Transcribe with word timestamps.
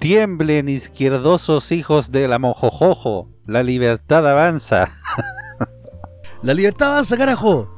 Tiemblen 0.00 0.70
izquierdosos 0.70 1.72
hijos 1.72 2.10
de 2.10 2.26
la 2.26 2.38
mojojojo, 2.38 3.28
la 3.44 3.62
libertad 3.62 4.26
avanza. 4.26 4.88
La 6.42 6.54
libertad 6.54 6.92
avanza, 6.92 7.18
carajo. 7.18 7.68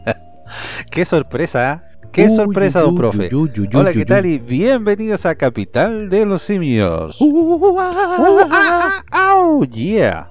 Qué 0.90 1.06
sorpresa, 1.06 1.72
¿eh? 1.72 2.08
Qué 2.12 2.26
Uy, 2.26 2.36
sorpresa, 2.36 2.80
uy, 2.80 2.84
don 2.84 2.92
uy, 2.92 2.98
profe. 2.98 3.30
Hola, 3.72 3.92
¿qué 3.94 4.04
tal? 4.04 4.26
Y 4.26 4.38
bienvenidos 4.38 5.24
a 5.24 5.34
Capital 5.34 6.10
de 6.10 6.26
los 6.26 6.42
Simios. 6.42 7.18
Uh, 7.22 7.78
ah, 7.78 8.44
ah, 8.50 9.04
ah, 9.10 9.34
oh, 9.38 9.64
yeah. 9.64 10.30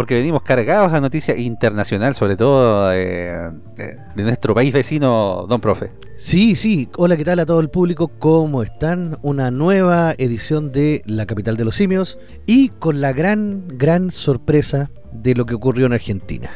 Porque 0.00 0.14
venimos 0.14 0.42
cargados 0.42 0.94
a 0.94 1.00
noticia 1.02 1.36
internacional, 1.36 2.14
sobre 2.14 2.34
todo 2.34 2.90
eh, 2.90 3.50
de, 3.76 3.98
de 4.16 4.22
nuestro 4.22 4.54
país 4.54 4.72
vecino, 4.72 5.44
don 5.46 5.60
profe. 5.60 5.90
sí, 6.16 6.56
sí. 6.56 6.88
Hola, 6.96 7.18
¿qué 7.18 7.24
tal 7.26 7.38
a 7.38 7.44
todo 7.44 7.60
el 7.60 7.68
público? 7.68 8.08
¿Cómo 8.08 8.62
están? 8.62 9.18
Una 9.20 9.50
nueva 9.50 10.14
edición 10.16 10.72
de 10.72 11.02
La 11.04 11.26
Capital 11.26 11.58
de 11.58 11.66
los 11.66 11.76
Simios 11.76 12.18
y 12.46 12.70
con 12.70 13.02
la 13.02 13.12
gran, 13.12 13.76
gran 13.76 14.10
sorpresa 14.10 14.90
de 15.12 15.34
lo 15.34 15.44
que 15.44 15.54
ocurrió 15.54 15.84
en 15.84 15.92
Argentina. 15.92 16.50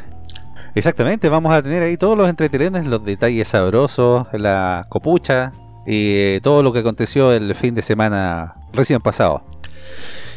Exactamente, 0.74 1.28
vamos 1.28 1.52
a 1.52 1.62
tener 1.62 1.82
ahí 1.82 1.98
todos 1.98 2.16
los 2.16 2.30
entretenidos, 2.30 2.86
los 2.86 3.04
detalles 3.04 3.48
sabrosos, 3.48 4.26
la 4.32 4.86
copucha 4.88 5.52
y 5.86 6.14
eh, 6.16 6.40
todo 6.42 6.62
lo 6.62 6.72
que 6.72 6.78
aconteció 6.78 7.30
el 7.30 7.54
fin 7.54 7.74
de 7.74 7.82
semana 7.82 8.54
recién 8.72 9.02
pasado. 9.02 9.44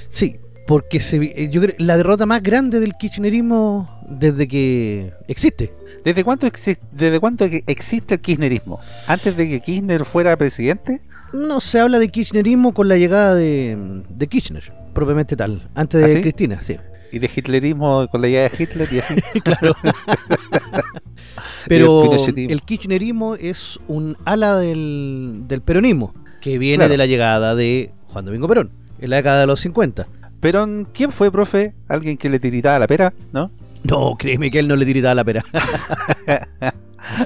Sí, 0.09 0.41
porque 0.67 0.99
se, 0.99 1.17
eh, 1.17 1.49
yo 1.49 1.61
creo 1.61 1.75
la 1.79 1.97
derrota 1.97 2.25
más 2.25 2.43
grande 2.43 2.79
del 2.79 2.93
kirchnerismo 2.95 3.89
desde 4.09 4.47
que 4.47 5.13
existe. 5.27 5.73
¿Desde 6.03 6.23
cuánto, 6.23 6.45
exi- 6.45 6.77
¿Desde 6.91 7.19
cuánto 7.19 7.45
existe 7.45 8.15
el 8.15 8.21
kirchnerismo? 8.21 8.79
¿Antes 9.07 9.35
de 9.35 9.49
que 9.49 9.59
Kirchner 9.61 10.05
fuera 10.05 10.35
presidente? 10.37 11.01
No 11.33 11.59
se 11.61 11.79
habla 11.79 11.99
de 11.99 12.09
kirchnerismo 12.09 12.73
con 12.73 12.87
la 12.87 12.97
llegada 12.97 13.33
de, 13.35 14.03
de 14.09 14.27
Kirchner, 14.27 14.71
propiamente 14.93 15.35
tal, 15.35 15.67
antes 15.75 15.99
de 16.01 16.05
¿Ah, 16.05 16.15
sí? 16.15 16.21
Cristina, 16.21 16.61
sí. 16.61 16.77
¿Y 17.11 17.19
de 17.19 17.29
hitlerismo 17.33 18.07
con 18.09 18.21
la 18.21 18.27
idea 18.27 18.49
de 18.49 18.51
Hitler 18.63 18.87
y 18.91 18.99
así? 18.99 19.15
claro. 19.43 19.75
Pero 21.67 22.03
el 22.35 22.61
kirchnerismo 22.61 23.35
es 23.35 23.79
un 23.87 24.17
ala 24.25 24.57
del, 24.57 25.43
del 25.47 25.61
peronismo, 25.61 26.13
que 26.41 26.57
viene 26.57 26.77
Claro. 26.77 26.91
de 26.91 26.97
la 26.97 27.05
llegada 27.05 27.55
de 27.55 27.91
Juan 28.07 28.25
Domingo 28.25 28.47
Perón, 28.47 28.71
en 28.99 29.09
la 29.09 29.17
década 29.17 29.41
de 29.41 29.47
los 29.47 29.59
50. 29.61 30.07
Pero 30.39 30.67
¿quién 30.93 31.11
fue, 31.11 31.31
profe? 31.31 31.73
¿Alguien 31.87 32.17
que 32.17 32.29
le 32.29 32.39
tiritaba 32.39 32.79
la 32.79 32.87
pera? 32.87 33.13
¿No? 33.33 33.51
No, 33.83 34.15
créeme 34.17 34.51
que 34.51 34.59
él 34.59 34.67
no 34.67 34.75
le 34.75 34.85
tiritaba 34.85 35.15
la 35.15 35.23
pera. 35.23 35.43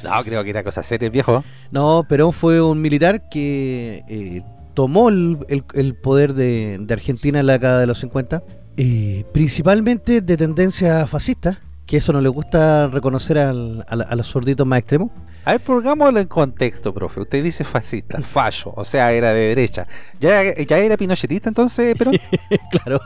No, 0.04 0.24
creo 0.24 0.44
que 0.44 0.50
era 0.52 0.64
cosa 0.64 0.84
seria 0.84 1.08
el 1.08 1.12
viejo. 1.12 1.44
No, 1.72 2.06
Perón 2.08 2.34
fue 2.34 2.62
un 2.62 2.82
militar 2.82 3.30
que 3.30 4.04
eh, 4.08 4.44
tomó 4.76 5.10
el, 5.10 5.40
el- 5.48 5.64
el 5.74 5.96
poder 5.96 6.34
de, 6.34 6.78
de 6.80 6.94
Argentina 6.94 7.40
en 7.40 7.48
la 7.48 7.54
década 7.54 7.80
de 7.80 7.88
los 7.88 8.00
50, 8.00 8.44
eh, 8.78 9.24
principalmente 9.34 10.22
de 10.22 10.38
tendencia 10.38 11.08
fascista, 11.08 11.60
que 11.86 11.98
eso 11.98 12.14
no 12.14 12.22
le 12.22 12.30
gusta 12.30 12.88
reconocer 12.88 13.38
al- 13.38 13.86
a, 13.88 13.96
la- 13.96 14.06
a 14.06 14.16
los 14.16 14.28
sorditos 14.28 14.66
más 14.66 14.80
extremos. 14.80 15.12
A 15.44 15.54
ver, 15.54 15.62
pongámoslo 15.62 16.20
en 16.20 16.28
contexto, 16.28 16.94
profe. 16.94 17.22
Usted 17.22 17.44
dice 17.44 17.64
fascista, 17.64 18.20
fallo, 18.22 18.72
o 18.76 18.84
sea, 18.86 19.12
era 19.12 19.34
de 19.34 19.40
derecha. 19.50 19.88
¿Ya, 20.20 20.54
ya 20.56 20.78
era 20.78 20.96
pinochetista 20.98 21.50
entonces, 21.50 21.96
Perón? 21.98 22.16
claro, 22.72 23.02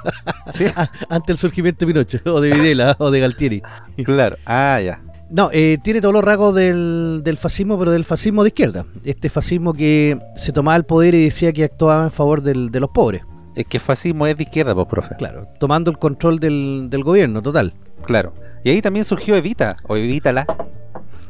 Sí, 0.52 0.66
ante 1.09 1.32
el 1.32 1.38
surgimiento 1.38 1.86
de 1.86 1.94
Pinochet, 1.94 2.28
o 2.28 2.42
de 2.42 2.52
Videla, 2.52 2.95
o 3.00 3.09
de 3.12 3.20
Galtieri. 3.22 3.62
claro. 4.04 4.36
Ah, 4.45 4.80
ya. 4.84 5.02
No, 5.30 5.50
eh, 5.52 5.80
tiene 5.82 6.02
todos 6.02 6.14
los 6.14 6.23
rasgos 6.23 6.54
del, 6.54 7.22
del 7.23 7.38
fascismo, 7.38 7.80
pero 7.80 7.89
del 7.89 8.06
fascismo 8.06 8.44
de 8.44 8.50
izquierda. 8.50 8.86
Este 9.04 9.30
fascismo 9.30 9.73
que 9.73 10.20
se 10.36 10.52
tomaba 10.52 10.76
el 10.78 10.84
poder 10.84 11.16
y 11.16 11.23
decía 11.26 11.52
que 11.52 11.64
actuaba 11.64 12.04
en 12.04 12.12
favor 12.12 12.44
del- 12.44 12.70
de 12.70 12.80
los 12.80 12.92
pobres. 12.92 13.23
Es 13.56 13.66
que 13.66 13.80
fascismo 13.80 14.28
es 14.28 14.38
de 14.38 14.44
izquierda, 14.44 14.76
pues, 14.76 14.86
profe. 14.88 15.16
Claro, 15.16 15.48
tomando 15.60 15.89
el 15.89 15.98
control 15.98 16.39
del, 16.39 16.88
del 16.92 17.04
gobierno, 17.04 17.42
total. 17.42 17.73
Claro. 18.06 18.34
Y 18.66 18.71
ahí 18.71 18.81
también 18.81 19.05
surgió 19.05 19.35
Evita, 19.35 19.77
o 19.87 19.95
Evítala. 19.95 20.48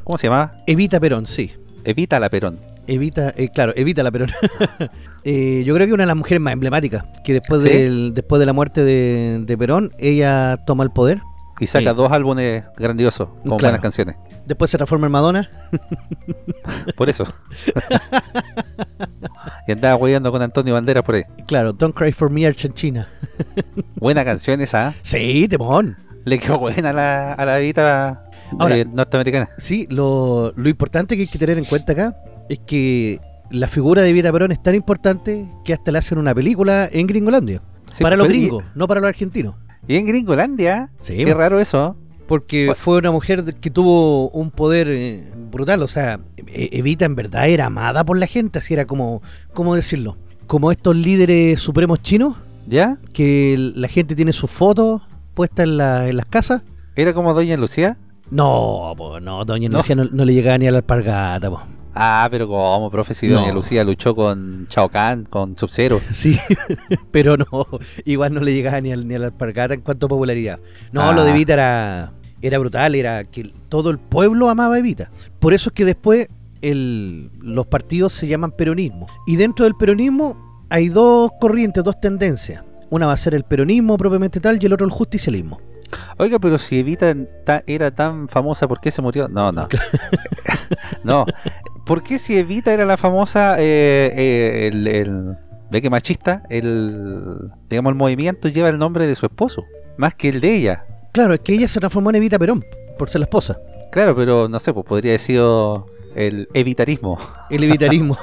¿Cómo 0.05 0.17
se 0.17 0.27
llamaba? 0.27 0.53
Evita 0.67 1.01
Perón, 1.01 1.27
sí. 1.27 1.51
Evítala, 1.83 2.29
Perón. 2.29 2.59
Evita, 2.87 3.33
eh, 3.35 3.49
claro, 3.53 3.73
evita 3.75 4.01
la 4.03 4.11
Perón. 4.11 4.31
Eh, 5.27 5.63
yo 5.65 5.73
creo 5.73 5.87
que 5.87 5.93
una 5.93 6.03
de 6.03 6.07
las 6.07 6.15
mujeres 6.15 6.39
más 6.39 6.53
emblemáticas, 6.53 7.03
que 7.23 7.33
después, 7.33 7.63
¿Sí? 7.63 7.69
del, 7.69 8.13
después 8.13 8.39
de 8.39 8.45
la 8.45 8.53
muerte 8.53 8.83
de, 8.83 9.39
de 9.43 9.57
Perón, 9.57 9.91
ella 9.97 10.57
toma 10.67 10.83
el 10.83 10.91
poder. 10.91 11.19
Y 11.59 11.65
saca 11.65 11.89
Sí. 11.89 11.95
dos 11.97 12.11
álbumes 12.11 12.63
grandiosos 12.77 13.29
con 13.29 13.41
Claro. 13.57 13.57
buenas 13.63 13.81
canciones. 13.81 14.15
Después 14.45 14.69
se 14.69 14.77
transforma 14.77 15.07
en 15.07 15.11
Madonna. 15.13 15.49
Por 16.95 17.09
eso. 17.09 17.25
y 19.67 19.71
andaba 19.71 19.95
hueando 19.95 20.31
con 20.31 20.43
Antonio 20.43 20.75
Banderas 20.75 21.03
por 21.03 21.15
ahí. 21.15 21.23
Claro, 21.47 21.73
Don't 21.73 21.95
Cry 21.95 22.11
for 22.11 22.29
Me, 22.29 22.45
Argentina. 22.45 23.09
Buena 23.95 24.23
canción 24.23 24.61
esa, 24.61 24.89
¿eh? 24.89 24.93
Sí, 25.01 25.47
temón. 25.47 25.97
Le 26.25 26.39
quedó 26.39 26.59
buena 26.59 26.89
a 26.89 26.93
la, 26.93 27.33
a 27.33 27.45
la 27.45 27.59
Evita 27.59 28.25
Ahora- 28.59 28.77
eh, 28.77 28.85
norteamericana. 28.85 29.49
Sí, 29.57 29.87
lo, 29.89 30.51
lo 30.55 30.69
importante 30.69 31.15
que 31.15 31.23
hay 31.23 31.27
que 31.27 31.39
tener 31.39 31.57
en 31.57 31.65
cuenta 31.65 31.93
acá 31.93 32.15
es 32.49 32.59
que 32.59 33.19
la 33.51 33.67
figura 33.67 34.01
de 34.01 34.09
Evita 34.09 34.31
Perón 34.31 34.51
es 34.51 34.61
tan 34.61 34.75
importante 34.75 35.47
que 35.63 35.73
hasta 35.73 35.91
le 35.91 35.99
hacen 35.99 36.17
una 36.17 36.33
película 36.35 36.89
en 36.91 37.07
Gringolandia. 37.07 37.61
Sí, 37.89 38.03
para 38.03 38.15
los 38.17 38.27
y- 38.27 38.29
gringos, 38.29 38.63
no 38.75 38.87
para 38.87 38.99
los 39.01 39.07
argentinos. 39.07 39.55
Y, 39.87 39.97
en 39.97 40.07
Gringolandia, 40.07 40.89
Sí, 41.01 41.15
qué 41.15 41.23
bueno. 41.25 41.37
raro 41.39 41.59
eso. 41.59 41.95
Porque 42.27 42.65
Bueno. 42.65 42.75
fue 42.75 42.97
una 42.97 43.11
mujer 43.11 43.43
que 43.61 43.69
tuvo 43.69 44.29
un 44.31 44.49
poder 44.49 44.87
eh, 44.89 45.23
brutal. 45.51 45.83
O 45.83 45.87
sea, 45.87 46.19
E- 46.47 46.69
Evita 46.71 47.05
en 47.05 47.13
verdad 47.13 47.47
era 47.47 47.67
amada 47.67 48.03
por 48.03 48.17
la 48.17 48.25
gente. 48.25 48.57
Así 48.57 48.73
era 48.73 48.85
como, 48.85 49.21
¿cómo 49.53 49.75
decirlo? 49.75 50.17
Como 50.47 50.71
estos 50.71 50.95
líderes 50.95 51.59
supremos 51.59 52.01
chinos, 52.01 52.35
¿Ya? 52.67 52.97
que 53.13 53.55
la 53.75 53.87
gente 53.87 54.15
tiene 54.15 54.33
sus 54.33 54.49
fotos 54.49 55.03
puestas 55.35 55.65
en, 55.65 55.77
la- 55.77 56.07
en 56.09 56.17
las 56.17 56.25
casas. 56.25 56.63
¿Era 56.95 57.13
como 57.13 57.33
Doña 57.33 57.57
Lucía? 57.57 57.97
No, 58.31 58.93
pues 58.97 59.21
no, 59.21 59.45
doña 59.45 59.69
No. 59.69 59.77
Lucía 59.77 59.95
no, 59.95 60.05
no 60.05 60.25
le 60.25 60.33
llegaba 60.33 60.57
ni 60.57 60.65
a 60.67 60.71
la 60.71 60.77
alpargata, 60.77 61.49
po. 61.51 61.61
Ah, 61.93 62.27
pero 62.31 62.47
como, 62.47 62.89
profe, 62.89 63.13
si 63.13 63.27
No. 63.27 63.35
Doña 63.41 63.53
Lucía 63.53 63.83
luchó 63.83 64.15
con 64.15 64.65
Chao 64.67 64.89
Kahn, 64.89 65.25
con 65.29 65.55
Sub-Zero. 65.57 66.01
Sí, 66.11 66.37
pero 67.11 67.37
no, 67.37 67.45
igual 68.03 68.33
no 68.33 68.39
le 68.41 68.53
llegaba 68.53 68.81
ni, 68.81 68.91
a 68.91 68.97
la 68.97 69.25
alpargata 69.27 69.73
en 69.75 69.81
cuanto 69.81 70.07
a 70.07 70.09
popularidad. 70.09 70.59
No, 70.91 71.01
Ah. 71.09 71.13
lo 71.13 71.23
de 71.23 71.31
Evita 71.31 71.53
era, 71.53 72.13
era 72.41 72.57
brutal, 72.57 72.95
era 72.95 73.23
que 73.25 73.53
todo 73.69 73.91
el 73.91 73.99
pueblo 73.99 74.49
amaba 74.49 74.75
a 74.75 74.79
Evita. 74.79 75.11
Por 75.39 75.53
eso 75.53 75.69
es 75.69 75.73
que 75.73 75.85
después 75.85 76.27
el- 76.61 77.29
los 77.41 77.67
partidos 77.67 78.11
se 78.13 78.27
llaman 78.27 78.51
peronismo. 78.51 79.07
Y 79.27 79.35
dentro 79.35 79.65
del 79.65 79.75
peronismo 79.75 80.35
hay 80.69 80.89
dos 80.89 81.29
corrientes, 81.39 81.83
dos 81.83 82.01
tendencias. 82.01 82.63
Una 82.89 83.07
va 83.07 83.13
a 83.13 83.17
ser 83.17 83.33
el 83.33 83.43
peronismo 83.43 83.97
propiamente 83.97 84.39
tal 84.39 84.59
y 84.61 84.65
el 84.65 84.73
otro 84.73 84.85
el 84.85 84.91
justicialismo. 84.91 85.57
Oiga, 86.17 86.39
pero 86.39 86.57
si 86.57 86.79
Evita 86.79 87.13
ta- 87.45 87.63
era 87.67 87.91
tan 87.91 88.27
famosa, 88.27 88.67
¿por 88.67 88.79
qué 88.79 88.91
se 88.91 89.01
murió? 89.01 89.27
No, 89.27 89.51
no. 89.51 89.67
no. 91.03 91.25
¿Por 91.85 92.03
qué 92.03 92.17
si 92.17 92.37
Evita 92.37 92.73
era 92.73 92.85
la 92.85 92.97
famosa, 92.97 93.55
eh, 93.59 94.11
eh, 94.15 94.67
el, 94.71 94.87
el- 94.87 95.37
ve 95.71 95.81
que 95.81 95.89
machista, 95.89 96.43
el, 96.49 97.51
digamos, 97.69 97.91
el 97.91 97.95
movimiento 97.97 98.47
lleva 98.49 98.69
el 98.69 98.77
nombre 98.77 99.07
de 99.07 99.15
su 99.15 99.25
esposo, 99.25 99.63
más 99.97 100.13
que 100.15 100.29
el 100.29 100.41
de 100.41 100.55
ella? 100.55 100.85
Claro, 101.11 101.33
es 101.33 101.39
que 101.41 101.53
ella 101.53 101.67
se 101.67 101.79
transformó 101.79 102.09
en 102.09 102.17
Evita 102.17 102.37
Perón, 102.39 102.63
por 102.97 103.09
ser 103.09 103.19
la 103.19 103.25
esposa. 103.25 103.57
Claro, 103.91 104.15
pero 104.15 104.47
no 104.49 104.59
sé, 104.59 104.73
pues 104.73 104.85
podría 104.85 105.11
haber 105.11 105.21
sido 105.21 105.87
el 106.15 106.47
evitarismo, 106.53 107.17
El 107.49 107.63
evitarismo. 107.63 108.17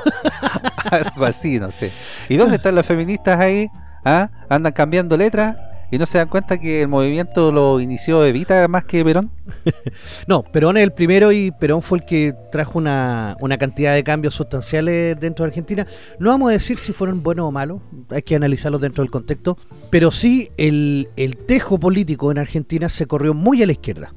algo 0.90 1.24
así, 1.24 1.58
no 1.58 1.70
sé. 1.70 1.90
¿Y 2.28 2.36
dónde 2.36 2.56
están 2.56 2.74
las 2.74 2.86
feministas 2.86 3.38
ahí? 3.40 3.68
¿Ah? 4.04 4.30
Andan 4.48 4.72
cambiando 4.72 5.16
letras 5.16 5.56
y 5.90 5.98
no 5.98 6.06
se 6.06 6.16
dan 6.18 6.28
cuenta 6.28 6.58
que 6.58 6.82
el 6.82 6.88
movimiento 6.88 7.52
lo 7.52 7.78
inició 7.78 8.24
Evita 8.24 8.66
más 8.68 8.84
que 8.84 9.04
Perón. 9.04 9.30
No, 10.26 10.42
Perón 10.42 10.76
es 10.78 10.82
el 10.84 10.92
primero 10.92 11.32
y 11.32 11.50
Perón 11.50 11.82
fue 11.82 11.98
el 11.98 12.04
que 12.06 12.34
trajo 12.50 12.78
una, 12.78 13.36
una 13.42 13.58
cantidad 13.58 13.92
de 13.94 14.02
cambios 14.02 14.34
sustanciales 14.34 15.20
dentro 15.20 15.44
de 15.44 15.48
Argentina. 15.50 15.86
No 16.18 16.30
vamos 16.30 16.48
a 16.50 16.52
decir 16.52 16.78
si 16.78 16.92
fueron 16.92 17.22
buenos 17.22 17.46
o 17.46 17.50
malos, 17.52 17.80
hay 18.10 18.22
que 18.22 18.34
analizarlos 18.36 18.80
dentro 18.80 19.02
del 19.04 19.10
contexto, 19.10 19.58
pero 19.90 20.10
sí 20.10 20.50
el, 20.56 21.08
el 21.16 21.36
tejo 21.36 21.78
político 21.78 22.30
en 22.32 22.38
Argentina 22.38 22.88
se 22.88 23.06
corrió 23.06 23.34
muy 23.34 23.62
a 23.62 23.66
la 23.66 23.72
izquierda. 23.72 24.14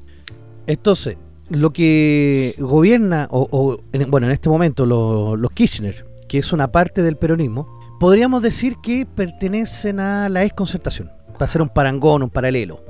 Entonces, 0.66 1.16
lo 1.50 1.72
que 1.72 2.54
gobierna, 2.58 3.28
o, 3.30 3.46
o 3.50 3.80
en- 3.92 4.10
bueno, 4.10 4.26
en 4.26 4.32
este 4.32 4.48
momento 4.48 4.86
lo- 4.86 5.36
los 5.36 5.50
Kirchner, 5.52 6.06
que 6.26 6.38
es 6.38 6.52
una 6.52 6.72
parte 6.72 7.02
del 7.02 7.16
peronismo, 7.16 7.75
podríamos 8.00 8.42
decir 8.42 8.76
que 8.82 9.06
pertenecen 9.06 10.00
a 10.00 10.28
la 10.28 10.44
exconcertación, 10.44 11.10
para 11.34 11.44
hacer 11.44 11.62
un 11.62 11.68
parangón, 11.68 12.22
un 12.22 12.30
paralelo. 12.30 12.84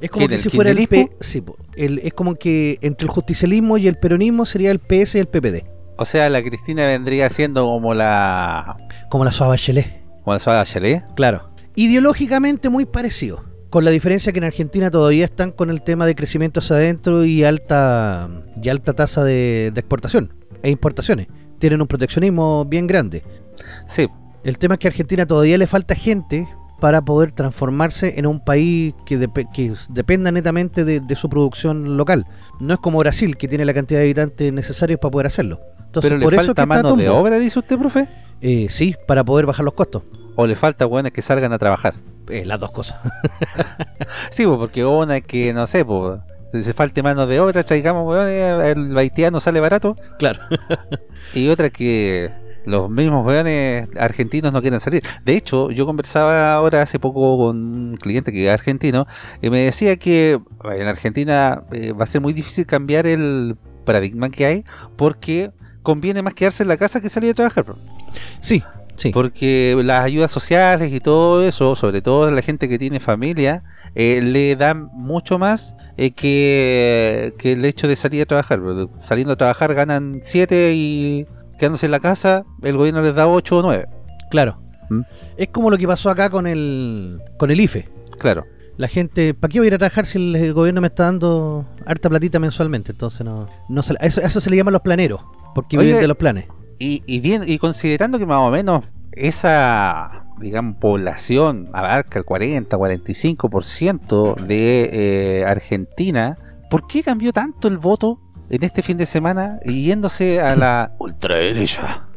Es 0.00 0.10
como 0.10 0.26
¿Quién, 0.26 0.36
que 0.36 0.42
si 0.42 0.50
fuera 0.50 0.70
el 0.70 0.86
P, 0.88 1.08
sí, 1.20 1.42
el- 1.76 1.98
es 2.00 2.12
como 2.12 2.34
que 2.34 2.78
entre 2.82 3.06
el 3.06 3.10
justicialismo 3.10 3.78
y 3.78 3.88
el 3.88 3.96
peronismo 3.96 4.44
sería 4.44 4.70
el 4.70 4.78
PS 4.78 5.14
y 5.16 5.18
el 5.20 5.26
PPD, 5.28 5.64
O 5.96 6.04
sea, 6.04 6.28
la 6.28 6.42
Cristina 6.42 6.86
vendría 6.86 7.30
siendo 7.30 7.64
como 7.64 7.94
la... 7.94 8.76
como 9.08 9.24
la 9.24 9.32
Suave 9.32 9.52
Bachelet. 9.52 10.02
como 10.22 10.34
la 10.34 10.40
Suárez 10.40 10.60
Bachelet. 10.60 11.04
Claro. 11.14 11.50
Ideológicamente 11.76 12.68
muy 12.68 12.84
parecido. 12.84 13.44
Con 13.70 13.84
la 13.84 13.90
diferencia 13.90 14.32
que 14.32 14.38
en 14.38 14.44
Argentina 14.44 14.90
todavía 14.90 15.24
están 15.24 15.50
con 15.52 15.70
el 15.70 15.82
tema 15.82 16.06
de 16.06 16.14
crecimiento 16.14 16.60
hacia 16.60 16.76
adentro 16.76 17.24
y 17.24 17.42
alta 17.44 18.28
y 18.62 18.68
alta 18.68 18.92
tasa 18.92 19.24
de, 19.24 19.70
de 19.74 19.80
exportación 19.80 20.32
e 20.62 20.70
importaciones. 20.70 21.26
Tienen 21.58 21.80
un 21.80 21.86
proteccionismo 21.88 22.64
bien 22.66 22.86
grande. 22.86 23.22
Sí, 23.86 24.06
El 24.44 24.58
tema 24.58 24.74
es 24.74 24.80
que 24.80 24.88
a 24.88 24.90
Argentina 24.90 25.26
todavía 25.26 25.56
le 25.58 25.66
falta 25.66 25.94
gente 25.94 26.48
para 26.80 27.02
poder 27.02 27.32
transformarse 27.32 28.18
en 28.18 28.26
un 28.26 28.40
país 28.44 28.94
que, 29.06 29.18
dep- 29.18 29.50
que 29.52 29.72
dependa 29.88 30.30
netamente 30.32 30.84
de, 30.84 31.00
de 31.00 31.16
su 31.16 31.28
producción 31.30 31.96
local. 31.96 32.26
No 32.60 32.74
es 32.74 32.80
como 32.80 32.98
Brasil, 32.98 33.36
que 33.36 33.48
tiene 33.48 33.64
la 33.64 33.72
cantidad 33.72 34.00
de 34.00 34.04
habitantes 34.04 34.52
necesarios 34.52 35.00
para 35.00 35.10
poder 35.12 35.26
hacerlo. 35.28 35.60
Entonces, 35.86 36.10
Pero 36.10 36.18
le 36.18 36.24
por 36.24 36.34
eso 36.34 36.40
es 36.42 36.46
falta 36.48 36.62
que 36.66 36.74
está 36.74 36.82
mano 36.82 36.96
de 36.96 37.08
obra, 37.08 37.38
dice 37.38 37.58
usted, 37.58 37.78
profe. 37.78 38.08
Eh, 38.42 38.66
sí, 38.68 38.94
para 39.06 39.24
poder 39.24 39.46
bajar 39.46 39.64
los 39.64 39.74
costos. 39.74 40.02
O 40.36 40.46
le 40.46 40.56
falta 40.56 40.84
buenas 40.84 41.12
que 41.12 41.22
salgan 41.22 41.52
a 41.52 41.58
trabajar. 41.58 41.94
Eh, 42.28 42.44
las 42.44 42.60
dos 42.60 42.70
cosas. 42.72 42.98
Sí, 44.30 44.44
porque 44.46 44.84
una 44.84 45.20
que, 45.20 45.52
no 45.54 45.66
sé, 45.66 45.84
pues, 45.84 46.20
se 46.62 46.72
falte 46.74 47.02
mano 47.02 47.26
de 47.26 47.40
obra, 47.40 47.62
traigamos, 47.62 48.14
el 48.26 48.96
haitiano 48.98 49.40
sale 49.40 49.60
barato. 49.60 49.96
claro. 50.18 50.40
Y 51.32 51.48
otra 51.48 51.70
que 51.70 52.30
los 52.64 52.90
mismos 52.90 53.26
weones 53.26 53.88
argentinos 53.98 54.52
no 54.52 54.60
quieren 54.60 54.80
salir. 54.80 55.02
De 55.24 55.36
hecho, 55.36 55.70
yo 55.70 55.86
conversaba 55.86 56.54
ahora 56.54 56.82
hace 56.82 56.98
poco 56.98 57.38
con 57.38 57.56
un 57.56 57.96
cliente 57.96 58.32
que 58.32 58.46
es 58.46 58.52
argentino 58.52 59.06
y 59.42 59.50
me 59.50 59.60
decía 59.60 59.96
que 59.96 60.40
en 60.64 60.86
Argentina 60.86 61.64
eh, 61.72 61.92
va 61.92 62.04
a 62.04 62.06
ser 62.06 62.20
muy 62.20 62.32
difícil 62.32 62.66
cambiar 62.66 63.06
el 63.06 63.56
paradigma 63.84 64.30
que 64.30 64.46
hay 64.46 64.64
porque 64.96 65.52
conviene 65.82 66.22
más 66.22 66.34
quedarse 66.34 66.62
en 66.62 66.68
la 66.68 66.76
casa 66.76 67.00
que 67.00 67.08
salir 67.08 67.30
a 67.32 67.34
trabajar. 67.34 67.66
Sí, 68.40 68.62
sí. 68.96 69.10
Porque 69.10 69.78
las 69.84 70.04
ayudas 70.04 70.30
sociales 70.30 70.92
y 70.92 71.00
todo 71.00 71.46
eso, 71.46 71.76
sobre 71.76 72.00
todo 72.00 72.30
la 72.30 72.42
gente 72.42 72.68
que 72.68 72.78
tiene 72.78 73.00
familia, 73.00 73.62
eh, 73.94 74.20
le 74.22 74.56
dan 74.56 74.88
mucho 74.92 75.38
más 75.38 75.76
eh, 75.96 76.12
que, 76.12 77.34
que 77.38 77.52
el 77.52 77.64
hecho 77.64 77.86
de 77.86 77.96
salir 77.96 78.22
a 78.22 78.26
trabajar. 78.26 78.60
Saliendo 79.00 79.34
a 79.34 79.36
trabajar 79.36 79.74
ganan 79.74 80.20
7 80.22 80.72
y 80.74 81.26
quedándose 81.58 81.86
en 81.86 81.92
la 81.92 82.00
casa, 82.00 82.44
el 82.62 82.76
gobierno 82.76 83.02
les 83.02 83.14
da 83.14 83.26
8 83.26 83.58
o 83.58 83.62
9. 83.62 83.86
Claro. 84.30 84.58
¿Mm? 84.90 85.00
Es 85.36 85.48
como 85.48 85.70
lo 85.70 85.78
que 85.78 85.86
pasó 85.86 86.10
acá 86.10 86.30
con 86.30 86.46
el, 86.46 87.20
con 87.36 87.50
el 87.50 87.60
IFE. 87.60 87.88
Claro. 88.18 88.44
La 88.76 88.88
gente, 88.88 89.34
¿para 89.34 89.52
qué 89.52 89.60
voy 89.60 89.66
a 89.66 89.68
ir 89.68 89.74
a 89.74 89.78
trabajar 89.78 90.04
si 90.04 90.18
el, 90.18 90.34
el 90.34 90.52
gobierno 90.52 90.80
me 90.80 90.88
está 90.88 91.04
dando 91.04 91.64
harta 91.86 92.08
platita 92.08 92.38
mensualmente? 92.38 92.92
Entonces 92.92 93.24
no, 93.24 93.48
no 93.68 93.82
se, 93.82 93.94
a 94.00 94.06
eso, 94.06 94.20
a 94.20 94.24
eso 94.24 94.40
se 94.40 94.50
le 94.50 94.56
llaman 94.56 94.72
los 94.72 94.82
planeros, 94.82 95.20
porque 95.54 95.78
Oye, 95.78 95.86
viven 95.86 96.00
de 96.00 96.08
los 96.08 96.16
planes. 96.16 96.46
Y, 96.78 97.02
y 97.06 97.20
bien, 97.20 97.42
y 97.46 97.58
considerando 97.58 98.18
que 98.18 98.26
más 98.26 98.38
o 98.38 98.50
menos 98.50 98.84
esa 99.12 100.24
digamos 100.40 100.76
población 100.76 101.68
abarca 101.72 102.18
el 102.18 102.24
40, 102.24 102.76
45% 102.76 104.36
de 104.46 104.90
eh, 104.92 105.44
Argentina, 105.46 106.36
¿por 106.68 106.86
qué 106.86 107.02
cambió 107.02 107.32
tanto 107.32 107.68
el 107.68 107.78
voto 107.78 108.20
en 108.50 108.62
este 108.62 108.82
fin 108.82 108.96
de 108.96 109.06
semana 109.06 109.58
yéndose 109.64 110.40
a 110.40 110.54
la 110.56 110.92
ultraderecha 110.98 112.08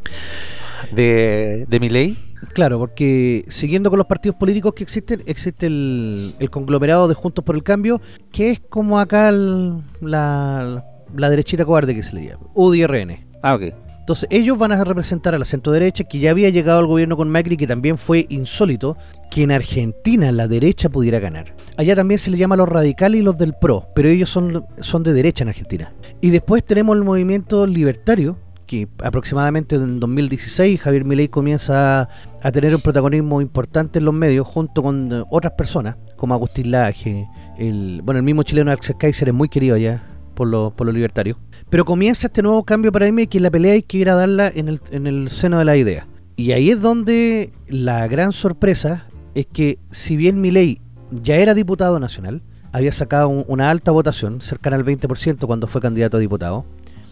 de, 0.92 1.66
de 1.68 1.80
Milei? 1.80 2.18
Claro, 2.54 2.78
porque 2.80 3.46
siguiendo 3.50 3.90
con 3.90 3.98
los 3.98 4.06
partidos 4.08 4.36
políticos 4.38 4.74
que 4.76 4.84
existen, 4.84 5.24
existe 5.26 5.66
el, 5.68 6.36
el 6.40 6.50
conglomerado 6.50 7.08
de 7.08 7.16
Juntos 7.16 7.44
por 7.44 7.56
el 7.56 7.64
Cambio, 7.64 8.00
que 8.32 8.52
es 8.52 8.60
como 8.60 9.00
acá 9.00 9.30
el- 9.30 9.82
la, 10.02 10.84
la 11.16 11.30
derechita 11.30 11.66
cobarde 11.66 11.96
que 11.96 12.04
se 12.04 12.14
le 12.16 12.28
llama, 12.28 12.46
UDRN. 12.54 13.26
Ah, 13.42 13.56
ok. 13.56 13.74
Entonces 14.08 14.30
ellos 14.32 14.58
van 14.58 14.72
a 14.72 14.82
representar 14.86 15.36
a 15.36 15.38
la 15.38 15.44
centro 15.44 15.74
derecha, 15.74 16.06
que 16.06 16.20
ya 16.20 16.32
había 16.32 16.50
llegado 16.50 16.80
al 16.80 16.88
gobierno 16.88 17.18
con 17.18 17.30
Macri, 17.30 17.58
que 17.58 17.68
también 17.68 17.98
fue 17.98 18.26
insólito 18.30 18.96
que 19.30 19.44
en 19.44 19.52
Argentina 19.52 20.32
la 20.32 20.48
derecha 20.48 20.88
pudiera 20.88 21.20
ganar. 21.20 21.54
Allá 21.76 21.94
también 21.94 22.18
se 22.18 22.32
le 22.32 22.38
llama 22.38 22.56
los 22.56 22.70
radicales 22.70 23.20
y 23.20 23.24
los 23.24 23.38
del 23.38 23.52
PRO, 23.52 23.90
pero 23.94 24.08
ellos 24.08 24.30
son, 24.30 24.66
son 24.80 25.04
de 25.04 25.12
derecha 25.12 25.44
en 25.44 25.50
Argentina. 25.50 25.92
Y 26.22 26.30
después 26.30 26.64
tenemos 26.64 26.96
el 26.96 27.04
movimiento 27.04 27.68
libertario, 27.68 28.38
que 28.66 28.88
aproximadamente 29.04 29.76
en 29.76 30.00
2016 30.00 30.80
Javier 30.80 31.04
Milei 31.04 31.28
comienza 31.28 32.08
a, 32.42 32.52
tener 32.54 32.74
un 32.74 32.80
protagonismo 32.80 33.42
importante 33.42 34.00
en 34.00 34.06
los 34.06 34.14
medios 34.14 34.48
junto 34.48 34.84
con 34.84 35.12
eh, 35.12 35.24
otras 35.30 35.52
personas, 35.58 35.98
como 36.16 36.34
Agustín 36.34 36.72
Laje, 36.72 37.28
el, 37.58 38.00
bueno, 38.06 38.20
el 38.20 38.24
mismo 38.24 38.44
chileno 38.44 38.72
Axel 38.72 38.96
Kaiser 38.98 39.28
es 39.28 39.34
muy 39.34 39.50
querido 39.50 39.76
allá 39.76 40.02
por 40.38 40.48
los, 40.48 40.72
por 40.74 40.86
los 40.86 40.94
libertarios. 40.96 41.36
Pero 41.70 41.84
comienza 41.84 42.28
este 42.28 42.42
nuevo 42.42 42.64
cambio 42.64 42.92
para 42.94 43.12
mí 43.12 43.28
que 43.28 43.40
la 43.42 43.52
pelea 43.52 43.74
hay 43.74 43.82
que 43.84 43.98
ir 43.98 44.10
a 44.10 44.16
darla 44.16 44.48
en 44.54 44.70
el, 44.70 44.80
en 44.92 45.08
el 45.08 45.30
seno 45.30 45.58
de 45.60 45.66
la 45.66 45.76
idea. 45.76 46.08
Y 46.38 46.52
ahí 46.52 46.70
es 46.70 46.80
donde 46.82 47.52
la 47.68 48.08
gran 48.08 48.32
sorpresa 48.32 49.08
es 49.36 49.48
que 49.48 49.80
si 49.92 50.16
bien 50.16 50.40
Milei 50.40 50.80
ya 51.12 51.36
era 51.38 51.54
diputado 51.54 52.00
nacional, 52.00 52.42
había 52.72 52.92
sacado 52.94 53.28
un- 53.30 53.46
una 53.48 53.70
alta 53.72 53.92
votación, 53.92 54.40
cercana 54.42 54.76
al 54.78 54.84
20% 54.86 55.48
cuando 55.48 55.68
fue 55.68 55.82
candidato 55.82 56.18
a 56.18 56.20
diputado, 56.20 56.66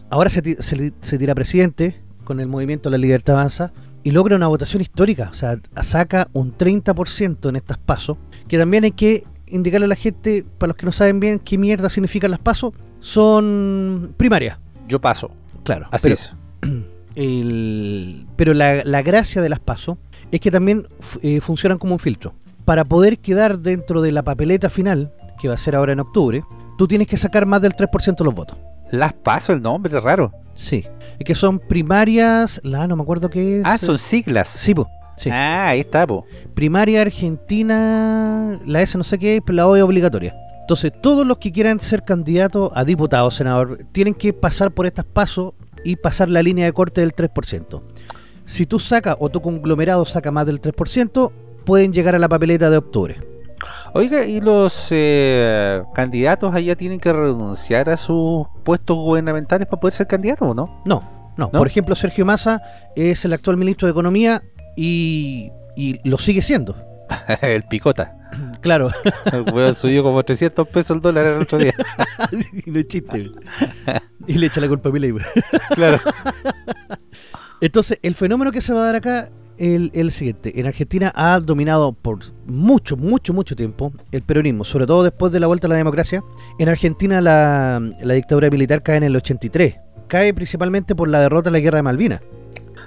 ahora 0.09 0.29
se, 0.29 0.61
se 0.61 0.93
se 1.01 1.17
tira 1.17 1.33
presidente 1.33 1.99
con 2.23 2.39
el 2.39 2.47
movimiento 2.47 2.89
La 2.89 2.97
Libertad 2.99 3.35
Avanza 3.39 3.71
y 4.03 4.11
logra 4.11 4.35
una 4.35 4.47
votación 4.47 4.81
histórica, 4.83 5.29
o 5.31 5.33
sea, 5.33 5.59
saca 5.81 6.27
un 6.33 6.53
30% 6.55 7.49
en 7.49 7.55
estas 7.55 7.77
pasos, 7.79 8.17
que 8.47 8.57
también 8.59 8.83
hay 8.83 8.91
que 8.91 9.23
indicarle 9.47 9.85
a 9.85 9.89
la 9.89 9.95
gente, 9.95 10.45
para 10.59 10.69
los 10.69 10.77
que 10.77 10.85
no 10.85 10.91
saben 10.91 11.19
bien 11.19 11.39
qué 11.39 11.57
mierda 11.57 11.89
significan 11.89 12.29
las 12.31 12.39
pasos, 12.39 12.73
son 13.05 14.13
primarias. 14.17 14.57
Yo 14.87 14.99
paso. 14.99 15.29
Claro, 15.63 15.87
Así 15.91 16.03
pero, 16.09 16.13
es. 16.15 16.33
el- 17.15 18.25
pero 18.35 18.53
la, 18.55 18.83
la 18.83 19.01
gracia 19.03 19.41
de 19.43 19.49
las 19.49 19.59
pasos 19.59 19.97
es 20.31 20.41
que 20.41 20.49
también 20.51 20.87
eh, 21.21 21.39
funcionan 21.39 21.77
como 21.77 21.93
un 21.93 21.99
filtro. 21.99 22.33
Para 22.65 22.83
poder 22.83 23.19
quedar 23.19 23.59
dentro 23.59 24.01
de 24.01 24.11
la 24.11 24.23
papeleta 24.23 24.71
final, 24.71 25.11
que 25.39 25.47
va 25.47 25.53
a 25.53 25.57
ser 25.57 25.75
ahora 25.75 25.93
en 25.93 25.99
octubre, 25.99 26.43
tú 26.79 26.87
tienes 26.87 27.07
que 27.07 27.15
sacar 27.17 27.45
más 27.45 27.61
del 27.61 27.73
3% 27.73 28.15
de 28.17 28.23
los 28.25 28.33
votos. 28.33 28.57
Las 28.89 29.13
paso 29.13 29.53
el 29.53 29.61
nombre, 29.61 29.99
raro. 29.99 30.31
Sí. 30.55 30.83
Es 31.19 31.25
que 31.25 31.35
son 31.35 31.59
primarias, 31.59 32.59
la 32.63 32.87
no 32.87 32.95
me 32.95 33.03
acuerdo 33.03 33.29
qué 33.29 33.57
es. 33.59 33.63
Ah, 33.65 33.77
son 33.77 33.99
siglas. 33.99 34.49
Sí, 34.49 34.73
po, 34.73 34.87
sí. 35.15 35.29
Ah, 35.31 35.67
ahí 35.69 35.81
está, 35.81 36.07
po. 36.07 36.25
Primaria 36.55 37.01
Argentina, 37.01 38.59
la 38.65 38.81
S 38.81 38.97
no 38.97 39.03
sé 39.03 39.19
qué, 39.19 39.41
pero 39.45 39.55
la 39.57 39.67
O 39.67 39.75
es 39.75 39.83
obligatoria. 39.83 40.35
Entonces, 40.65 40.93
todos 40.99 41.27
los 41.27 41.37
que 41.37 41.51
quieran 41.51 41.79
ser 41.79 42.03
candidatos 42.03 42.71
a 42.73 42.83
diputado 42.83 43.27
o 43.27 43.31
senador 43.31 43.85
tienen 43.91 44.15
que 44.15 44.33
pasar 44.33 44.71
por 44.71 44.87
estas 44.87 45.05
pasos 45.05 45.53
y 45.83 45.95
pasar 45.95 46.27
la 46.27 46.41
línea 46.41 46.65
de 46.65 46.73
corte 46.73 47.01
del 47.01 47.13
3%. 47.13 47.83
Si 48.47 48.65
tú 48.65 48.79
sacas 48.79 49.15
o 49.19 49.29
tu 49.29 49.43
conglomerado 49.43 50.05
saca 50.05 50.31
más 50.31 50.47
del 50.47 50.59
3%, 50.59 51.31
pueden 51.65 51.93
llegar 51.93 52.15
a 52.15 52.19
la 52.19 52.27
papeleta 52.27 52.71
de 52.71 52.77
octubre. 52.77 53.19
Oiga, 53.93 54.25
¿y 54.25 54.41
los 54.41 54.87
eh, 54.89 55.83
candidatos 55.93 56.55
allá 56.55 56.75
tienen 56.75 56.99
que 56.99 57.13
renunciar 57.13 57.87
a 57.91 57.95
sus 57.95 58.47
puestos 58.63 58.97
gubernamentales 58.97 59.67
para 59.67 59.79
poder 59.79 59.93
ser 59.93 60.07
candidatos 60.07 60.47
o 60.47 60.55
no? 60.55 60.81
No, 60.83 61.31
no. 61.37 61.51
¿No? 61.53 61.59
Por 61.59 61.67
ejemplo, 61.67 61.95
Sergio 61.95 62.25
Massa 62.25 62.63
es 62.95 63.23
el 63.23 63.33
actual 63.33 63.57
ministro 63.57 63.87
de 63.87 63.91
Economía 63.91 64.41
y, 64.75 65.51
y 65.75 66.09
lo 66.09 66.17
sigue 66.17 66.41
siendo. 66.41 66.75
el 67.41 67.63
picota. 67.65 68.15
Claro. 68.65 68.89
El 69.31 69.43
weón 69.53 69.75
subió 69.75 70.01
como 70.01 70.23
300 70.23 70.67
pesos 70.69 70.95
el 70.95 71.01
dólar 71.01 71.23
el 71.27 71.43
otro 71.43 71.59
día. 71.59 71.75
y 72.65 72.71
no 72.71 72.79
es 72.79 72.87
chiste. 72.87 73.29
y 74.25 74.33
le 74.33 74.47
echa 74.47 74.59
la 74.59 74.67
culpa 74.67 74.89
a 74.89 74.91
Milei. 74.91 75.13
claro. 75.75 75.99
Entonces, 77.61 77.99
el 78.01 78.15
fenómeno 78.15 78.51
que 78.51 78.61
se 78.61 78.73
va 78.73 78.81
a 78.81 78.85
dar 78.85 78.95
acá 78.95 79.29
es 79.59 79.75
el, 79.75 79.91
el 79.93 80.11
siguiente. 80.11 80.59
En 80.59 80.65
Argentina 80.65 81.11
ha 81.15 81.39
dominado 81.39 81.93
por 81.93 82.21
mucho, 82.47 82.97
mucho, 82.97 83.33
mucho 83.33 83.55
tiempo 83.55 83.93
el 84.11 84.23
peronismo, 84.23 84.63
sobre 84.63 84.87
todo 84.87 85.03
después 85.03 85.31
de 85.31 85.39
la 85.39 85.45
vuelta 85.45 85.67
a 85.67 85.69
la 85.69 85.75
democracia. 85.75 86.23
En 86.57 86.67
Argentina 86.67 87.21
la, 87.21 87.79
la 88.01 88.13
dictadura 88.15 88.49
militar 88.49 88.81
cae 88.81 88.97
en 88.97 89.03
el 89.03 89.15
83. 89.15 89.75
Cae 90.07 90.33
principalmente 90.33 90.95
por 90.95 91.07
la 91.07 91.19
derrota 91.21 91.49
en 91.49 91.53
la 91.53 91.59
guerra 91.59 91.77
de 91.77 91.83
Malvinas. 91.83 92.21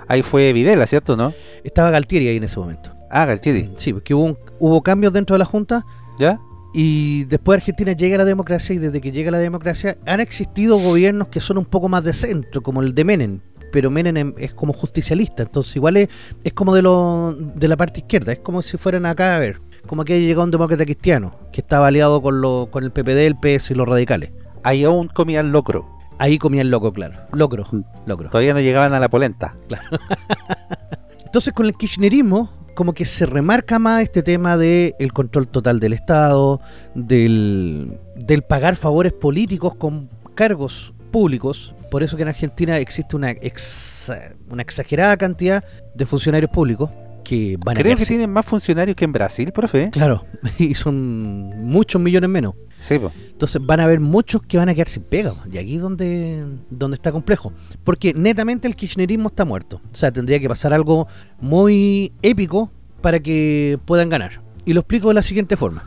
Ahí 0.09 0.23
fue 0.23 0.53
Videla, 0.53 0.89
¿cierto 0.89 1.17
no? 1.17 1.33
Estaba 1.63 1.93
Galtieri 1.93 2.27
ahí 2.27 2.39
en 2.39 2.45
ese 2.45 2.59
momento. 2.59 2.98
Ah, 3.11 3.25
Galtieri. 3.27 3.71
Sí, 3.77 3.93
porque 3.93 4.15
hubo, 4.15 4.25
un- 4.25 4.39
hubo 4.59 4.83
cambios 4.83 5.13
dentro 5.13 5.35
de 5.35 5.39
la 5.39 5.45
Junta 5.45 5.85
¿Ya? 6.19 6.41
y 6.75 7.25
después 7.25 7.59
Argentina 7.59 7.93
llega 7.93 8.17
a 8.17 8.19
la 8.19 8.25
democracia 8.25 8.75
y 8.75 8.79
desde 8.79 9.01
que 9.01 9.11
llega 9.13 9.31
la 9.31 9.39
democracia 9.39 9.97
han 10.07 10.21
existido 10.21 10.79
gobiernos 10.79 11.29
que 11.29 11.41
son 11.41 11.59
un 11.59 11.65
poco 11.65 11.89
más 11.89 12.05
de 12.05 12.13
centro, 12.13 12.63
como 12.63 12.83
el 12.83 12.95
de 12.95 13.05
Menem, 13.05 13.41
pero 13.73 13.91
Menem 13.91 14.17
em- 14.17 14.35
es 14.39 14.53
como 14.55 14.73
justicialista, 14.73 15.43
entonces 15.45 15.75
igual 15.77 15.97
es, 15.97 16.09
es 16.45 16.53
como 16.53 16.75
de, 16.75 16.83
lo, 16.83 17.35
de 17.35 17.69
la 17.69 17.77
parte 17.77 18.01
izquierda, 18.01 18.33
es 18.33 18.39
como 18.41 18.61
si 18.63 18.77
fueran 18.77 19.07
acá 19.07 19.37
a 19.37 19.39
ver, 19.39 19.61
como 19.87 20.05
que 20.05 20.21
llegó 20.21 20.43
un 20.43 20.51
demócrata 20.51 20.85
cristiano, 20.85 21.35
que 21.53 21.61
estaba 21.63 21.87
aliado 21.87 22.21
con, 22.21 22.41
lo, 22.43 22.69
con 22.71 22.85
el 22.85 22.91
PPD, 22.91 23.27
el 23.27 23.37
PS 23.37 23.71
y 23.73 23.75
los 23.75 23.89
radicales. 23.89 24.33
Ahí 24.65 24.85
aún 24.85 25.09
comían 25.09 25.53
locro. 25.53 25.87
Ahí 26.19 26.37
comía 26.37 26.63
el 26.63 26.71
loco, 26.71 26.93
claro. 26.93 27.21
Locro, 27.33 27.65
Mm. 27.71 27.83
locro. 28.07 28.29
Todavía 28.29 28.53
no 28.53 28.61
llegaban 28.61 28.93
a 28.93 28.99
la 29.01 29.09
polenta. 29.09 29.55
Entonces 31.25 31.53
con 31.53 31.67
el 31.67 31.75
kirchnerismo 31.75 32.51
como 32.79 32.93
que 32.93 33.05
se 33.07 33.27
remarca 33.27 33.81
más 33.81 34.03
este 34.03 34.23
tema 34.23 34.57
del 34.57 34.95
el 35.01 35.13
control 35.13 35.49
total 35.49 35.81
del 35.81 35.95
Estado, 35.95 36.61
del, 36.95 37.99
del 38.15 38.43
pagar 38.43 38.77
favores 38.77 39.13
políticos 39.13 39.75
con 39.75 40.09
cargos 40.37 40.95
públicos. 41.11 41.75
Por 41.91 42.05
eso 42.05 42.17
que 42.17 42.23
en 42.23 42.29
Argentina 42.29 42.79
existe 42.79 43.17
una, 43.17 43.33
ex- 43.33 44.13
una 44.49 44.63
exagerada 44.63 45.17
cantidad 45.17 45.65
de 45.93 46.07
funcionarios 46.07 46.53
públicos 46.53 46.89
que 47.29 47.59
van 47.63 47.77
a 47.77 47.81
Creo 47.81 47.95
que 47.95 48.07
tienen 48.07 48.31
más 48.31 48.47
funcionarios 48.47 48.97
que 48.97 49.05
en 49.05 49.13
Brasil, 49.13 49.53
profe. 49.53 49.91
Claro, 49.91 50.25
y 50.59 50.75
son 50.75 51.67
muchos 51.67 52.01
millones 52.01 52.31
menos. 52.31 52.55
Sí, 52.79 52.99
po. 52.99 53.13
Entonces 53.31 53.61
van 53.63 53.81
a 53.81 53.85
haber 53.85 54.01
muchos 54.01 54.41
que 54.41 54.57
van 54.57 54.71
a 54.71 54.75
quedar 54.75 54.89
sin 54.89 55.03
pega. 55.03 55.35
Y 55.53 55.59
aquí 55.59 55.77
es 55.77 55.83
donde, 55.83 56.43
donde 56.71 56.95
está 56.95 57.13
complejo. 57.13 57.53
Porque 57.85 58.15
netamente 58.15 58.67
el 58.67 58.77
kirchnerismo 58.77 59.29
está 59.29 59.45
muerto. 59.45 59.83
O 59.93 59.97
sea, 59.97 60.11
tendría 60.11 60.41
que 60.41 60.49
pasar 60.49 60.73
algo 60.73 61.07
muy 61.39 62.13
épico 62.23 62.71
para 63.03 63.21
que 63.21 63.79
puedan 63.85 64.09
ganar. 64.09 64.41
Y 64.65 64.73
lo 64.73 64.81
explico 64.81 65.09
de 65.09 65.15
la 65.15 65.23
siguiente 65.23 65.59
forma. 65.59 65.85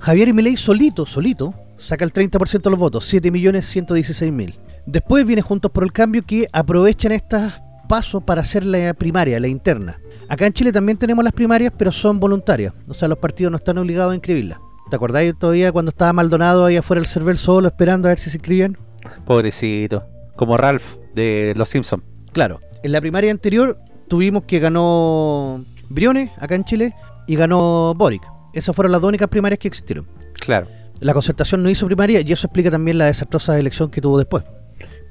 Javier 0.00 0.34
Milei 0.34 0.56
solito, 0.56 1.06
solito, 1.06 1.54
saca 1.76 2.04
el 2.04 2.12
30% 2.12 2.62
de 2.62 2.70
los 2.70 2.78
votos, 2.80 3.14
7.116.000. 3.14 4.58
Después 4.86 5.24
viene 5.24 5.40
Juntos 5.40 5.70
por 5.70 5.84
el 5.84 5.92
Cambio 5.92 6.24
que 6.26 6.48
aprovechan 6.52 7.12
estos 7.12 7.52
pasos 7.88 8.22
para 8.22 8.42
hacer 8.42 8.64
la 8.64 8.94
primaria, 8.94 9.38
la 9.40 9.48
interna. 9.48 9.98
Acá 10.28 10.46
en 10.46 10.52
Chile 10.52 10.72
también 10.72 10.98
tenemos 10.98 11.24
las 11.24 11.32
primarias, 11.32 11.72
pero 11.76 11.92
son 11.92 12.18
voluntarias. 12.18 12.72
O 12.88 12.94
sea, 12.94 13.08
los 13.08 13.18
partidos 13.18 13.50
no 13.50 13.56
están 13.56 13.78
obligados 13.78 14.12
a 14.12 14.14
inscribirlas. 14.14 14.58
¿Te 14.90 14.96
acordáis 14.96 15.34
todavía 15.38 15.72
cuando 15.72 15.90
estaba 15.90 16.12
Maldonado 16.12 16.64
ahí 16.64 16.76
afuera 16.76 17.00
del 17.00 17.08
server 17.08 17.38
solo 17.38 17.68
esperando 17.68 18.08
a 18.08 18.10
ver 18.10 18.18
si 18.18 18.30
se 18.30 18.36
inscribían? 18.36 18.76
Pobrecito. 19.24 20.04
Como 20.36 20.56
Ralph 20.56 20.96
de 21.14 21.54
Los 21.56 21.68
Simpsons. 21.68 22.02
Claro, 22.32 22.60
en 22.82 22.92
la 22.92 23.00
primaria 23.00 23.30
anterior 23.30 23.78
tuvimos 24.08 24.44
que 24.44 24.58
ganó 24.58 25.64
Briones 25.88 26.30
acá 26.38 26.54
en 26.54 26.64
Chile 26.64 26.94
y 27.26 27.36
ganó 27.36 27.94
Boric. 27.96 28.22
Esas 28.52 28.74
fueron 28.74 28.92
las 28.92 29.00
dos 29.00 29.08
únicas 29.08 29.28
primarias 29.28 29.58
que 29.58 29.68
existieron. 29.68 30.06
Claro. 30.34 30.68
La 31.00 31.12
concertación 31.12 31.62
no 31.62 31.70
hizo 31.70 31.86
primaria 31.86 32.20
y 32.20 32.32
eso 32.32 32.46
explica 32.46 32.70
también 32.70 32.98
la 32.98 33.06
desastrosa 33.06 33.58
elección 33.58 33.90
que 33.90 34.00
tuvo 34.00 34.18
después. 34.18 34.44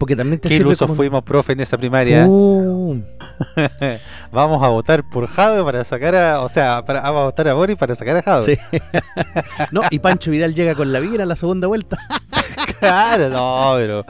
Porque 0.03 0.15
también 0.17 0.39
te 0.39 0.49
Qué 0.49 0.55
sirve 0.55 0.69
ilusos 0.71 0.85
como- 0.87 0.95
fuimos, 0.95 1.23
profe, 1.23 1.53
en 1.53 1.61
esa 1.61 1.77
primaria. 1.77 2.25
Uh, 2.27 3.01
Vamos 4.31 4.61
a 4.61 4.67
votar 4.67 5.03
por 5.09 5.27
Jade 5.27 5.63
para 5.63 5.83
sacar 5.85 6.13
a. 6.15 6.41
O 6.41 6.49
sea, 6.49 6.83
para, 6.85 7.01
vamos 7.01 7.21
a 7.21 7.23
votar 7.25 7.47
a 7.47 7.53
Boris 7.53 7.77
para 7.77 7.95
sacar 7.95 8.17
a 8.17 8.21
Jade. 8.21 8.55
sí. 8.55 8.79
no, 9.71 9.81
y 9.89 9.99
Pancho 9.99 10.29
Vidal 10.31 10.53
llega 10.55 10.75
con 10.75 10.91
la 10.91 10.99
vira 10.99 11.23
a 11.23 11.25
la 11.25 11.35
segunda 11.35 11.67
vuelta. 11.67 11.97
Claro, 12.79 13.29
no, 13.29 13.73
pero. 13.77 14.05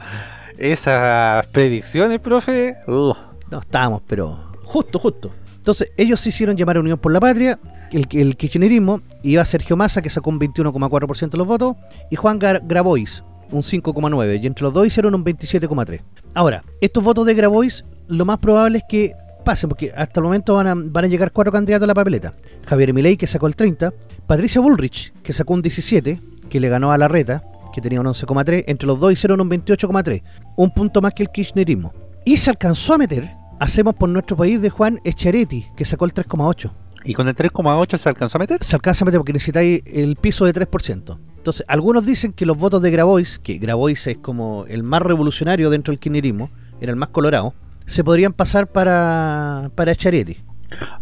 Esas 0.58 1.46
predicciones, 1.46 2.18
profe. 2.18 2.76
uh, 2.88 3.12
No, 3.50 3.60
estábamos, 3.60 4.02
pero 4.06 4.36
justo, 4.64 4.98
justo. 4.98 5.30
Entonces, 5.56 5.90
ellos 5.96 6.20
se 6.20 6.30
hicieron 6.30 6.56
llamar 6.56 6.76
a 6.78 6.80
Unión 6.80 6.98
por 6.98 7.12
la 7.12 7.20
Patria, 7.20 7.58
el, 7.92 8.08
el 8.10 8.36
kirchnerismo, 8.36 9.00
iba 9.22 9.44
Sergio 9.44 9.76
Massa, 9.76 10.02
que 10.02 10.10
sacó 10.10 10.30
un 10.30 10.40
21,4% 10.40 11.30
de 11.30 11.38
los 11.38 11.46
votos, 11.46 11.76
y 12.10 12.16
Juan 12.16 12.40
Gar- 12.40 12.62
Grabois, 12.64 13.22
un 13.50 13.62
5,9%, 13.62 14.42
y 14.42 14.46
entre 14.46 14.62
los 14.64 14.72
dos 14.72 14.86
hicieron 14.86 15.14
un 15.14 15.24
27,3%. 15.24 16.00
Ahora, 16.34 16.64
estos 16.80 17.02
votos 17.02 17.26
de 17.26 17.34
Grabois, 17.34 17.84
lo 18.08 18.24
más 18.24 18.38
probable 18.38 18.78
es 18.78 18.84
que 18.88 19.14
pasen, 19.44 19.68
porque 19.68 19.92
hasta 19.94 20.20
el 20.20 20.24
momento 20.24 20.54
van 20.54 20.66
a, 20.66 20.74
van 20.74 21.04
a 21.04 21.08
llegar 21.08 21.32
cuatro 21.32 21.52
candidatos 21.52 21.84
a 21.84 21.86
la 21.86 21.94
papeleta. 21.94 22.34
Javier 22.66 22.92
Milei, 22.92 23.16
que 23.16 23.26
sacó 23.26 23.46
el 23.46 23.56
30%, 23.56 23.92
Patricia 24.26 24.60
Bullrich, 24.60 25.12
que 25.22 25.32
sacó 25.32 25.54
un 25.54 25.62
17%, 25.62 26.20
que 26.48 26.60
le 26.60 26.68
ganó 26.68 26.92
a 26.92 26.98
la 26.98 27.08
reta, 27.08 27.44
que 27.72 27.80
tenía 27.80 28.00
un 28.00 28.06
11,3%, 28.06 28.64
entre 28.66 28.86
los 28.86 28.98
dos 28.98 29.12
hicieron 29.12 29.40
un 29.40 29.50
28,3%, 29.50 30.22
un 30.56 30.70
punto 30.70 31.00
más 31.00 31.14
que 31.14 31.22
el 31.22 31.30
kirchnerismo. 31.30 31.92
Y 32.24 32.38
se 32.38 32.50
alcanzó 32.50 32.94
a 32.94 32.98
meter, 32.98 33.30
hacemos 33.60 33.94
por 33.94 34.08
nuestro 34.08 34.36
país, 34.36 34.62
de 34.62 34.70
Juan 34.70 35.00
Echaretti, 35.04 35.66
que 35.76 35.84
sacó 35.84 36.06
el 36.06 36.14
3,8%. 36.14 36.72
¿Y 37.04 37.12
con 37.12 37.28
el 37.28 37.36
3,8 37.36 37.98
se 37.98 38.08
alcanzó 38.08 38.38
a 38.38 38.40
meter? 38.40 38.64
Se 38.64 38.76
alcanza 38.76 39.04
a 39.04 39.06
meter 39.06 39.20
porque 39.20 39.34
necesitáis 39.34 39.82
el 39.84 40.16
piso 40.16 40.46
de 40.46 40.54
3%. 40.54 41.18
Entonces, 41.44 41.66
algunos 41.68 42.06
dicen 42.06 42.32
que 42.32 42.46
los 42.46 42.56
votos 42.56 42.80
de 42.80 42.90
Grabois, 42.90 43.38
que 43.38 43.58
Grabois 43.58 44.06
es 44.06 44.16
como 44.16 44.64
el 44.66 44.82
más 44.82 45.02
revolucionario 45.02 45.68
dentro 45.68 45.92
del 45.92 45.98
kirchnerismo, 45.98 46.48
era 46.80 46.90
el 46.90 46.96
más 46.96 47.10
colorado, 47.10 47.52
se 47.84 48.02
podrían 48.02 48.32
pasar 48.32 48.66
para, 48.66 49.70
para 49.74 49.92
Echaretti. 49.92 50.38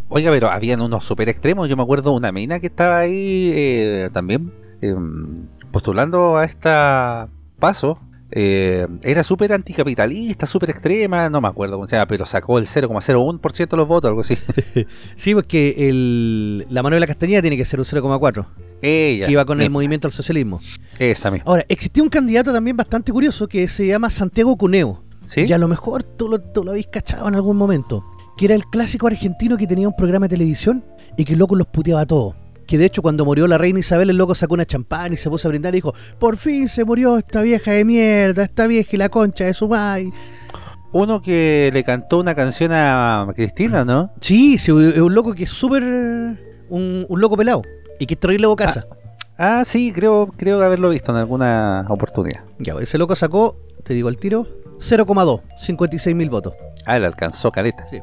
Oiga, 0.08 0.32
pero 0.32 0.50
habían 0.50 0.80
unos 0.80 1.04
super 1.04 1.28
extremos. 1.28 1.68
Yo 1.68 1.76
me 1.76 1.84
acuerdo 1.84 2.10
una 2.10 2.32
mina 2.32 2.58
que 2.58 2.66
estaba 2.66 2.98
ahí 2.98 3.52
eh, 3.54 4.10
también 4.12 4.52
eh, 4.80 4.96
postulando 5.70 6.36
a 6.36 6.44
esta 6.44 7.28
paso. 7.60 8.00
Eh, 8.34 8.86
era 9.02 9.22
súper 9.22 9.52
anticapitalista, 9.52 10.46
súper 10.46 10.70
extrema, 10.70 11.28
no 11.30 11.40
me 11.40 11.48
acuerdo 11.48 11.76
cómo 11.76 11.86
se 11.86 11.96
llama, 11.96 12.06
pero 12.08 12.24
sacó 12.26 12.58
el 12.58 12.66
0,01% 12.66 13.68
de 13.68 13.76
los 13.76 13.86
votos, 13.86 14.08
algo 14.08 14.20
así. 14.22 14.36
Sí, 15.16 15.34
porque 15.34 15.74
el, 15.88 16.66
la 16.70 16.82
Manuela 16.82 17.06
Castañeda 17.06 17.40
tiene 17.42 17.56
que 17.56 17.64
ser 17.64 17.78
un 17.78 17.84
0,4, 17.86 18.46
Ella. 18.80 19.26
que 19.26 19.32
iba 19.32 19.44
con 19.44 19.60
el 19.60 19.68
mi- 19.68 19.72
movimiento 19.74 20.08
al 20.08 20.12
socialismo. 20.12 20.60
Esa 20.98 21.30
misma. 21.30 21.44
Ahora, 21.50 21.64
existía 21.68 22.02
un 22.02 22.08
candidato 22.08 22.52
también 22.52 22.76
bastante 22.76 23.12
curioso 23.12 23.46
que 23.48 23.68
se 23.68 23.86
llama 23.86 24.10
Santiago 24.10 24.56
Cuneo. 24.56 25.02
¿Sí? 25.24 25.42
Y 25.46 25.52
a 25.52 25.58
lo 25.58 25.68
mejor 25.68 26.02
tú 26.02 26.28
lo, 26.28 26.40
tú 26.40 26.64
lo 26.64 26.72
habéis 26.72 26.88
cachado 26.88 27.28
en 27.28 27.34
algún 27.36 27.56
momento. 27.56 28.04
Que 28.36 28.46
era 28.46 28.54
el 28.54 28.64
clásico 28.66 29.06
argentino 29.06 29.56
que 29.56 29.66
tenía 29.68 29.86
un 29.86 29.94
programa 29.94 30.26
de 30.26 30.30
televisión 30.36 30.84
y 31.16 31.24
que 31.24 31.34
el 31.34 31.38
loco 31.38 31.54
los 31.54 31.66
puteaba 31.68 32.00
a 32.00 32.06
todos. 32.06 32.34
Que 32.66 32.78
de 32.78 32.86
hecho 32.86 33.02
cuando 33.02 33.24
murió 33.24 33.46
la 33.46 33.58
reina 33.58 33.80
Isabel 33.80 34.10
el 34.10 34.16
loco 34.16 34.34
sacó 34.34 34.54
una 34.54 34.64
champán 34.64 35.12
y 35.12 35.16
se 35.16 35.28
puso 35.28 35.48
a 35.48 35.50
brindar 35.50 35.74
y 35.74 35.78
dijo 35.78 35.94
Por 36.18 36.36
fin 36.36 36.68
se 36.68 36.84
murió 36.84 37.18
esta 37.18 37.42
vieja 37.42 37.72
de 37.72 37.84
mierda, 37.84 38.44
esta 38.44 38.66
vieja 38.66 38.90
y 38.92 38.96
la 38.96 39.08
concha 39.08 39.44
de 39.44 39.54
su 39.54 39.68
mai. 39.68 40.12
Uno 40.92 41.22
que 41.22 41.70
le 41.72 41.84
cantó 41.84 42.20
una 42.20 42.34
canción 42.34 42.70
a 42.72 43.26
Cristina, 43.34 43.84
¿no? 43.84 44.12
Sí, 44.20 44.58
sí, 44.58 44.70
es 44.70 44.98
un 44.98 45.14
loco 45.14 45.34
que 45.34 45.44
es 45.44 45.50
súper... 45.50 45.82
Un, 45.82 47.06
un 47.08 47.20
loco 47.20 47.36
pelado. 47.36 47.62
Y 47.98 48.06
que 48.06 48.14
es 48.14 48.20
terrible 48.20 48.46
bocaza. 48.46 48.86
Ah, 49.38 49.64
sí, 49.64 49.92
creo, 49.92 50.28
creo 50.36 50.62
haberlo 50.62 50.90
visto 50.90 51.10
en 51.10 51.18
alguna 51.18 51.86
oportunidad. 51.88 52.42
Ya, 52.58 52.74
ese 52.80 52.98
loco 52.98 53.14
sacó, 53.14 53.56
te 53.82 53.94
digo 53.94 54.08
el 54.08 54.18
tiro, 54.18 54.46
0,2, 54.78 55.40
56 55.58 56.14
mil 56.14 56.28
votos. 56.28 56.54
Ah, 56.84 56.98
le 56.98 57.06
alcanzó 57.06 57.50
caleta. 57.50 57.86
Sí. 57.88 57.98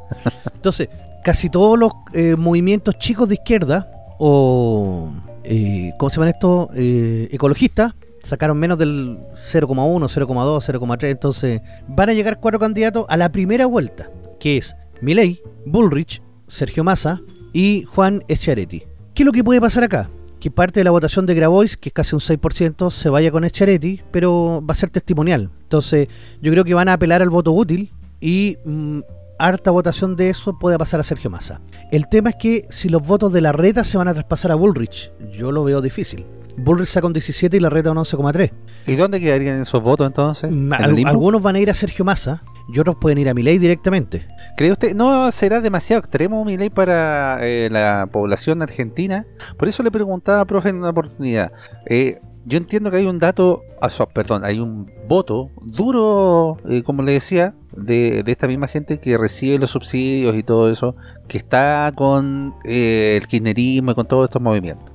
Entonces, 0.55 0.89
casi 1.23 1.49
todos 1.49 1.77
los 1.77 1.91
eh, 2.13 2.35
movimientos 2.35 2.97
chicos 2.97 3.27
de 3.29 3.35
izquierda 3.35 3.89
o, 4.19 5.11
eh, 5.43 5.93
¿cómo 5.97 6.09
se 6.09 6.17
llaman 6.17 6.29
estos? 6.29 6.69
Eh, 6.75 7.29
ecologistas 7.31 7.95
sacaron 8.23 8.59
menos 8.59 8.77
del 8.77 9.17
0,1, 9.35 10.07
0,2, 10.07 10.61
0,3. 10.61 11.09
Entonces, 11.09 11.61
van 11.87 12.09
a 12.09 12.13
llegar 12.13 12.39
cuatro 12.39 12.59
candidatos 12.59 13.05
a 13.09 13.17
la 13.17 13.31
primera 13.31 13.65
vuelta, 13.65 14.11
que 14.39 14.57
es 14.57 14.75
Milei, 15.01 15.41
Bullrich, 15.65 16.21
Sergio 16.47 16.83
Massa 16.83 17.21
y 17.53 17.83
Juan 17.83 18.23
Echaretti. 18.27 18.83
¿Qué 19.13 19.23
es 19.23 19.25
lo 19.25 19.31
que 19.31 19.43
puede 19.43 19.61
pasar 19.61 19.83
acá? 19.83 20.09
Que 20.39 20.51
parte 20.51 20.79
de 20.79 20.83
la 20.83 20.91
votación 20.91 21.25
de 21.25 21.35
Grabois, 21.35 21.77
que 21.77 21.89
es 21.89 21.93
casi 21.93 22.15
un 22.15 22.21
6%, 22.21 22.91
se 22.91 23.09
vaya 23.09 23.31
con 23.31 23.43
Echaretti, 23.43 24.01
pero 24.11 24.63
va 24.65 24.73
a 24.73 24.77
ser 24.77 24.89
testimonial. 24.89 25.49
Entonces, 25.61 26.07
yo 26.41 26.51
creo 26.51 26.63
que 26.63 26.73
van 26.73 26.89
a 26.89 26.93
apelar 26.93 27.21
al 27.21 27.29
voto 27.29 27.51
útil 27.51 27.91
y 28.21 28.57
mm, 28.65 28.99
harta 29.39 29.71
votación 29.71 30.15
de 30.15 30.29
eso 30.29 30.59
puede 30.59 30.77
pasar 30.77 30.99
a 30.99 31.03
Sergio 31.03 31.29
Massa. 31.29 31.61
El 31.91 32.07
tema 32.07 32.31
es 32.31 32.35
que 32.35 32.67
si 32.69 32.89
los 32.89 33.05
votos 33.05 33.33
de 33.33 33.41
la 33.41 33.51
reta 33.51 33.83
se 33.83 33.97
van 33.97 34.07
a 34.07 34.13
traspasar 34.13 34.51
a 34.51 34.55
Bullrich, 34.55 35.11
yo 35.37 35.51
lo 35.51 35.63
veo 35.63 35.81
difícil. 35.81 36.25
Bullrich 36.57 36.89
saca 36.89 37.07
un 37.07 37.13
17 37.13 37.55
y 37.55 37.59
la 37.59 37.69
reta 37.69 37.91
un 37.91 37.97
11,3. 37.97 38.51
¿Y 38.85 38.95
dónde 38.95 39.19
quedarían 39.19 39.61
esos 39.61 39.81
votos 39.81 40.05
entonces? 40.05 40.51
Mm, 40.51 40.73
algunos 41.05 41.41
van 41.41 41.55
a 41.55 41.59
ir 41.59 41.69
a 41.69 41.73
Sergio 41.73 42.05
Massa 42.05 42.43
y 42.71 42.79
otros 42.79 42.97
pueden 42.99 43.17
ir 43.17 43.29
a 43.29 43.33
Milei 43.33 43.57
directamente. 43.57 44.27
¿Cree 44.55 44.71
usted? 44.71 44.93
¿No 44.93 45.31
será 45.31 45.61
demasiado 45.61 45.99
extremo 45.99 46.43
mi 46.45 46.57
ley 46.57 46.69
para 46.69 47.39
eh, 47.41 47.69
la 47.71 48.07
población 48.11 48.61
argentina? 48.61 49.25
Por 49.57 49.67
eso 49.67 49.81
le 49.81 49.91
preguntaba, 49.91 50.45
profe, 50.45 50.69
en 50.69 50.77
una 50.77 50.89
oportunidad. 50.89 51.51
Eh, 51.87 52.19
yo 52.45 52.57
entiendo 52.57 52.91
que 52.91 52.97
hay 52.97 53.05
un 53.05 53.19
dato, 53.19 53.63
ah, 53.81 53.89
perdón, 54.13 54.43
hay 54.43 54.59
un 54.59 54.91
voto 55.07 55.49
duro, 55.61 56.57
eh, 56.69 56.83
como 56.83 57.03
le 57.03 57.13
decía, 57.13 57.53
de, 57.75 58.23
de 58.23 58.31
esta 58.31 58.47
misma 58.47 58.67
gente 58.67 58.99
que 58.99 59.17
recibe 59.17 59.59
los 59.59 59.71
subsidios 59.71 60.35
y 60.35 60.43
todo 60.43 60.69
eso, 60.69 60.95
que 61.27 61.37
está 61.37 61.91
con 61.95 62.55
eh, 62.65 63.17
el 63.21 63.27
kirchnerismo 63.27 63.91
y 63.91 63.95
con 63.95 64.07
todos 64.07 64.25
estos 64.25 64.41
movimientos. 64.41 64.91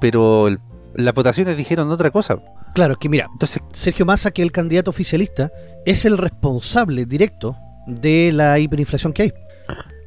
Pero 0.00 0.48
las 0.94 1.14
votaciones 1.14 1.56
dijeron 1.56 1.90
otra 1.90 2.10
cosa. 2.10 2.38
Claro, 2.74 2.94
es 2.94 2.98
que 2.98 3.08
mira, 3.08 3.28
Entonces, 3.32 3.62
Sergio 3.72 4.06
Massa, 4.06 4.30
que 4.30 4.42
es 4.42 4.46
el 4.46 4.52
candidato 4.52 4.90
oficialista, 4.90 5.50
es 5.84 6.04
el 6.04 6.18
responsable 6.18 7.06
directo 7.06 7.56
de 7.86 8.30
la 8.32 8.58
hiperinflación 8.58 9.12
que 9.12 9.22
hay. 9.22 9.32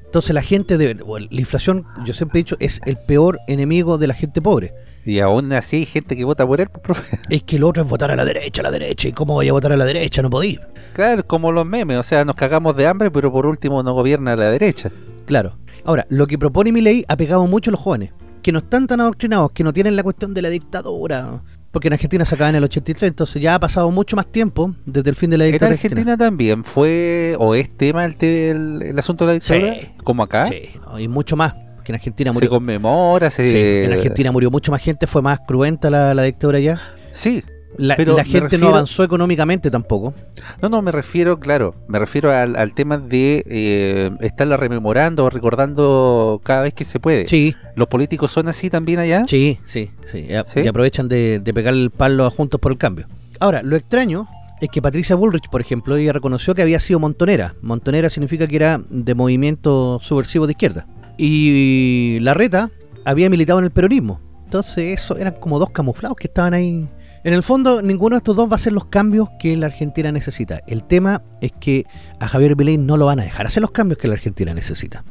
Entonces 0.05 0.35
la 0.35 0.41
gente 0.41 0.77
de 0.77 0.95
la 0.95 1.39
inflación, 1.39 1.85
yo 2.05 2.13
siempre 2.13 2.39
he 2.39 2.43
dicho, 2.43 2.57
es 2.59 2.81
el 2.85 2.97
peor 2.97 3.39
enemigo 3.47 3.97
de 3.97 4.07
la 4.07 4.13
gente 4.13 4.41
pobre. 4.41 4.73
Y 5.05 5.19
aún 5.19 5.51
así 5.53 5.77
hay 5.77 5.85
gente 5.85 6.15
que 6.15 6.23
vota 6.23 6.45
por 6.45 6.61
él, 6.61 6.67
pues, 6.69 6.81
profe. 6.83 7.19
Es 7.29 7.43
que 7.43 7.55
el 7.57 7.63
otro 7.63 7.83
es 7.83 7.89
votar 7.89 8.11
a 8.11 8.15
la 8.15 8.25
derecha, 8.25 8.61
a 8.61 8.63
la 8.63 8.71
derecha. 8.71 9.07
¿Y 9.07 9.13
cómo 9.13 9.33
voy 9.33 9.49
a 9.49 9.53
votar 9.53 9.71
a 9.71 9.77
la 9.77 9.85
derecha? 9.85 10.21
No 10.21 10.29
podí. 10.29 10.59
Claro, 10.93 11.25
como 11.25 11.51
los 11.51 11.65
memes, 11.65 11.97
o 11.97 12.03
sea, 12.03 12.25
nos 12.25 12.35
cagamos 12.35 12.75
de 12.75 12.87
hambre, 12.87 13.09
pero 13.11 13.31
por 13.31 13.45
último 13.45 13.81
no 13.83 13.93
gobierna 13.93 14.35
la 14.35 14.49
derecha. 14.49 14.91
Claro. 15.25 15.57
Ahora, 15.85 16.05
lo 16.09 16.27
que 16.27 16.37
propone 16.37 16.71
mi 16.71 16.81
ley 16.81 17.05
ha 17.07 17.15
pegado 17.17 17.45
mucho 17.47 17.69
a 17.69 17.73
los 17.73 17.79
jóvenes, 17.79 18.11
que 18.41 18.51
no 18.51 18.59
están 18.59 18.87
tan 18.87 18.99
adoctrinados, 19.01 19.51
que 19.51 19.63
no 19.63 19.71
tienen 19.73 19.95
la 19.95 20.03
cuestión 20.03 20.33
de 20.33 20.41
la 20.41 20.49
dictadura. 20.49 21.41
Porque 21.71 21.87
en 21.87 21.93
Argentina 21.93 22.25
se 22.25 22.35
acaba 22.35 22.49
en 22.49 22.57
el 22.57 22.63
83, 22.65 23.07
entonces 23.07 23.41
ya 23.41 23.55
ha 23.55 23.59
pasado 23.59 23.89
mucho 23.91 24.17
más 24.17 24.27
tiempo 24.27 24.75
desde 24.85 25.09
el 25.09 25.15
fin 25.15 25.29
de 25.29 25.37
la 25.37 25.45
En 25.45 25.51
dictadura. 25.53 25.75
Argentina 25.75 26.17
también 26.17 26.65
fue, 26.65 27.35
o 27.39 27.55
es 27.55 27.69
tema 27.77 28.03
el, 28.03 28.17
te- 28.17 28.49
el, 28.49 28.81
el 28.81 28.99
asunto 28.99 29.25
de 29.25 29.29
la 29.29 29.33
dictadura, 29.35 29.75
Sí. 29.75 29.87
como 30.03 30.23
acá. 30.23 30.47
Sí, 30.47 30.69
no, 30.85 30.99
y 30.99 31.07
mucho 31.07 31.37
más. 31.37 31.55
Que 31.83 31.91
en 31.91 31.95
Argentina 31.95 32.31
Se 32.31 32.35
murió. 32.35 32.49
conmemora, 32.49 33.29
se... 33.29 33.49
Sí, 33.51 33.85
en 33.85 33.93
Argentina 33.93 34.31
murió 34.31 34.51
mucho 34.51 34.71
más 34.71 34.81
gente, 34.81 35.07
fue 35.07 35.21
más 35.21 35.39
cruenta 35.47 35.89
la, 35.89 36.13
la 36.13 36.23
dictadura 36.23 36.59
ya. 36.59 36.79
Sí, 37.11 37.43
La, 37.77 37.95
Pero 37.95 38.15
la 38.17 38.23
gente 38.23 38.41
refiero- 38.41 38.65
no 38.65 38.69
avanzó 38.69 39.03
económicamente 39.03 39.71
tampoco. 39.71 40.13
No, 40.61 40.67
no, 40.69 40.81
me 40.81 40.91
refiero, 40.91 41.39
claro, 41.39 41.73
me 41.87 41.99
refiero 41.99 42.31
al, 42.31 42.55
al 42.57 42.73
tema 42.73 42.97
de 42.97 43.43
eh, 43.47 44.11
estarla 44.19 44.57
rememorando 44.57 45.23
o 45.25 45.29
recordando 45.29 46.41
cada 46.43 46.61
vez 46.63 46.73
que 46.73 46.83
se 46.83 46.99
puede. 46.99 47.27
Sí, 47.27 47.55
¿Los 47.75 47.87
políticos 47.87 48.31
son 48.31 48.47
así 48.49 48.69
también 48.69 48.99
allá? 48.99 49.23
sí, 49.27 49.59
sí. 49.65 49.89
sí. 50.11 50.25
Y, 50.29 50.33
a- 50.33 50.43
¿Sí? 50.45 50.59
y 50.61 50.67
aprovechan 50.67 51.07
de, 51.07 51.39
de 51.39 51.53
pegar 51.53 51.73
el 51.73 51.91
palo 51.91 52.25
a 52.25 52.29
Juntos 52.29 52.59
por 52.59 52.71
el 52.71 52.77
Cambio. 52.77 53.07
Ahora, 53.39 53.61
lo 53.63 53.75
extraño 53.75 54.27
es 54.59 54.69
que 54.69 54.81
Patricia 54.81 55.15
Bullrich, 55.15 55.49
por 55.49 55.61
ejemplo, 55.61 55.95
ella 55.95 56.13
reconoció 56.13 56.53
que 56.53 56.61
había 56.61 56.79
sido 56.79 56.99
montonera. 56.99 57.55
Montonera 57.61 58.09
significa 58.11 58.47
que 58.47 58.55
era 58.57 58.79
de 58.89 59.15
movimiento 59.15 59.99
subversivo 60.03 60.45
de 60.45 60.51
izquierda. 60.51 60.85
Y 61.23 62.17
la 62.21 62.33
reta 62.33 62.71
había 63.05 63.29
militado 63.29 63.59
en 63.59 63.65
el 63.65 63.71
peronismo. 63.71 64.19
Entonces, 64.43 64.99
eso 64.99 65.17
eran 65.17 65.35
como 65.39 65.59
dos 65.59 65.69
camuflados 65.69 66.17
que 66.17 66.25
estaban 66.27 66.55
ahí. 66.55 66.87
En 67.23 67.33
el 67.33 67.43
fondo, 67.43 67.83
ninguno 67.83 68.15
de 68.15 68.17
estos 68.17 68.35
dos 68.35 68.47
va 68.49 68.53
a 68.53 68.55
hacer 68.55 68.73
los 68.73 68.85
cambios 68.85 69.29
que 69.39 69.55
la 69.55 69.67
Argentina 69.67 70.11
necesita. 70.11 70.61
El 70.65 70.83
tema 70.83 71.21
es 71.39 71.51
que 71.59 71.85
a 72.19 72.27
Javier 72.27 72.55
Milei 72.57 72.79
no 72.79 72.97
lo 72.97 73.05
van 73.05 73.19
a 73.19 73.23
dejar 73.23 73.45
hacer 73.45 73.61
los 73.61 73.69
cambios 73.69 73.99
que 73.99 74.07
la 74.07 74.15
Argentina 74.15 74.51
necesita. 74.55 75.03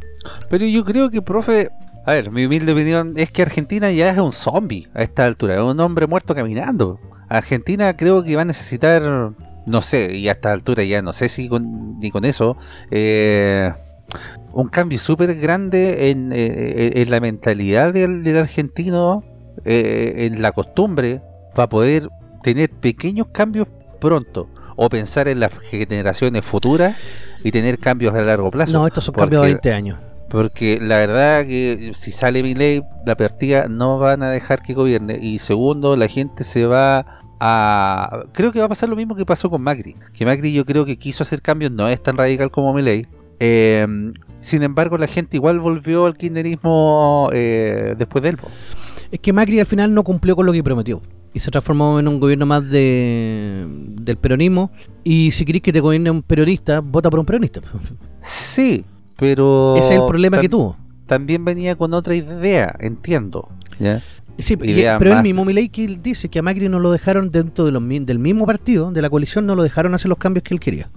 Pero 0.51 0.67
yo 0.67 0.85
creo 0.85 1.11
que, 1.11 1.23
profe, 1.23 1.71
a 2.05 2.13
ver, 2.13 2.33
mi 2.33 2.45
humilde 2.45 2.73
opinión 2.73 3.15
es 3.17 3.31
que 3.31 3.43
Argentina 3.43 3.93
ya 3.93 4.11
es 4.11 4.19
un 4.19 4.33
zombie 4.33 4.89
a 4.93 5.03
esta 5.05 5.25
altura, 5.25 5.55
es 5.55 5.61
un 5.61 5.79
hombre 5.79 6.09
muerto 6.09 6.35
caminando. 6.35 6.99
Argentina 7.29 7.97
creo 7.97 8.25
que 8.25 8.35
va 8.35 8.43
a 8.43 8.47
necesitar, 8.47 9.33
no 9.67 9.81
sé, 9.81 10.17
y 10.17 10.29
a 10.29 10.33
esta 10.33 10.51
altura 10.53 10.83
ya 10.83 11.01
no 11.03 11.13
sé 11.13 11.29
si 11.29 11.49
con- 11.49 12.01
ni 12.01 12.11
con 12.11 12.25
eso, 12.25 12.57
eh, 12.91 13.73
un 14.53 14.69
cambio 14.69 14.99
súper 14.99 15.35
grande 15.37 16.11
en, 16.11 16.33
eh, 16.33 16.93
en 16.97 17.11
la 17.11 17.21
mentalidad 17.21 17.93
del, 17.93 18.23
del 18.25 18.39
argentino, 18.39 19.23
eh, 19.65 20.27
en 20.33 20.43
la 20.43 20.53
costumbre, 20.53 21.21
para 21.55 21.69
poder 21.69 22.09
tener 22.43 22.71
pequeños 22.71 23.29
cambios 23.33 23.69
pronto. 24.01 24.49
O 24.77 24.89
pensar 24.89 25.29
en 25.29 25.41
las 25.41 25.53
generaciones 25.59 26.45
futuras 26.45 26.97
y 27.45 27.51
tener 27.51 27.79
cambios 27.79 28.15
a 28.15 28.23
largo 28.23 28.51
plazo. 28.51 28.73
No, 28.73 28.87
estos 28.87 29.05
son 29.05 29.15
cambios 29.15 29.43
de 29.43 29.53
Porque- 29.55 29.69
20 29.69 29.73
años. 29.75 29.99
porque 30.31 30.79
la 30.81 30.97
verdad 30.99 31.45
que 31.45 31.91
si 31.95 32.13
sale 32.13 32.43
mi 32.43 32.55
ley, 32.55 32.83
la 33.05 33.15
partida 33.17 33.67
no 33.69 33.99
van 33.99 34.23
a 34.23 34.31
dejar 34.31 34.63
que 34.63 34.73
gobierne. 34.73 35.19
Y 35.21 35.39
segundo, 35.39 35.97
la 35.97 36.09
gente 36.09 36.45
se 36.45 36.65
va 36.65 37.05
a... 37.41 38.23
Creo 38.33 38.53
que 38.53 38.61
va 38.61 38.67
a 38.67 38.69
pasar 38.71 38.89
lo 38.89 38.97
mismo 38.97 39.15
que 39.17 39.27
pasó 39.27 39.51
con 39.51 39.61
Macri. 39.61 39.97
Que 40.15 40.25
Macri 40.25 40.53
yo 40.53 40.65
creo 40.65 40.85
que 40.87 40.97
quiso 40.99 41.25
hacer 41.25 41.43
cambios, 41.43 41.73
no 41.73 41.89
es 41.89 42.03
tan 42.03 42.17
radical 42.17 42.51
como 42.51 42.73
mi 42.73 42.81
ley. 43.41 44.13
sin 44.41 44.63
embargo, 44.63 44.97
la 44.99 45.07
gente 45.07 45.37
igual 45.37 45.61
volvió 45.61 46.07
al 46.07 46.17
kirchnerismo 46.17 47.29
eh, 47.33 47.95
después 47.99 48.23
de 48.23 48.31
él. 48.31 48.37
Es 49.11 49.21
que 49.21 49.33
Macri 49.33 49.59
al 49.61 49.67
final 49.67 49.93
no 49.95 50.05
cumplió 50.05 50.37
con 50.37 50.47
lo 50.47 50.53
que 50.53 50.63
prometió. 50.63 51.01
Y 51.33 51.41
se 51.41 51.51
transformó 51.51 52.01
en 52.01 52.09
un 52.09 52.19
gobierno 52.19 52.45
más 52.47 52.69
de 52.69 53.65
del 53.69 54.17
peronismo. 54.17 54.71
Y 55.05 55.31
si 55.33 55.45
querés 55.45 55.63
que 55.63 55.73
te 55.73 55.81
gobierne 55.81 56.11
un 56.11 56.23
peronista, 56.23 56.81
vota 56.81 57.09
por 57.11 57.21
un 57.21 57.27
peronista. 57.27 57.61
Sí, 58.21 58.85
pero... 59.17 59.77
Ese 59.77 59.95
es 59.95 60.01
el 60.01 60.07
problema 60.07 60.41
que 60.41 60.49
tuvo. 60.49 60.77
También 61.07 61.45
venía 61.45 61.77
con 61.77 61.93
otra 61.95 62.15
idea, 62.15 62.75
entiendo. 62.81 63.49
¿ya? 63.79 64.03
Sí, 64.39 64.55
y- 64.55 64.85
pero 64.99 65.17
el 65.17 65.23
mismo 65.23 65.45
Milei 65.45 65.69
que 65.69 65.99
dice 66.03 66.29
que 66.29 66.39
a 66.39 66.43
Macri 66.43 66.69
no 66.69 66.79
lo 66.79 66.91
dejaron 66.93 67.31
dentro 67.31 67.65
de 67.65 67.73
los, 67.73 67.83
mi- 67.83 67.99
del 68.01 68.19
mismo 68.19 68.47
partido, 68.47 68.91
de 68.91 69.03
la 69.03 69.11
coalición, 69.11 69.45
no 69.47 69.55
lo 69.55 69.63
dejaron 69.63 69.95
hacer 69.95 70.09
los 70.09 70.19
cambios 70.19 70.45
que 70.45 70.55
él 70.55 70.61
quería. 70.61 70.89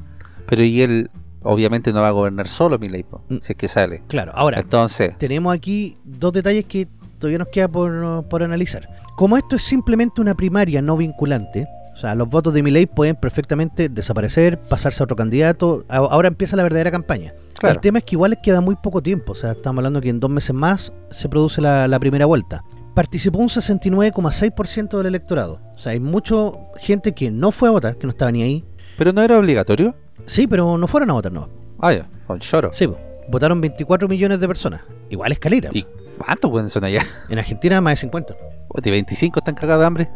Pero 0.48 0.64
y 0.64 0.82
él 0.82 1.10
obviamente 1.44 1.92
no 1.94 2.02
va 2.02 2.08
a 2.10 2.12
gobernar 2.12 2.48
solo 2.48 2.80
mi 2.80 2.90
ley, 2.90 3.04
po, 3.04 3.22
Mm. 3.30 3.38
si 3.42 3.54
es 3.54 3.58
que 3.58 3.68
sale. 3.68 4.04
Claro, 4.08 4.32
ahora, 4.36 4.60
Entonces... 4.60 5.18
tenemos 5.18 5.54
aquí 5.56 5.98
dos 6.04 6.34
detalles 6.34 6.66
que 6.66 6.88
todavía 7.20 7.40
nos 7.40 7.50
queda 7.50 7.68
por, 7.68 8.26
por 8.28 8.44
analizar. 8.44 8.88
Como 9.16 9.38
esto 9.38 9.56
es 9.56 9.64
simplemente 9.64 10.22
una 10.22 10.34
primaria 10.36 10.82
no 10.82 10.98
vinculante, 10.98 11.68
o 11.94 11.96
sea, 11.96 12.16
los 12.16 12.28
votos 12.28 12.54
de 12.56 12.64
Milei 12.64 12.88
pueden 12.88 13.16
perfectamente 13.16 13.88
desaparecer, 13.88 14.60
pasarse 14.60 15.04
a 15.04 15.06
otro 15.06 15.16
candidato, 15.16 15.86
ahora 15.88 16.28
empieza 16.28 16.56
la 16.56 16.64
verdadera 16.64 16.90
campaña. 16.90 17.34
Claro. 17.60 17.76
El 17.76 17.82
tema 17.82 18.00
es 18.00 18.04
que 18.06 18.16
igual 18.16 18.32
les 18.32 18.40
queda 18.40 18.62
muy 18.62 18.76
poco 18.76 19.02
tiempo, 19.04 19.34
o 19.34 19.36
sea, 19.36 19.52
estamos 19.52 19.78
hablando 19.80 20.02
que 20.02 20.10
en 20.10 20.20
dos 20.20 20.32
meses 20.32 20.56
más 20.56 20.92
se 21.12 21.30
produce 21.30 21.62
la, 21.62 21.88
la 21.88 22.00
primera 22.00 22.26
vuelta. 22.26 22.64
Participó 22.96 23.38
un 23.40 23.50
69,6% 23.50 24.98
del 24.98 25.06
electorado, 25.08 25.60
o 25.76 25.80
sea, 25.80 25.92
hay 25.94 26.00
mucha 26.00 26.36
gente 26.78 27.14
que 27.14 27.32
no 27.32 27.52
fue 27.52 27.70
a 27.70 27.72
votar, 27.72 27.98
que 27.98 28.08
no 28.08 28.12
estaba 28.12 28.32
ni 28.32 28.42
ahí. 28.44 28.64
Pero 28.98 29.14
no 29.14 29.22
era 29.22 29.38
obligatorio. 29.40 29.96
Sí, 30.26 30.48
pero 30.48 30.78
no 30.78 30.88
fueron 30.88 31.10
a 31.10 31.14
votar, 31.14 31.32
no. 31.32 31.50
Ah, 31.80 31.94
ya, 31.94 32.08
con 32.28 32.40
choro. 32.40 32.72
Sí, 32.74 32.88
po. 32.88 32.98
votaron 33.30 33.60
24 33.62 34.08
millones 34.08 34.40
de 34.40 34.48
personas. 34.48 34.82
Igual 35.10 35.32
es 35.32 35.40
caleta. 35.40 35.70
¿Y 35.74 35.86
cuántos 36.18 36.50
pueden 36.50 36.70
son 36.70 36.84
allá? 36.84 37.04
En 37.30 37.40
Argentina 37.40 37.82
más 37.82 37.94
de 37.94 37.98
50. 37.98 38.36
Puta, 38.68 38.90
¿y 38.90 38.92
25 38.92 39.40
están 39.40 39.56
cagados 39.56 39.82
de 39.82 39.88
hambre? 39.88 40.10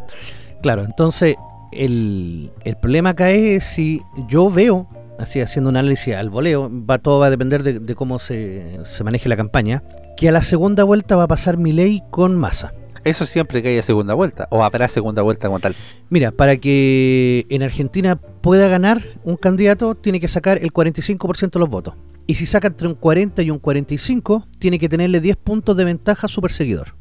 Claro, 0.61 0.83
entonces 0.83 1.35
el, 1.71 2.51
el 2.63 2.77
problema 2.77 3.09
acá 3.09 3.31
es 3.31 3.63
si 3.65 4.01
yo 4.27 4.49
veo, 4.49 4.87
así 5.19 5.41
haciendo 5.41 5.69
un 5.69 5.77
análisis 5.77 6.15
al 6.15 6.29
voleo, 6.29 6.71
va, 6.71 6.97
todo 6.99 7.19
va 7.19 7.27
a 7.27 7.29
depender 7.29 7.63
de, 7.63 7.79
de 7.79 7.95
cómo 7.95 8.19
se, 8.19 8.79
se 8.85 9.03
maneje 9.03 9.29
la 9.29 9.37
campaña, 9.37 9.83
que 10.15 10.29
a 10.29 10.31
la 10.31 10.41
segunda 10.41 10.83
vuelta 10.83 11.15
va 11.15 11.23
a 11.23 11.27
pasar 11.27 11.57
Milei 11.57 12.01
con 12.09 12.35
masa. 12.35 12.73
Eso 13.07 13.25
siempre 13.25 13.63
que 13.63 13.69
haya 13.69 13.81
segunda 13.81 14.13
vuelta. 14.13 14.47
O 14.51 14.63
habrá 14.63 14.87
segunda 14.87 15.21
vuelta 15.21 15.47
como 15.47 15.59
tal. 15.59 15.75
Mira, 16.09 16.31
para 16.31 16.57
que 16.57 17.45
en 17.49 17.63
Argentina 17.63 18.15
pueda 18.17 18.67
ganar 18.67 19.03
un 19.23 19.37
candidato, 19.37 19.95
tiene 19.95 20.19
que 20.19 20.27
sacar 20.27 20.57
el 20.61 20.71
45% 20.73 21.51
de 21.51 21.59
los 21.59 21.69
votos. 21.69 21.93
Y 22.27 22.35
si 22.35 22.45
saca 22.45 22.67
entre 22.67 22.87
un 22.87 22.95
40 22.95 23.41
y 23.41 23.51
un 23.51 23.59
45, 23.59 24.45
tiene 24.59 24.79
que 24.79 24.89
tenerle 24.89 25.21
10 25.21 25.37
puntos 25.37 25.77
de 25.77 25.85
ventaja 25.85 26.25
a 26.25 26.29
su 26.29 26.41
perseguidor. 26.41 26.95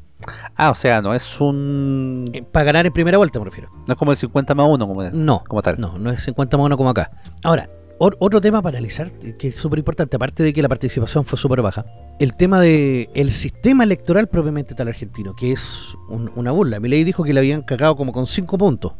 Ah, 0.55 0.71
o 0.71 0.75
sea, 0.75 1.01
no 1.01 1.13
es 1.13 1.39
un. 1.41 2.29
Eh, 2.33 2.43
Para 2.43 2.65
ganar 2.65 2.85
en 2.85 2.93
primera 2.93 3.17
vuelta, 3.17 3.37
me 3.39 3.45
refiero. 3.45 3.69
No 3.87 3.93
es 3.93 3.97
como 3.97 4.11
el 4.11 4.17
50 4.17 4.55
más 4.55 4.67
1 4.69 4.87
como, 4.87 5.03
No, 5.11 5.43
como 5.47 5.61
tal. 5.61 5.79
No, 5.79 5.97
no 5.99 6.11
es 6.11 6.23
50 6.23 6.57
más 6.57 6.65
1 6.65 6.77
como 6.77 6.89
acá. 6.89 7.11
Ahora, 7.43 7.67
or- 7.69 7.86
otro 7.99 8.39
tema 8.41 8.61
para 8.61 8.77
analizar, 8.77 9.09
eh, 9.23 9.35
que 9.37 9.47
es 9.49 9.55
súper 9.55 9.79
importante, 9.79 10.15
aparte 10.15 10.43
de 10.43 10.53
que 10.53 10.61
la 10.61 10.69
participación 10.69 11.25
fue 11.25 11.37
súper 11.37 11.61
baja, 11.61 11.85
el 12.19 12.35
tema 12.35 12.59
de 12.61 13.09
el 13.15 13.31
sistema 13.31 13.83
electoral 13.83 14.27
propiamente 14.27 14.75
tal 14.75 14.87
argentino, 14.87 15.33
que 15.35 15.51
es 15.51 15.95
un- 16.09 16.31
una 16.35 16.51
burla. 16.51 16.79
Milei 16.79 17.03
dijo 17.03 17.23
que 17.23 17.33
le 17.33 17.39
habían 17.39 17.61
cagado 17.63 17.95
como 17.95 18.11
con 18.11 18.27
5 18.27 18.57
puntos. 18.57 18.93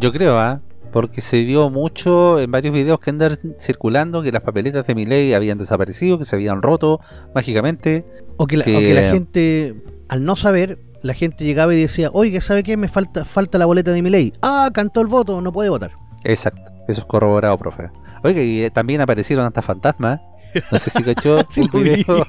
Yo 0.00 0.12
creo, 0.12 0.38
¿ah? 0.38 0.60
Porque 0.92 1.20
se 1.22 1.42
vio 1.42 1.70
mucho 1.70 2.38
en 2.38 2.50
varios 2.50 2.74
videos 2.74 3.00
que 3.00 3.10
andan 3.10 3.38
circulando 3.58 4.22
que 4.22 4.30
las 4.30 4.42
papeletas 4.42 4.86
de 4.86 4.94
mi 4.94 5.06
ley 5.06 5.32
habían 5.32 5.56
desaparecido, 5.58 6.18
que 6.18 6.24
se 6.26 6.36
habían 6.36 6.60
roto 6.60 7.00
mágicamente. 7.34 8.04
O 8.36 8.46
que 8.46 8.56
la, 8.58 8.64
Que- 8.64 8.76
o 8.76 8.80
que 8.80 8.94
la 8.94 9.10
gente, 9.10 9.74
al 10.08 10.24
no 10.24 10.36
saber, 10.36 10.78
la 11.02 11.14
gente 11.14 11.44
llegaba 11.44 11.74
y 11.74 11.80
decía, 11.80 12.10
oiga, 12.12 12.40
¿sabe 12.40 12.62
qué? 12.62 12.76
Me 12.76 12.88
falta, 12.88 13.24
falta 13.24 13.58
la 13.58 13.66
boleta 13.66 13.90
de 13.90 14.02
Milei. 14.02 14.32
Ah, 14.42 14.70
cantó 14.72 15.00
el 15.00 15.06
voto, 15.08 15.40
no 15.40 15.50
puede 15.50 15.70
votar. 15.70 15.92
Exacto. 16.24 16.70
Eso 16.88 17.00
es 17.00 17.06
corroborado, 17.06 17.56
profe. 17.58 17.90
Oiga, 18.22 18.42
y 18.42 18.62
eh, 18.62 18.70
también 18.70 19.00
aparecieron 19.00 19.44
hasta 19.46 19.62
fantasmas. 19.62 20.20
No 20.70 20.78
sé 20.78 20.90
si 20.90 21.02
cachó 21.02 21.38
Sí, 21.48 21.62
un 21.72 21.82
video 21.82 22.26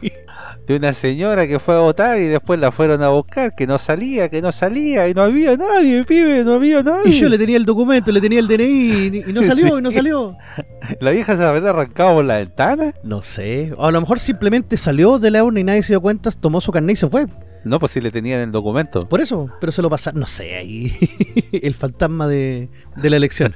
de 0.66 0.78
una 0.78 0.94
señora 0.94 1.46
que 1.46 1.60
fue 1.60 1.76
a 1.76 1.80
votar 1.80 2.18
y 2.20 2.28
después 2.28 2.58
la 2.58 2.72
fueron 2.72 3.04
a 3.04 3.10
buscar, 3.10 3.54
que 3.54 3.68
no 3.68 3.78
salía, 3.78 4.30
que 4.30 4.42
no 4.42 4.54
salía, 4.54 5.10
y 5.10 5.14
no 5.14 5.24
había 5.24 5.58
nadie, 5.58 6.06
pibe, 6.06 6.42
no 6.46 6.54
había 6.54 6.82
nadie. 6.82 7.12
Y 7.12 7.20
yo 7.20 7.28
le 7.28 7.38
tenía 7.38 7.58
el 7.58 7.66
documento, 7.66 8.14
le 8.14 8.22
tenía 8.22 8.40
el 8.40 8.48
DNI 8.48 9.24
y, 9.28 9.34
no 9.34 9.44
salió, 9.44 9.68
Sí. 9.68 9.74
y 9.78 9.82
no 9.82 9.92
salió. 9.92 10.38
La 11.02 11.12
vieja 11.12 11.36
se 11.36 11.44
habrá 11.44 11.72
arrancado 11.72 12.16
por 12.16 12.24
la 12.26 12.38
ventana. 12.38 12.94
No 13.04 13.24
sé. 13.24 13.74
O 13.76 13.86
a 13.86 13.92
lo 13.92 14.00
mejor 14.00 14.20
simplemente 14.20 14.78
salió 14.78 15.20
de 15.20 15.32
la 15.32 15.44
urna 15.44 15.60
y 15.60 15.64
nadie 15.66 15.84
se 15.84 15.92
dio 15.92 16.00
cuenta, 16.02 16.32
tomó 16.32 16.62
su 16.62 16.72
carnet 16.72 16.94
y 16.94 17.00
se 17.00 17.10
fue. 17.10 17.28
No, 17.66 17.78
pues 17.80 17.92
si 17.92 18.00
le 18.00 18.10
tenían 18.12 18.40
el 18.40 18.52
documento. 18.54 19.08
Por 19.10 19.20
eso, 19.20 19.50
pero 19.60 19.74
se 19.74 19.82
lo 19.82 19.90
pasaron, 19.90 20.22
no 20.22 20.28
sé, 20.28 20.56
ahí. 20.56 20.96
el 21.52 21.76
fantasma 21.76 22.28
de, 22.30 22.70
de 22.96 23.10
la 23.10 23.18
elección. 23.18 23.54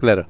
Claro. 0.00 0.28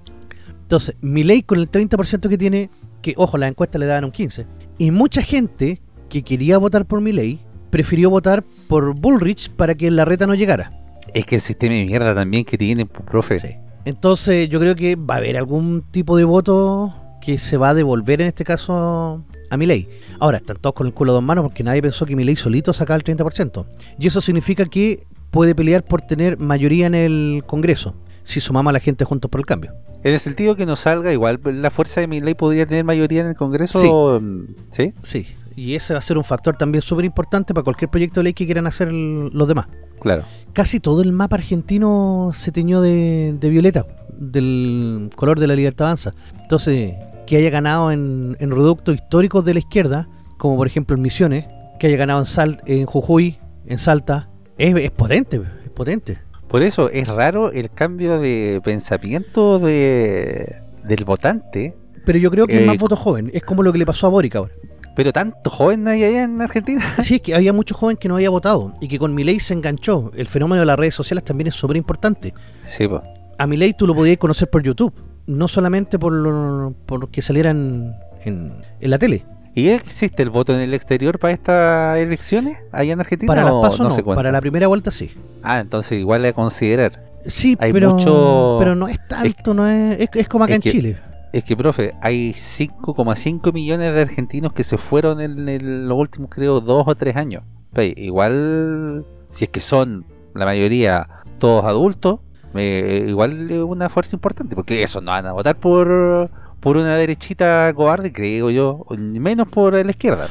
Entonces, 0.69 0.97
Milei 1.01 1.43
con 1.45 1.59
el 1.61 1.71
30% 1.71 2.29
que 2.29 2.37
tiene, 2.37 2.69
que 3.01 3.15
ojo, 3.17 3.39
las 3.39 3.49
encuestas 3.49 3.81
le 3.81 3.87
daban 3.87 4.05
un 4.05 4.13
15%. 4.13 4.45
Y 4.77 4.91
mucha 4.91 5.23
gente 5.23 5.81
que 6.11 6.23
quería 6.23 6.59
votar 6.59 6.85
por 6.85 7.01
Milei 7.01 7.39
prefirió 7.71 8.11
votar 8.11 8.45
por 8.69 8.95
Bullrich 8.95 9.51
para 9.51 9.75
que 9.75 9.91
la 9.91 10.05
reta 10.05 10.27
no 10.27 10.35
llegara. 10.35 10.79
Es 11.15 11.25
que 11.25 11.37
el 11.37 11.41
sistema 11.41 11.73
de 11.73 11.87
mierda 11.87 12.15
también 12.15 12.45
que 12.45 12.59
tienen, 12.59 12.87
pues, 12.87 13.03
profe. 13.09 13.41
Sí. 13.41 13.49
Entonces, 13.87 14.51
yo 14.51 14.61
creo 14.61 14.77
que 14.77 14.95
va 14.97 15.15
a 15.15 15.17
haber 15.17 15.39
algún 15.39 15.85
tipo 15.91 16.19
de 16.19 16.25
voto 16.25 16.95
que 17.23 17.39
se 17.39 17.57
va 17.57 17.71
a 17.71 17.75
devolver 17.75 18.21
en 18.21 18.29
este 18.29 18.45
caso 18.45 19.25
a 19.49 19.57
Milei. 19.57 19.89
Ahora, 20.21 20.37
están 20.37 20.59
todos 20.59 20.75
con 20.75 20.87
el 20.87 20.93
culo 20.93 21.13
a 21.13 21.15
dos 21.15 21.25
manos 21.25 21.45
porque 21.45 21.65
nadie 21.65 21.81
pensó 21.81 22.05
que 22.05 22.15
Milei 22.15 22.37
solito 22.37 22.75
sacaba 22.75 22.99
el 22.99 23.05
30%. 23.05 23.65
Y 23.99 24.07
eso 24.07 24.21
significa 24.21 24.67
que 24.67 25.07
puede 25.31 25.55
pelear 25.55 25.83
por 25.83 26.03
tener 26.03 26.39
mayoría 26.39 26.87
en 26.89 26.95
el 26.95 27.43
Congreso, 27.47 27.95
si 28.25 28.41
sumamos 28.41 28.71
a 28.71 28.73
la 28.73 28.81
gente 28.81 29.05
juntos 29.05 29.31
por 29.31 29.41
el 29.41 29.47
cambio. 29.47 29.73
En 30.05 30.13
el 30.15 30.21
sentido 30.21 30.55
que 30.57 30.65
no 30.67 30.77
salga, 30.77 31.13
igual 31.13 31.41
la 31.45 31.71
fuerza 31.71 32.01
de 32.01 32.07
mi 32.07 32.21
ley 32.21 32.35
podría 32.35 32.67
tener 32.67 32.85
mayoría 32.85 33.21
en 33.23 33.29
el 33.29 33.35
Congreso. 33.35 33.81
Sí. 33.81 33.89
mm, 34.25 34.45
¿Sí? 34.71 34.95
Sí, 35.03 35.27
y 35.57 35.75
ese 35.75 35.93
va 35.93 35.99
a 35.99 36.03
ser 36.03 36.17
un 36.19 36.25
factor 36.25 36.57
también 36.57 36.83
súper 36.83 37.05
importante 37.05 37.53
para 37.53 37.65
cualquier 37.65 37.91
proyecto 37.91 38.21
de 38.21 38.25
ley 38.25 38.35
que 38.35 38.45
quieran 38.47 38.67
hacer 38.69 38.89
el- 38.89 39.31
los 39.33 39.49
demás. 39.49 39.67
Claro. 40.01 40.23
Casi 40.53 40.79
todo 40.79 41.03
el 41.03 41.11
mapa 41.13 41.35
argentino 41.37 42.31
se 42.35 42.53
teñió 42.53 42.81
de, 42.81 43.35
de 43.41 43.49
violeta, 43.49 43.87
del 44.17 45.11
color 45.17 45.41
de 45.41 45.47
la 45.47 45.57
libertad 45.57 45.89
avanza. 45.89 46.15
Entonces, 46.43 46.95
que 47.27 47.37
haya 47.37 47.51
ganado 47.51 47.91
en, 47.91 48.37
en 48.41 48.51
reductos 48.51 48.95
históricos 48.95 49.45
de 49.45 49.55
la 49.55 49.59
izquierda, 49.61 50.09
como 50.39 50.57
por 50.57 50.67
ejemplo 50.67 50.95
en 50.97 51.03
Misiones, 51.03 51.47
que 51.81 51.89
haya 51.89 51.97
ganado 51.97 52.21
en, 52.21 52.27
Sal, 52.27 52.63
en 52.67 52.87
Jujuy, 52.87 53.39
en 53.67 53.79
Salta, 53.79 54.29
es, 54.57 54.75
es 54.77 54.91
potente, 54.93 55.41
es 55.65 55.71
potente. 55.71 56.19
Por 56.49 56.63
eso 56.63 56.91
es 56.91 57.07
raro 57.07 57.51
el 57.53 57.71
cambio 57.71 58.19
de 58.19 58.61
pensamiento 58.65 59.59
de, 59.59 60.57
del 60.85 61.05
votante. 61.05 61.75
Pero 62.07 62.19
yo 62.19 62.31
creo 62.31 62.47
que 62.47 62.57
es 62.57 62.63
Eh, 62.63 62.67
más 62.67 62.79
voto 62.79 62.97
joven. 62.97 63.31
Es 63.35 63.43
como 63.43 63.63
lo 63.63 63.73
que 63.73 63.79
le 63.79 63.85
pasó 63.87 64.07
a 64.07 64.11
Boric 64.11 64.37
ahora. 64.37 64.53
Pero 64.97 65.13
tanto 65.13 65.51
joven 65.51 65.87
hay 65.87 66.03
allá 66.05 66.25
en 66.25 66.41
Argentina. 66.41 66.83
Sí, 67.05 67.17
es 67.17 67.21
que 67.21 67.35
había 67.35 67.53
mucho 67.53 67.75
joven 67.75 67.97
que 67.97 68.09
no 68.09 68.15
había 68.17 68.31
votado 68.31 68.75
y 68.81 68.89
que 68.89 68.99
con 68.99 69.15
Milei 69.15 69.39
se 69.41 69.53
enganchó. 69.55 70.11
El 70.17 70.27
fenómeno 70.27 70.61
de 70.63 70.67
las 70.67 70.79
redes 70.79 70.95
sociales 70.95 71.23
también 71.25 71.49
es 71.49 71.55
súper 71.55 71.77
importante. 71.77 72.33
Sí, 72.61 72.89
pues. 72.89 73.03
A 73.39 73.47
Milei 73.47 73.75
tú 73.75 73.87
lo 73.87 73.95
podías 73.95 74.17
conocer 74.17 74.49
por 74.51 74.63
YouTube, 74.63 74.93
no 75.27 75.47
solamente 75.47 75.99
por, 75.99 76.13
lo- 76.13 76.75
por 76.87 77.11
que 77.11 77.23
salieran 77.23 77.95
en, 78.25 78.53
en 78.81 78.91
la 78.91 78.99
tele. 78.99 79.25
¿Y 79.55 79.69
existe 79.71 80.23
el 80.23 80.31
voto 80.31 80.55
en 80.55 80.61
el 80.61 80.73
exterior 80.75 81.19
para 81.19 81.33
estas 81.35 81.99
elecciones 81.99 82.59
allá 82.73 82.93
en 82.93 83.01
Argentina? 83.01 83.31
Para 83.31 83.43
las 83.45 83.53
o 83.53 83.63
pasos 83.63 83.81
no, 83.81 83.91
se 83.91 84.03
para 84.05 84.31
la 84.31 84.41
primera 84.41 84.67
vuelta 84.69 84.91
sí. 84.91 85.11
Ah, 85.43 85.59
entonces 85.61 85.99
igual 85.99 86.25
a 86.25 86.33
considerar. 86.33 87.03
Sí, 87.27 87.57
Hay 87.59 87.73
pero, 87.73 87.91
mucho- 87.95 88.57
pero 88.61 88.75
no 88.75 88.87
es 88.89 88.99
tanto, 89.09 89.55
no 89.55 89.67
es, 89.67 90.01
es, 90.01 90.09
es 90.15 90.29
como 90.29 90.45
acá 90.45 90.53
es 90.53 90.57
en 90.57 90.63
que- 90.63 90.71
Chile. 90.73 90.99
Es 91.31 91.45
que, 91.45 91.55
profe, 91.57 91.95
hay 92.01 92.33
5,5 92.33 93.53
millones 93.53 93.93
de 93.93 94.01
argentinos 94.01 94.55
que 94.55 94.65
se 94.65 94.79
fueron 94.79 95.21
en, 95.21 95.87
los 95.87 95.99
últimos, 95.99 96.31
creo, 96.31 96.61
dos 96.63 96.85
o 96.87 96.95
tres 96.95 97.17
años. 97.17 97.43
Pero 97.75 97.93
igual, 98.01 99.05
si 99.29 99.45
es 99.45 99.51
que 99.51 99.61
son 99.61 100.07
la 100.35 100.47
mayoría 100.47 101.07
todos 101.39 101.67
adultos, 101.67 102.21
eh, 102.55 103.05
igual 103.09 103.51
es 103.51 103.59
una 103.63 103.91
fuerza 103.91 104.17
importante, 104.17 104.57
porque 104.57 104.83
eso 104.83 105.03
no 105.03 105.11
van 105.11 105.27
a 105.27 105.33
votar 105.33 105.57
por, 105.57 106.31
por 106.61 106.77
una 106.77 106.97
derechita 106.97 107.73
cobarde, 107.75 108.13
creo 108.13 108.51
yo, 108.51 108.85
menos 108.99 109.49
por 109.49 109.75
la 109.75 109.91
izquierda. 109.91 110.29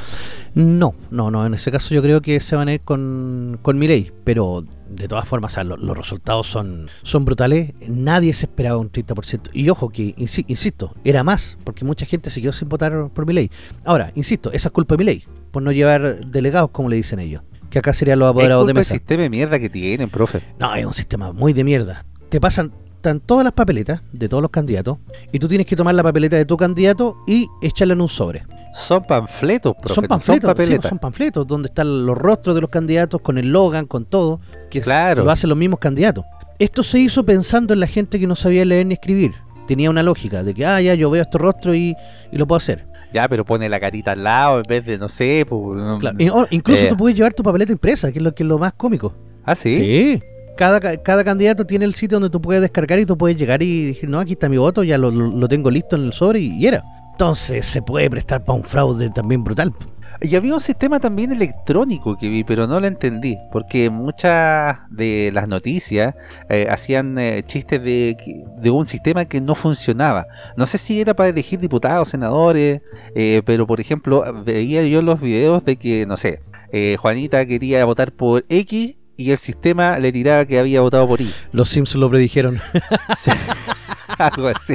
No, 0.54 0.94
no, 1.10 1.30
no, 1.30 1.46
en 1.46 1.54
ese 1.54 1.70
caso 1.70 1.94
yo 1.94 2.02
creo 2.02 2.20
que 2.20 2.40
se 2.40 2.56
van 2.56 2.68
a 2.68 2.74
ir 2.74 2.80
con, 2.80 3.58
con 3.62 3.78
Milei, 3.78 4.12
pero 4.24 4.64
de 4.88 5.06
todas 5.06 5.28
formas, 5.28 5.52
o 5.52 5.54
sea, 5.54 5.64
lo- 5.64 5.76
los 5.76 5.96
resultados 5.96 6.46
son, 6.46 6.88
son 7.02 7.24
brutales, 7.24 7.74
nadie 7.86 8.32
se 8.34 8.46
esperaba 8.46 8.78
un 8.78 8.90
30%, 8.90 9.50
y 9.52 9.68
ojo 9.68 9.90
que, 9.90 10.16
insi- 10.16 10.44
insisto, 10.48 10.94
era 11.04 11.22
más, 11.22 11.58
porque 11.64 11.84
mucha 11.84 12.06
gente 12.06 12.30
se 12.30 12.40
quedó 12.40 12.52
sin 12.52 12.68
votar 12.68 13.08
por 13.12 13.26
Milei. 13.26 13.50
Ahora, 13.84 14.10
insisto, 14.14 14.50
esa 14.52 14.68
es 14.68 14.72
culpa 14.72 14.94
de 14.94 14.98
Milei, 14.98 15.24
por 15.50 15.62
no 15.62 15.70
llevar 15.72 16.20
delegados, 16.26 16.70
como 16.70 16.88
le 16.88 16.96
dicen 16.96 17.20
ellos, 17.20 17.42
que 17.70 17.78
acá 17.78 17.92
serían 17.92 18.18
los 18.18 18.28
Es 18.28 18.30
apoderados 18.30 18.66
de 18.66 18.72
culpa 18.72 18.78
del 18.80 18.86
mesa. 18.86 18.94
sistema 18.94 19.22
de 19.22 19.30
mierda 19.30 19.58
que 19.60 19.68
tienen, 19.70 20.08
profe. 20.08 20.42
No, 20.58 20.74
es 20.74 20.84
un 20.84 20.94
sistema 20.94 21.32
muy 21.32 21.52
de 21.52 21.64
mierda. 21.64 22.04
Te 22.30 22.40
pasan 22.40 22.72
están 22.98 23.20
todas 23.20 23.44
las 23.44 23.52
papeletas 23.52 24.02
de 24.12 24.28
todos 24.28 24.42
los 24.42 24.50
candidatos 24.50 24.98
y 25.32 25.38
tú 25.38 25.46
tienes 25.48 25.66
que 25.66 25.76
tomar 25.76 25.94
la 25.94 26.02
papeleta 26.02 26.36
de 26.36 26.44
tu 26.44 26.56
candidato 26.56 27.16
y 27.26 27.46
echarla 27.62 27.94
en 27.94 28.00
un 28.00 28.08
sobre. 28.08 28.44
Son 28.74 29.04
panfletos, 29.04 29.74
profe, 29.76 29.94
son 29.94 30.04
panfletos, 30.06 30.40
sí, 30.42 30.46
papeletas. 30.46 30.88
son 30.88 30.98
panfletos 30.98 31.46
donde 31.46 31.68
están 31.68 32.04
los 32.06 32.18
rostros 32.18 32.54
de 32.54 32.60
los 32.60 32.70
candidatos 32.70 33.20
con 33.22 33.38
el 33.38 33.50
logan, 33.50 33.86
con 33.86 34.04
todo, 34.04 34.40
que 34.70 34.80
Claro. 34.80 35.24
lo 35.24 35.30
hacen 35.30 35.48
los 35.48 35.58
mismos 35.58 35.78
candidatos. 35.78 36.24
Esto 36.58 36.82
se 36.82 36.98
hizo 36.98 37.24
pensando 37.24 37.72
en 37.72 37.80
la 37.80 37.86
gente 37.86 38.18
que 38.18 38.26
no 38.26 38.34
sabía 38.34 38.64
leer 38.64 38.84
ni 38.86 38.94
escribir. 38.94 39.32
Tenía 39.68 39.90
una 39.90 40.02
lógica 40.02 40.42
de 40.42 40.54
que, 40.54 40.66
ah, 40.66 40.80
ya, 40.80 40.94
yo 40.94 41.08
veo 41.10 41.22
estos 41.22 41.40
rostros 41.40 41.76
y, 41.76 41.94
y 42.32 42.36
lo 42.36 42.46
puedo 42.46 42.56
hacer. 42.56 42.84
Ya, 43.12 43.28
pero 43.28 43.44
pone 43.44 43.68
la 43.68 43.78
carita 43.78 44.12
al 44.12 44.24
lado 44.24 44.58
en 44.58 44.64
vez 44.68 44.84
de, 44.84 44.98
no 44.98 45.08
sé, 45.08 45.46
pues, 45.48 45.80
Claro. 46.00 46.16
Incluso 46.50 46.82
Eh. 46.84 46.88
tú 46.88 46.96
puedes 46.96 47.16
llevar 47.16 47.32
tu 47.32 47.42
papeleta 47.42 47.70
impresa, 47.72 48.10
que 48.12 48.18
es 48.18 48.24
lo, 48.24 48.34
que 48.34 48.42
es 48.42 48.46
lo 48.48 48.58
más 48.58 48.72
cómico. 48.72 49.14
Ah, 49.44 49.54
sí. 49.54 49.78
Sí. 49.78 50.22
Cada, 50.58 50.80
ca- 50.80 50.96
cada 50.98 51.22
candidato 51.22 51.64
tiene 51.64 51.84
el 51.84 51.94
sitio 51.94 52.18
donde 52.18 52.30
tú 52.30 52.42
puedes 52.42 52.60
descargar 52.60 52.98
y 52.98 53.06
tú 53.06 53.16
puedes 53.16 53.38
llegar 53.38 53.62
y 53.62 53.86
decir, 53.92 54.08
no, 54.08 54.18
aquí 54.18 54.32
está 54.32 54.48
mi 54.48 54.56
voto, 54.56 54.82
ya 54.82 54.98
lo, 54.98 55.10
lo- 55.12 55.48
tengo 55.48 55.70
listo 55.70 55.94
en 55.94 56.06
el 56.06 56.12
sobre 56.12 56.40
y, 56.40 56.66
era. 56.66 56.82
Entonces 57.12 57.64
se 57.64 57.80
puede 57.80 58.10
prestar 58.10 58.44
para 58.44 58.58
un 58.58 58.64
fraude 58.64 59.08
también 59.10 59.44
brutal. 59.44 59.72
Y 60.20 60.34
había 60.34 60.52
un 60.54 60.58
sistema 60.60 60.98
también 60.98 61.30
electrónico 61.30 62.18
que 62.18 62.28
vi, 62.28 62.42
pero 62.42 62.66
no 62.66 62.80
lo 62.80 62.88
entendí, 62.88 63.38
porque 63.52 63.88
muchas 63.88 64.78
de 64.90 65.30
las 65.32 65.46
noticias 65.46 66.16
eh, 66.48 66.66
hacían 66.68 67.16
eh, 67.18 67.44
chistes 67.46 67.80
de, 67.80 68.16
de 68.60 68.70
un 68.70 68.84
sistema 68.88 69.26
que 69.26 69.40
no 69.40 69.54
funcionaba. 69.54 70.26
No 70.56 70.66
sé 70.66 70.78
si 70.78 71.00
era 71.00 71.14
para 71.14 71.28
elegir 71.28 71.60
diputados, 71.60 72.08
senadores, 72.08 72.80
eh, 73.14 73.42
pero 73.46 73.64
por 73.68 73.78
ejemplo, 73.78 74.24
veía 74.44 74.82
yo 74.88 75.02
los 75.02 75.20
videos 75.20 75.64
de 75.64 75.76
que, 75.76 76.04
no 76.04 76.16
sé, 76.16 76.40
eh, 76.72 76.96
Juanita 76.98 77.46
quería 77.46 77.84
votar 77.84 78.10
por 78.10 78.44
X 78.48 78.96
y 79.18 79.32
el 79.32 79.36
sistema 79.36 79.98
le 79.98 80.12
tiraba 80.12 80.46
que 80.46 80.58
había 80.58 80.80
votado 80.80 81.06
por 81.06 81.20
Y. 81.20 81.34
Los 81.52 81.68
Simpsons 81.68 82.00
lo 82.00 82.08
predijeron. 82.08 82.60
Sí. 83.16 83.32
Algo 84.18 84.48
así. 84.48 84.74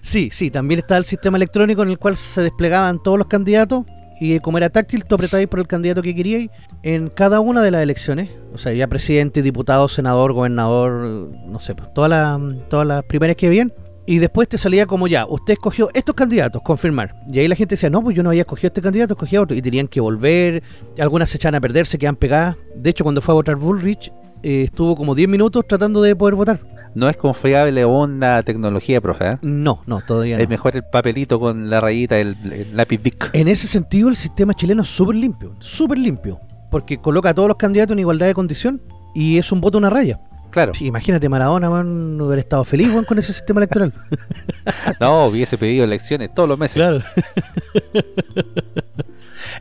Sí, 0.00 0.30
sí, 0.32 0.50
también 0.50 0.80
está 0.80 0.96
el 0.96 1.04
sistema 1.04 1.36
electrónico 1.36 1.82
en 1.82 1.90
el 1.90 1.98
cual 1.98 2.16
se 2.16 2.40
desplegaban 2.40 3.02
todos 3.02 3.18
los 3.18 3.26
candidatos 3.28 3.84
y 4.20 4.40
como 4.40 4.58
era 4.58 4.70
táctil, 4.70 5.04
tú 5.04 5.16
apretabas 5.16 5.46
por 5.46 5.60
el 5.60 5.66
candidato 5.66 6.00
que 6.00 6.14
queríais 6.14 6.50
en 6.82 7.10
cada 7.10 7.40
una 7.40 7.62
de 7.62 7.70
las 7.70 7.82
elecciones. 7.82 8.30
O 8.52 8.58
sea, 8.58 8.72
ya 8.72 8.86
presidente, 8.86 9.42
diputado, 9.42 9.88
senador, 9.88 10.32
gobernador, 10.32 11.30
no 11.46 11.60
sé, 11.60 11.74
pues, 11.74 11.92
todas 11.92 12.10
las, 12.10 12.40
todas 12.68 12.86
las 12.86 13.04
primarias 13.04 13.36
que 13.36 13.48
habían. 13.48 13.72
Y 14.06 14.18
después 14.18 14.48
te 14.48 14.58
salía 14.58 14.86
como 14.86 15.06
ya, 15.06 15.26
usted 15.26 15.54
escogió 15.54 15.88
estos 15.94 16.14
candidatos, 16.14 16.60
confirmar. 16.62 17.14
Y 17.30 17.38
ahí 17.38 17.48
la 17.48 17.56
gente 17.56 17.74
decía, 17.74 17.88
no, 17.88 18.02
pues 18.02 18.14
yo 18.14 18.22
no 18.22 18.30
había 18.30 18.42
escogido 18.42 18.68
este 18.68 18.82
candidato, 18.82 19.14
escogí 19.14 19.36
a 19.36 19.42
otro. 19.42 19.56
Y 19.56 19.62
tenían 19.62 19.88
que 19.88 20.00
volver, 20.00 20.62
algunas 20.98 21.30
se 21.30 21.38
echaban 21.38 21.54
a 21.54 21.60
perder, 21.60 21.86
se 21.86 21.98
quedan 21.98 22.16
pegadas. 22.16 22.56
De 22.76 22.90
hecho, 22.90 23.02
cuando 23.02 23.22
fue 23.22 23.32
a 23.32 23.36
votar 23.36 23.56
Bullrich, 23.56 24.12
eh, 24.42 24.64
estuvo 24.64 24.94
como 24.94 25.14
10 25.14 25.26
minutos 25.28 25.64
tratando 25.66 26.02
de 26.02 26.14
poder 26.14 26.34
votar. 26.34 26.60
No 26.94 27.08
es 27.08 27.16
confiable 27.16 27.80
aún 27.80 28.20
la 28.20 28.42
tecnología, 28.42 29.00
profe. 29.00 29.30
¿eh? 29.30 29.38
No, 29.40 29.82
no, 29.86 30.02
todavía 30.02 30.36
no. 30.36 30.42
Es 30.42 30.48
mejor 30.50 30.76
el 30.76 30.84
papelito 30.84 31.40
con 31.40 31.70
la 31.70 31.80
rayita, 31.80 32.18
el, 32.18 32.36
el 32.52 32.76
lápiz 32.76 33.02
Bic. 33.02 33.30
En 33.32 33.48
ese 33.48 33.66
sentido, 33.66 34.10
el 34.10 34.16
sistema 34.16 34.52
chileno 34.52 34.82
es 34.82 34.88
súper 34.88 35.16
limpio, 35.16 35.56
súper 35.60 35.98
limpio, 35.98 36.40
porque 36.70 36.98
coloca 36.98 37.30
a 37.30 37.34
todos 37.34 37.48
los 37.48 37.56
candidatos 37.56 37.94
en 37.94 38.00
igualdad 38.00 38.26
de 38.26 38.34
condición 38.34 38.82
y 39.14 39.38
es 39.38 39.50
un 39.50 39.62
voto 39.62 39.78
a 39.78 39.80
una 39.80 39.90
raya. 39.90 40.20
Claro. 40.54 40.70
Imagínate, 40.78 41.28
Maradona 41.28 41.68
man, 41.68 42.16
no 42.16 42.26
hubiera 42.26 42.40
estado 42.40 42.64
feliz 42.64 42.88
con 43.08 43.18
ese 43.18 43.32
sistema 43.32 43.58
electoral. 43.58 43.92
No, 45.00 45.26
hubiese 45.26 45.58
pedido 45.58 45.82
elecciones 45.84 46.32
todos 46.32 46.48
los 46.48 46.56
meses. 46.56 46.76
claro. 46.76 47.02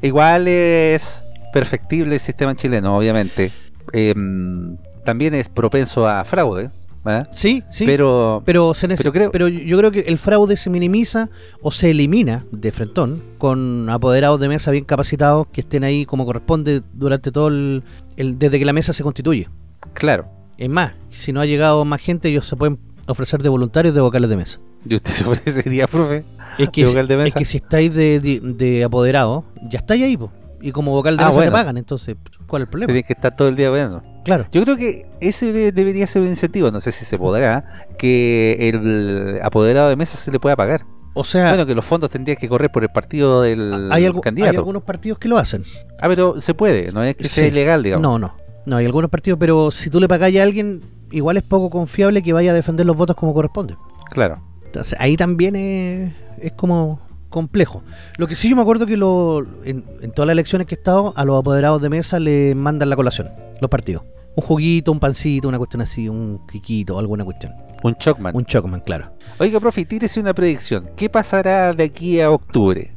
Igual 0.01 0.47
es 0.47 1.25
perfectible 1.51 2.13
el 2.15 2.19
sistema 2.19 2.55
chileno, 2.55 2.95
obviamente. 2.97 3.51
Em, 3.91 4.77
también 5.03 5.33
es 5.33 5.49
propenso 5.49 6.07
a 6.07 6.23
fraude. 6.25 6.69
¿verdad? 7.03 7.27
Sí, 7.33 7.63
sí. 7.69 7.85
Pero, 7.85 8.41
Pero, 8.45 8.73
se 8.73 8.87
pero 8.87 9.11
creo- 9.11 9.31
pero 9.31 9.47
yo 9.49 9.77
creo 9.77 9.91
que 9.91 10.01
el 10.01 10.17
fraude 10.19 10.55
se 10.55 10.69
minimiza 10.69 11.29
o 11.61 11.69
se 11.71 11.89
elimina 11.89 12.45
de 12.51 12.71
frentón 12.71 13.21
con 13.39 13.89
apoderados 13.89 14.39
de 14.39 14.47
mesa 14.47 14.71
bien 14.71 14.85
capacitados 14.85 15.47
que 15.51 15.61
estén 15.61 15.83
ahí 15.83 16.05
como 16.05 16.25
corresponde 16.25 16.81
durante 16.93 17.31
todo 17.33 17.49
el, 17.49 17.83
el- 18.15 18.39
desde 18.39 18.57
que 18.57 18.63
la 18.65 18.71
mesa 18.73 18.93
se 18.93 19.03
constituye. 19.03 19.49
claro. 19.93 20.27
Es 20.63 20.69
más, 20.69 20.93
si 21.11 21.33
no 21.33 21.41
ha 21.41 21.45
llegado 21.45 21.83
más 21.85 21.99
gente, 22.01 22.29
ellos 22.29 22.47
se 22.47 22.55
pueden 22.55 22.79
ofrecer 23.07 23.43
de 23.43 23.49
voluntarios 23.49 23.93
de 23.93 23.99
vocales 24.01 24.29
de 24.29 24.37
mesa. 24.37 24.59
¿Y 24.87 24.95
usted 24.95 25.11
se 25.11 25.25
ofrecería, 25.25 25.87
profe? 25.87 26.23
Es 26.57 26.69
que, 26.69 26.83
¿De 26.83 26.87
si- 26.89 26.93
vocal 26.95 27.07
de 27.07 27.17
mesa? 27.17 27.27
es 27.29 27.35
que 27.35 27.45
si 27.45 27.57
estáis 27.57 27.93
de, 27.93 28.19
de, 28.19 28.39
de 28.41 28.83
apoderado, 28.83 29.43
ya 29.69 29.79
estáis 29.79 30.03
ahí, 30.03 30.15
po. 30.17 30.31
Y 30.61 30.71
como 30.71 30.91
vocal 30.93 31.17
de 31.17 31.23
Ah, 31.23 31.27
mesa 31.27 31.39
te 31.41 31.45
bueno. 31.49 31.51
pagan, 31.51 31.77
entonces, 31.77 32.15
¿cuál 32.47 32.61
es 32.61 32.67
el 32.67 32.69
problema? 32.69 32.87
Tiene 32.93 33.03
que 33.03 33.11
estar 33.11 33.35
todo 33.35 33.49
el 33.49 33.57
día 33.57 33.69
viendo. 33.69 34.01
Claro. 34.23 34.45
Yo 34.53 34.63
creo 34.63 34.77
que 34.77 35.05
ese 35.19 35.51
de- 35.51 35.73
debería 35.73 36.07
ser 36.07 36.21
un 36.21 36.29
incentivo, 36.29 36.71
no 36.71 36.79
sé 36.79 36.93
si 36.93 37.03
se 37.03 37.17
podrá, 37.17 37.65
que 37.97 38.55
el 38.69 39.39
apoderado 39.43 39.89
de 39.89 39.97
mesa 39.97 40.15
se 40.17 40.31
le 40.31 40.39
pueda 40.39 40.55
pagar. 40.55 40.85
O 41.15 41.25
sea, 41.25 41.49
Bueno, 41.49 41.65
que 41.65 41.75
los 41.75 41.83
fondos 41.85 42.09
tendrían 42.09 42.37
que 42.37 42.47
correr 42.47 42.71
por 42.71 42.83
el 42.83 42.89
partido 42.89 43.41
del 43.41 43.91
hay, 43.91 44.03
algu- 44.05 44.15
hay 44.15 44.21
candidato. 44.21 44.57
algunos 44.59 44.83
partidos 44.83 45.19
que 45.19 45.27
lo 45.27 45.37
hacen. 45.37 45.65
Ah, 46.01 46.07
pero 46.07 46.39
se 46.39 46.53
puede, 46.53 46.91
no 46.93 47.03
es 47.03 47.15
que 47.17 47.27
sea 47.27 47.45
ilegal, 47.47 47.83
digamos. 47.83 48.01
No, 48.01 48.17
no. 48.17 48.33
No, 48.65 48.77
hay 48.77 48.85
algunos 48.85 49.09
partidos, 49.09 49.39
pero 49.39 49.71
si 49.71 49.89
tú 49.89 49.99
le 49.99 50.07
pagáis 50.07 50.39
a 50.39 50.43
alguien, 50.43 50.81
igual 51.11 51.37
es 51.37 51.43
poco 51.43 51.69
confiable 51.69 52.23
que 52.23 52.33
vaya 52.33 52.51
a 52.51 52.53
defender 52.53 52.85
los 52.85 52.95
votos 52.95 53.15
como 53.15 53.33
corresponde. 53.33 53.75
Claro. 54.09 54.41
Entonces, 54.65 54.95
ahí 54.99 55.17
también 55.17 55.55
es, 55.55 56.13
es 56.39 56.53
como 56.53 56.99
complejo. 57.29 57.83
Lo 58.17 58.27
que 58.27 58.35
sí 58.35 58.49
yo 58.49 58.55
me 58.55 58.61
acuerdo 58.61 58.85
que 58.85 58.95
lo, 58.95 59.45
en, 59.65 59.83
en 60.01 60.11
todas 60.11 60.27
las 60.27 60.33
elecciones 60.33 60.67
que 60.67 60.75
he 60.75 60.77
estado, 60.77 61.13
a 61.15 61.25
los 61.25 61.39
apoderados 61.39 61.81
de 61.81 61.89
mesa 61.89 62.19
le 62.19 62.55
mandan 62.55 62.89
la 62.89 62.95
colación, 62.95 63.29
los 63.59 63.69
partidos. 63.69 64.03
Un 64.35 64.43
juguito, 64.43 64.91
un 64.91 64.99
pancito, 64.99 65.47
una 65.47 65.57
cuestión 65.57 65.81
así, 65.81 66.09
un 66.09 66.41
quiquito, 66.51 66.97
alguna 66.97 67.23
cuestión. 67.23 67.53
Un 67.83 67.95
Chocman. 67.95 68.35
Un 68.35 68.45
chocman, 68.45 68.79
claro. 68.79 69.11
Oiga, 69.39 69.59
profe, 69.59 69.85
tírese 69.85 70.19
una 70.19 70.33
predicción. 70.33 70.89
¿Qué 70.95 71.09
pasará 71.09 71.73
de 71.73 71.83
aquí 71.83 72.21
a 72.21 72.31
octubre? 72.31 72.95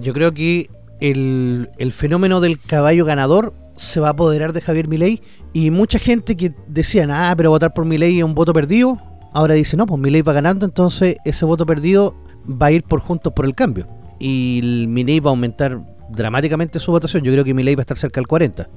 Yo 0.00 0.12
creo 0.12 0.32
que 0.32 0.70
el, 1.00 1.70
el 1.78 1.92
fenómeno 1.92 2.40
del 2.40 2.58
caballo 2.60 3.04
ganador 3.04 3.52
se 3.76 4.00
va 4.00 4.08
a 4.08 4.10
apoderar 4.10 4.52
de 4.52 4.60
Javier 4.60 4.88
Milei 4.88 5.22
y 5.52 5.70
mucha 5.70 5.98
gente 5.98 6.36
que 6.36 6.52
decían, 6.68 7.10
ah, 7.10 7.32
pero 7.36 7.50
votar 7.50 7.72
por 7.74 7.84
Milei 7.84 8.18
es 8.18 8.24
un 8.24 8.34
voto 8.34 8.52
perdido, 8.52 8.98
ahora 9.32 9.54
dice, 9.54 9.76
no, 9.76 9.86
pues 9.86 10.00
Milei 10.00 10.22
va 10.22 10.32
ganando, 10.32 10.64
entonces 10.66 11.16
ese 11.24 11.44
voto 11.44 11.66
perdido 11.66 12.14
va 12.50 12.66
a 12.66 12.72
ir 12.72 12.82
por 12.84 13.00
Juntos 13.00 13.32
por 13.34 13.44
el 13.44 13.54
Cambio. 13.54 13.86
Y 14.18 14.86
Milei 14.88 15.20
va 15.20 15.30
a 15.30 15.32
aumentar 15.32 15.80
dramáticamente 16.10 16.78
su 16.80 16.90
votación, 16.90 17.22
yo 17.22 17.32
creo 17.32 17.44
que 17.44 17.52
Milei 17.54 17.74
va 17.74 17.80
a 17.80 17.82
estar 17.84 17.98
cerca 17.98 18.20
del 18.20 18.26
40. 18.26 18.68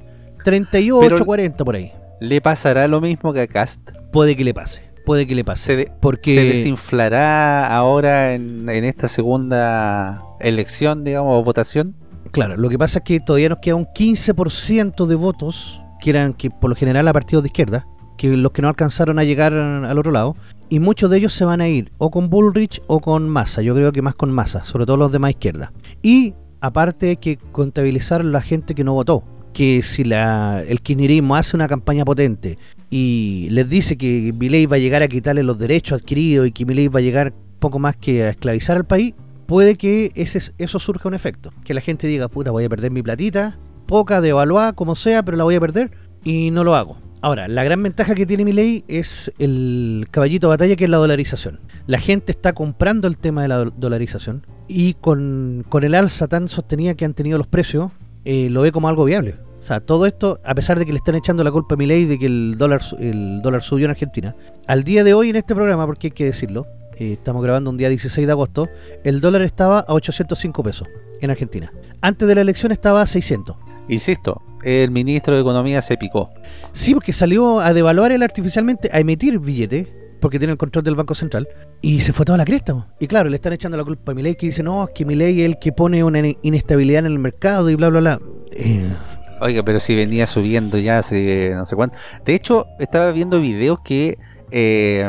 38, 0.44 1.08
Pero- 1.14 1.24
40 1.26 1.64
por 1.64 1.74
ahí. 1.76 1.92
¿Le 2.20 2.40
pasará 2.42 2.86
lo 2.88 3.00
mismo 3.00 3.32
que 3.32 3.40
a 3.40 3.46
Cast? 3.46 3.80
Puede 4.12 4.36
que 4.36 4.44
le 4.44 4.52
pase, 4.52 4.82
puede 5.06 5.26
que 5.26 5.34
le 5.34 5.44
pase. 5.44 5.64
¿Se, 5.64 5.76
de- 5.76 5.92
porque 6.00 6.34
se 6.34 6.44
desinflará 6.44 7.66
ahora 7.74 8.34
en, 8.34 8.68
en 8.68 8.84
esta 8.84 9.08
segunda 9.08 10.22
elección, 10.40 11.04
digamos, 11.04 11.40
o 11.40 11.44
votación? 11.44 11.94
Claro, 12.32 12.56
lo 12.56 12.68
que 12.68 12.78
pasa 12.78 12.98
es 12.98 13.04
que 13.04 13.20
todavía 13.20 13.48
nos 13.48 13.58
queda 13.58 13.74
un 13.74 13.86
15% 13.86 15.06
de 15.06 15.14
votos, 15.16 15.80
que 16.00 16.10
eran 16.10 16.32
que 16.34 16.50
por 16.50 16.70
lo 16.70 16.76
general 16.76 17.08
a 17.08 17.12
partidos 17.12 17.42
de 17.42 17.48
izquierda, 17.48 17.86
que 18.16 18.36
los 18.36 18.52
que 18.52 18.62
no 18.62 18.68
alcanzaron 18.68 19.18
a 19.18 19.24
llegar 19.24 19.52
al 19.52 19.98
otro 19.98 20.12
lado. 20.12 20.36
Y 20.68 20.78
muchos 20.78 21.10
de 21.10 21.18
ellos 21.18 21.32
se 21.32 21.44
van 21.44 21.60
a 21.60 21.68
ir 21.68 21.90
o 21.98 22.10
con 22.10 22.30
Bullrich 22.30 22.80
o 22.86 23.00
con 23.00 23.28
Massa. 23.28 23.62
Yo 23.62 23.74
creo 23.74 23.90
que 23.92 24.02
más 24.02 24.14
con 24.14 24.30
Massa, 24.30 24.64
sobre 24.64 24.86
todo 24.86 24.98
los 24.98 25.10
de 25.10 25.18
más 25.18 25.30
izquierda. 25.30 25.72
Y 26.02 26.34
aparte 26.60 27.08
hay 27.08 27.16
que 27.16 27.38
contabilizar 27.38 28.24
la 28.24 28.40
gente 28.40 28.74
que 28.74 28.84
no 28.84 28.92
votó. 28.92 29.24
Que 29.52 29.82
si 29.82 30.04
la, 30.04 30.62
el 30.62 30.80
kirchnerismo 30.80 31.34
hace 31.34 31.56
una 31.56 31.66
campaña 31.66 32.04
potente 32.04 32.56
y 32.88 33.48
les 33.50 33.68
dice 33.68 33.96
que 33.96 34.32
Milei 34.38 34.66
va 34.66 34.76
a 34.76 34.78
llegar 34.78 35.02
a 35.02 35.08
quitarle 35.08 35.42
los 35.42 35.58
derechos 35.58 36.00
adquiridos 36.00 36.46
y 36.46 36.52
que 36.52 36.64
Milei 36.64 36.86
va 36.86 37.00
a 37.00 37.02
llegar 37.02 37.32
poco 37.58 37.78
más 37.80 37.96
que 37.96 38.22
a 38.24 38.30
esclavizar 38.30 38.76
al 38.76 38.84
país, 38.84 39.14
puede 39.50 39.76
que 39.76 40.12
ese, 40.14 40.52
eso 40.58 40.78
surja 40.78 41.08
un 41.08 41.14
efecto. 41.14 41.52
Que 41.64 41.74
la 41.74 41.80
gente 41.80 42.06
diga, 42.06 42.28
puta, 42.28 42.52
voy 42.52 42.64
a 42.64 42.68
perder 42.68 42.92
mi 42.92 43.02
platita, 43.02 43.58
poca, 43.86 44.20
devaluada, 44.20 44.74
como 44.74 44.94
sea, 44.94 45.24
pero 45.24 45.36
la 45.36 45.42
voy 45.42 45.56
a 45.56 45.60
perder 45.60 45.90
y 46.22 46.52
no 46.52 46.62
lo 46.62 46.76
hago. 46.76 46.98
Ahora, 47.20 47.48
la 47.48 47.64
gran 47.64 47.82
ventaja 47.82 48.14
que 48.14 48.26
tiene 48.26 48.44
mi 48.44 48.52
ley 48.52 48.84
es 48.86 49.32
el 49.40 50.06
caballito 50.12 50.46
de 50.46 50.50
batalla 50.50 50.76
que 50.76 50.84
es 50.84 50.90
la 50.90 50.98
dolarización. 50.98 51.58
La 51.88 51.98
gente 51.98 52.30
está 52.30 52.52
comprando 52.52 53.08
el 53.08 53.18
tema 53.18 53.42
de 53.42 53.48
la 53.48 53.64
dolarización 53.64 54.46
y 54.68 54.94
con, 54.94 55.66
el 55.82 55.94
alza 55.96 56.28
tan 56.28 56.46
sostenida 56.46 56.94
que 56.94 57.04
han 57.04 57.14
tenido 57.14 57.36
los 57.36 57.48
precios, 57.48 57.90
eh, 58.24 58.50
lo 58.50 58.62
ve 58.62 58.70
como 58.70 58.88
algo 58.88 59.04
viable. 59.04 59.34
O 59.60 59.64
sea, 59.64 59.80
todo 59.80 60.06
esto, 60.06 60.38
a 60.44 60.54
pesar 60.54 60.78
de 60.78 60.86
que 60.86 60.92
le 60.92 60.98
están 60.98 61.16
echando 61.16 61.42
la 61.42 61.50
culpa 61.50 61.74
a 61.74 61.76
mi 61.76 61.86
ley 61.86 62.04
de 62.04 62.20
que 62.20 62.26
el 62.26 62.54
dólar, 62.56 62.82
el 63.00 63.42
dólar 63.42 63.62
subió 63.62 63.86
en 63.86 63.90
Argentina, 63.90 64.36
al 64.68 64.84
día 64.84 65.02
de 65.02 65.12
hoy 65.12 65.30
en 65.30 65.36
este 65.36 65.56
programa, 65.56 65.86
porque 65.86 66.06
hay 66.06 66.12
que 66.12 66.24
decirlo, 66.24 66.68
eh, 67.00 67.14
estamos 67.14 67.42
grabando 67.42 67.70
un 67.70 67.78
día 67.78 67.88
16 67.88 68.26
de 68.26 68.32
agosto, 68.32 68.68
el 69.04 69.20
dólar 69.20 69.40
estaba 69.40 69.80
a 69.80 69.94
805 69.94 70.62
pesos 70.62 70.86
en 71.22 71.30
Argentina. 71.30 71.72
Antes 72.02 72.28
de 72.28 72.34
la 72.34 72.42
elección 72.42 72.72
estaba 72.72 73.00
a 73.00 73.06
600. 73.06 73.56
Insisto, 73.88 74.42
el 74.62 74.90
ministro 74.90 75.34
de 75.34 75.40
Economía 75.40 75.80
se 75.80 75.96
picó. 75.96 76.30
Sí, 76.74 76.92
porque 76.92 77.14
salió 77.14 77.60
a 77.60 77.72
devaluar 77.72 78.12
él 78.12 78.22
artificialmente, 78.22 78.90
a 78.92 79.00
emitir 79.00 79.38
billetes, 79.38 79.88
porque 80.20 80.38
tiene 80.38 80.52
el 80.52 80.58
control 80.58 80.84
del 80.84 80.94
Banco 80.94 81.14
Central, 81.14 81.48
y 81.80 82.02
se 82.02 82.12
fue 82.12 82.26
toda 82.26 82.36
la 82.36 82.44
cresta. 82.44 82.86
Y 83.00 83.06
claro, 83.06 83.30
le 83.30 83.36
están 83.36 83.54
echando 83.54 83.78
la 83.78 83.84
culpa 83.84 84.12
a 84.12 84.14
Milei, 84.14 84.34
que 84.36 84.48
dice, 84.48 84.62
no, 84.62 84.84
es 84.84 84.90
que 84.94 85.06
Milei 85.06 85.40
es 85.40 85.46
el 85.46 85.58
que 85.58 85.72
pone 85.72 86.04
una 86.04 86.20
inestabilidad 86.42 86.98
en 87.00 87.06
el 87.06 87.18
mercado 87.18 87.70
y 87.70 87.76
bla, 87.76 87.88
bla, 87.88 88.00
bla. 88.00 88.20
Eh, 88.52 88.92
Oiga, 89.40 89.62
pero 89.62 89.80
si 89.80 89.96
venía 89.96 90.26
subiendo 90.26 90.76
ya 90.76 90.98
hace 90.98 91.54
no 91.54 91.64
sé 91.64 91.74
cuánto. 91.74 91.96
De 92.26 92.34
hecho, 92.34 92.66
estaba 92.78 93.10
viendo 93.10 93.40
videos 93.40 93.80
que 93.82 94.18
eh, 94.50 95.04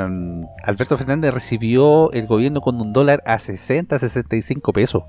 Alberto 0.64 0.98
Fernández 0.98 1.34
recibió 1.34 2.12
el 2.12 2.28
gobierno 2.28 2.62
con 2.62 2.80
un 2.80 2.94
dólar 2.94 3.24
a 3.26 3.40
60, 3.40 3.98
65 3.98 4.74
pesos. 4.74 5.04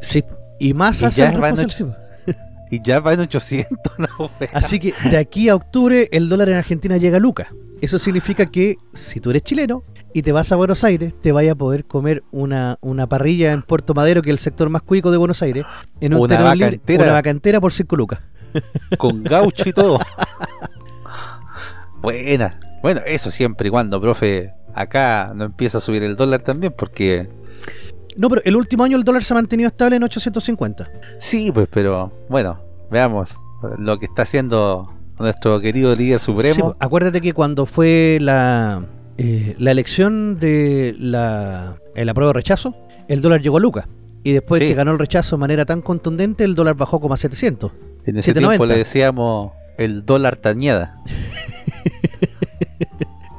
Sí, 0.00 0.24
y 0.58 0.74
más 0.74 1.02
y 1.02 1.10
ya 1.10 1.32
y 2.70 2.82
ya 2.82 3.00
va 3.00 3.12
en 3.14 3.20
800. 3.20 3.78
Así 4.52 4.78
que 4.78 4.94
de 5.08 5.16
aquí 5.16 5.48
a 5.48 5.56
octubre 5.56 6.08
el 6.12 6.28
dólar 6.28 6.50
en 6.50 6.56
Argentina 6.56 6.96
llega 6.96 7.16
a 7.16 7.20
Luca. 7.20 7.52
Eso 7.80 7.98
significa 7.98 8.46
que 8.46 8.76
si 8.92 9.20
tú 9.20 9.30
eres 9.30 9.42
chileno 9.42 9.82
y 10.12 10.22
te 10.22 10.32
vas 10.32 10.52
a 10.52 10.56
Buenos 10.56 10.84
Aires, 10.84 11.14
te 11.22 11.32
vaya 11.32 11.52
a 11.52 11.54
poder 11.54 11.84
comer 11.86 12.22
una, 12.30 12.78
una 12.82 13.06
parrilla 13.06 13.52
en 13.52 13.62
Puerto 13.62 13.94
Madero, 13.94 14.22
que 14.22 14.30
es 14.30 14.34
el 14.34 14.38
sector 14.38 14.68
más 14.68 14.82
cuico 14.82 15.10
de 15.10 15.16
Buenos 15.16 15.42
Aires, 15.42 15.64
en 16.00 16.14
un 16.14 16.20
una 16.20 16.42
vacantera. 16.42 17.56
una 17.58 17.60
por 17.60 17.72
5 17.72 17.96
lucas. 17.96 18.20
Con 18.98 19.24
gaucho 19.24 19.68
y 19.68 19.72
todo. 19.72 19.98
Buena. 22.02 22.58
Bueno, 22.82 23.00
eso 23.06 23.30
siempre 23.30 23.68
y 23.68 23.70
cuando, 23.70 24.00
profe, 24.00 24.54
acá 24.74 25.32
no 25.34 25.44
empieza 25.44 25.78
a 25.78 25.80
subir 25.80 26.02
el 26.02 26.16
dólar 26.16 26.40
también, 26.40 26.72
porque 26.76 27.28
no, 28.16 28.28
pero 28.28 28.42
el 28.44 28.56
último 28.56 28.84
año 28.84 28.96
el 28.96 29.04
dólar 29.04 29.24
se 29.24 29.32
ha 29.32 29.36
mantenido 29.36 29.68
estable 29.68 29.96
en 29.96 30.02
850. 30.02 30.90
Sí, 31.18 31.50
pues, 31.52 31.68
pero 31.70 32.12
bueno, 32.28 32.60
veamos 32.90 33.30
lo 33.78 33.98
que 33.98 34.06
está 34.06 34.22
haciendo 34.22 34.92
nuestro 35.18 35.60
querido 35.60 35.94
líder 35.94 36.18
supremo. 36.18 36.64
Pues, 36.66 36.76
acuérdate 36.80 37.20
que 37.20 37.32
cuando 37.32 37.66
fue 37.66 38.18
la, 38.20 38.84
eh, 39.18 39.54
la 39.58 39.70
elección 39.70 40.38
de 40.38 40.94
la, 40.98 41.76
el 41.94 42.08
apruebo 42.08 42.32
rechazo, 42.32 42.74
el 43.08 43.22
dólar 43.22 43.42
llegó 43.42 43.58
a 43.58 43.60
Lucas. 43.60 43.86
Y 44.22 44.32
después 44.32 44.60
que 44.60 44.74
ganó 44.74 44.92
el 44.92 44.98
rechazo 44.98 45.36
de 45.36 45.40
manera 45.40 45.64
tan 45.64 45.80
contundente, 45.80 46.44
el 46.44 46.54
dólar 46.54 46.74
bajó 46.76 47.00
como 47.00 47.14
a 47.14 47.16
700. 47.16 47.72
En 48.04 48.18
ese 48.18 48.34
tiempo 48.34 48.66
le 48.66 48.76
decíamos 48.76 49.52
el 49.78 50.04
dólar 50.04 50.36
tañada. 50.36 50.98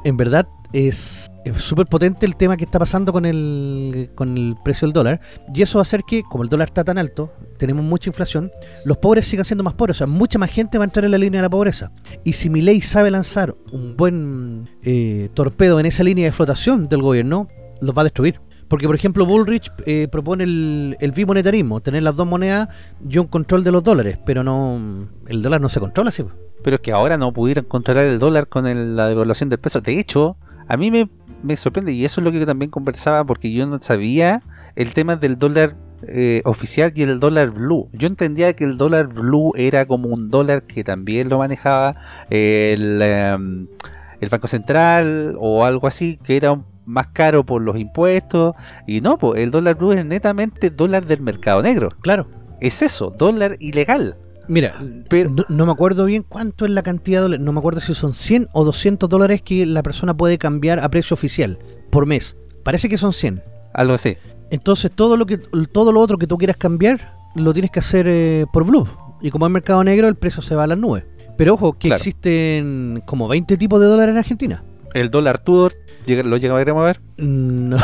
en 0.04 0.16
verdad 0.16 0.46
es 0.72 1.30
súper 1.56 1.86
potente 1.86 2.24
el 2.24 2.36
tema 2.36 2.56
que 2.56 2.64
está 2.64 2.78
pasando 2.78 3.12
con 3.12 3.24
el, 3.26 4.10
con 4.14 4.36
el 4.36 4.56
precio 4.62 4.86
del 4.86 4.92
dólar. 4.92 5.20
Y 5.54 5.62
eso 5.62 5.78
va 5.78 5.80
a 5.80 5.82
hacer 5.82 6.02
que, 6.04 6.22
como 6.22 6.44
el 6.44 6.48
dólar 6.48 6.68
está 6.68 6.84
tan 6.84 6.98
alto, 6.98 7.32
tenemos 7.58 7.84
mucha 7.84 8.10
inflación, 8.10 8.50
los 8.84 8.96
pobres 8.98 9.26
sigan 9.26 9.44
siendo 9.44 9.64
más 9.64 9.74
pobres. 9.74 9.96
O 9.96 9.98
sea, 9.98 10.06
mucha 10.06 10.38
más 10.38 10.50
gente 10.50 10.78
va 10.78 10.84
a 10.84 10.86
entrar 10.86 11.04
en 11.04 11.10
la 11.10 11.18
línea 11.18 11.40
de 11.40 11.46
la 11.46 11.50
pobreza. 11.50 11.92
Y 12.24 12.34
si 12.34 12.48
mi 12.48 12.60
ley 12.60 12.80
sabe 12.80 13.10
lanzar 13.10 13.54
un 13.72 13.96
buen 13.96 14.68
eh, 14.82 15.30
torpedo 15.34 15.80
en 15.80 15.86
esa 15.86 16.04
línea 16.04 16.26
de 16.26 16.32
flotación 16.32 16.88
del 16.88 17.02
gobierno, 17.02 17.48
los 17.80 17.96
va 17.96 18.02
a 18.02 18.04
destruir. 18.04 18.40
Porque, 18.68 18.86
por 18.86 18.94
ejemplo, 18.94 19.26
Bullrich 19.26 19.70
eh, 19.84 20.08
propone 20.10 20.44
el, 20.44 20.96
el 20.98 21.12
bimonetarismo, 21.12 21.82
tener 21.82 22.02
las 22.02 22.16
dos 22.16 22.26
monedas 22.26 22.70
y 23.06 23.18
un 23.18 23.26
control 23.26 23.64
de 23.64 23.70
los 23.70 23.84
dólares, 23.84 24.18
pero 24.24 24.42
no 24.42 25.08
el 25.26 25.42
dólar 25.42 25.60
no 25.60 25.68
se 25.68 25.78
controla 25.78 26.08
así. 26.08 26.24
Pero 26.62 26.76
es 26.76 26.82
que 26.82 26.92
ahora 26.92 27.16
no 27.18 27.32
pudieran 27.32 27.64
controlar 27.64 28.06
el 28.06 28.18
dólar 28.18 28.48
con 28.48 28.96
la 28.96 29.08
devaluación 29.08 29.48
del 29.48 29.58
peso. 29.58 29.80
De 29.80 29.98
hecho, 29.98 30.36
a 30.68 30.76
mí 30.76 30.90
me 30.90 31.08
me 31.42 31.56
sorprende 31.56 31.92
y 31.92 32.04
eso 32.04 32.20
es 32.20 32.24
lo 32.24 32.32
que 32.32 32.44
también 32.46 32.70
conversaba 32.70 33.24
porque 33.24 33.52
yo 33.52 33.66
no 33.66 33.80
sabía 33.80 34.42
el 34.76 34.94
tema 34.94 35.16
del 35.16 35.38
dólar 35.38 35.76
eh, 36.06 36.42
oficial 36.44 36.92
y 36.94 37.02
el 37.02 37.20
dólar 37.20 37.50
blue. 37.50 37.88
Yo 37.92 38.08
entendía 38.08 38.54
que 38.54 38.64
el 38.64 38.76
dólar 38.76 39.08
blue 39.08 39.52
era 39.56 39.86
como 39.86 40.08
un 40.08 40.30
dólar 40.30 40.64
que 40.64 40.84
también 40.84 41.28
lo 41.28 41.38
manejaba 41.38 41.96
el, 42.30 43.00
em, 43.02 43.68
el 44.20 44.28
Banco 44.28 44.46
Central 44.46 45.36
o 45.38 45.64
algo 45.64 45.86
así, 45.86 46.18
que 46.22 46.36
era 46.36 46.60
más 46.84 47.08
caro 47.08 47.44
por 47.44 47.62
los 47.62 47.76
impuestos. 47.76 48.54
Y 48.86 49.00
no, 49.00 49.18
pues 49.18 49.40
el 49.40 49.50
dólar 49.50 49.76
blue 49.76 49.92
es 49.92 50.04
netamente 50.04 50.70
dólar 50.70 51.06
del 51.06 51.20
mercado 51.20 51.62
negro. 51.62 51.90
Claro. 52.00 52.26
Es 52.60 52.82
eso, 52.82 53.12
dólar 53.16 53.56
ilegal. 53.58 54.16
Mira, 54.48 54.74
pero, 55.08 55.34
no, 55.48 55.66
me 55.66 55.72
acuerdo 55.72 56.04
bien 56.04 56.24
cuánto 56.28 56.64
es 56.64 56.70
la 56.70 56.82
cantidad 56.82 57.18
de 57.18 57.22
dólares, 57.22 57.44
no 57.44 57.52
me 57.52 57.58
acuerdo 57.60 57.80
si 57.80 57.94
son 57.94 58.12
100 58.14 58.48
o 58.52 58.64
200 58.64 59.08
dólares 59.08 59.42
que 59.42 59.64
la 59.66 59.82
persona 59.82 60.16
puede 60.16 60.38
cambiar 60.38 60.80
a 60.80 60.88
precio 60.90 61.14
oficial 61.14 61.58
por 61.90 62.06
mes. 62.06 62.36
Parece 62.64 62.88
que 62.88 62.98
son 62.98 63.12
100. 63.12 63.42
Algo 63.74 63.94
así. 63.94 64.16
Entonces 64.50 64.90
todo 64.90 65.16
lo 65.16 65.26
que 65.26 65.38
todo 65.38 65.92
lo 65.92 66.00
otro 66.00 66.18
que 66.18 66.26
tú 66.26 66.36
quieras 66.36 66.56
cambiar 66.56 67.14
lo 67.34 67.52
tienes 67.52 67.70
que 67.70 67.80
hacer 67.80 68.06
eh, 68.08 68.46
por 68.52 68.64
Blue. 68.64 68.86
Y 69.20 69.30
como 69.30 69.46
es 69.46 69.52
mercado 69.52 69.82
negro, 69.84 70.08
el 70.08 70.16
precio 70.16 70.42
se 70.42 70.54
va 70.54 70.64
a 70.64 70.66
las 70.66 70.78
nubes. 70.78 71.04
Pero 71.38 71.54
ojo, 71.54 71.72
que 71.78 71.88
existen 71.88 73.02
como 73.06 73.28
20 73.28 73.56
tipos 73.56 73.80
de 73.80 73.86
dólares 73.86 74.12
en 74.12 74.18
Argentina. 74.18 74.64
¿El 74.92 75.08
dólar 75.08 75.38
Tudor 75.38 75.72
lo 76.06 76.36
llegamos 76.36 76.82
a 76.82 76.84
ver? 76.84 77.00
No, 77.16 77.78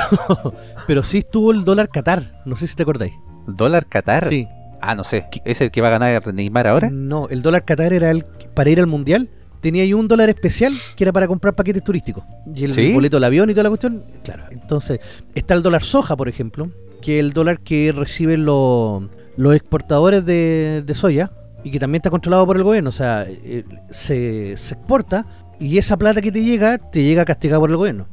pero 0.86 1.02
sí 1.02 1.18
estuvo 1.18 1.52
el 1.52 1.64
dólar 1.64 1.88
Qatar. 1.88 2.42
No 2.44 2.56
sé 2.56 2.66
si 2.66 2.74
te 2.74 2.82
acordáis. 2.82 3.14
¿Dólar 3.46 3.86
Qatar? 3.86 4.28
Sí. 4.28 4.46
Ah, 4.80 4.94
no 4.94 5.04
sé. 5.04 5.26
¿Es 5.44 5.60
el 5.60 5.70
que 5.70 5.80
va 5.80 5.88
a 5.88 5.92
ganar 5.92 6.34
Neymar 6.34 6.66
ahora? 6.66 6.90
No, 6.90 7.28
el 7.28 7.42
dólar 7.42 7.64
Qatar 7.64 7.92
era 7.92 8.10
el 8.10 8.24
para 8.54 8.70
ir 8.70 8.80
al 8.80 8.86
mundial. 8.86 9.28
Tenía 9.60 9.82
ahí 9.82 9.92
un 9.92 10.06
dólar 10.06 10.28
especial 10.28 10.72
que 10.96 11.04
era 11.04 11.12
para 11.12 11.26
comprar 11.26 11.54
paquetes 11.54 11.82
turísticos. 11.82 12.24
Y 12.54 12.64
el 12.64 12.94
boleto 12.94 13.16
del 13.16 13.24
avión 13.24 13.50
y 13.50 13.54
toda 13.54 13.64
la 13.64 13.70
cuestión. 13.70 14.04
Claro, 14.22 14.44
entonces 14.50 15.00
está 15.34 15.54
el 15.54 15.62
dólar 15.62 15.82
soja, 15.82 16.16
por 16.16 16.28
ejemplo, 16.28 16.70
que 17.02 17.18
es 17.18 17.24
el 17.24 17.32
dólar 17.32 17.60
que 17.60 17.92
reciben 17.92 18.44
los, 18.44 19.02
los 19.36 19.54
exportadores 19.54 20.24
de, 20.24 20.84
soya 20.94 21.32
y 21.64 21.72
que 21.72 21.80
también 21.80 22.00
está 22.00 22.10
controlado 22.10 22.46
por 22.46 22.56
el 22.56 22.62
gobierno. 22.62 22.90
O 22.90 22.92
sea, 22.92 23.26
eh, 23.28 23.64
se, 23.90 24.56
se 24.56 24.74
exporta 24.74 25.26
y 25.58 25.78
esa 25.78 25.96
plata 25.96 26.22
que 26.22 26.30
te 26.30 26.44
llega, 26.44 26.78
te 26.78 27.02
llega 27.02 27.24
castigada 27.24 27.58
por 27.58 27.70
el 27.70 27.76
gobierno. 27.76 28.06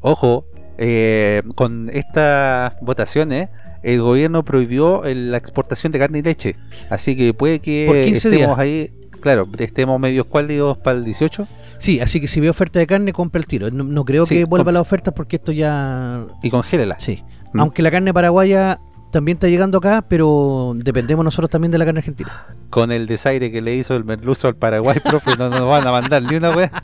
Ojo, 0.00 0.46
eh, 0.78 1.42
con 1.54 1.90
estas 1.92 2.74
votaciones 2.80 3.48
el 3.86 4.02
gobierno 4.02 4.44
prohibió 4.44 5.02
la 5.04 5.36
exportación 5.36 5.92
de 5.92 6.00
carne 6.00 6.18
y 6.18 6.22
leche. 6.22 6.56
Así 6.90 7.16
que 7.16 7.32
puede 7.32 7.60
que 7.60 8.08
estemos 8.08 8.58
ahí, 8.58 8.90
claro, 9.20 9.48
estemos 9.58 10.00
medio 10.00 10.22
escuálidos 10.22 10.76
para 10.78 10.98
el 10.98 11.04
18. 11.04 11.46
Sí, 11.78 12.00
así 12.00 12.20
que 12.20 12.26
si 12.26 12.40
ve 12.40 12.50
oferta 12.50 12.80
de 12.80 12.86
carne, 12.88 13.12
compra 13.12 13.38
el 13.38 13.46
tiro. 13.46 13.70
No, 13.70 14.04
creo 14.04 14.26
que 14.26 14.44
vuelva 14.44 14.72
la 14.72 14.80
oferta 14.80 15.12
porque 15.12 15.36
esto 15.36 15.52
ya... 15.52 16.26
Y 16.42 16.50
congélela. 16.50 16.98
Sí. 16.98 17.22
Mm. 17.52 17.60
Aunque 17.60 17.80
la 17.80 17.92
carne 17.92 18.12
paraguaya 18.12 18.80
también 19.12 19.36
está 19.36 19.46
llegando 19.46 19.78
acá, 19.78 20.04
pero 20.08 20.72
dependemos 20.74 21.24
nosotros 21.24 21.48
también 21.48 21.70
de 21.70 21.78
la 21.78 21.84
carne 21.84 22.00
argentina. 22.00 22.32
Con 22.70 22.90
el 22.90 23.06
desaire 23.06 23.52
que 23.52 23.62
le 23.62 23.76
hizo 23.76 23.94
el 23.94 24.04
merluzo 24.04 24.48
al 24.48 24.56
Paraguay, 24.56 24.98
profe, 24.98 25.36
no 25.36 25.48
nos 25.48 25.64
van 25.64 25.86
a 25.86 25.92
mandar 25.92 26.24
ni 26.24 26.34
una 26.34 26.50
wea. 26.50 26.72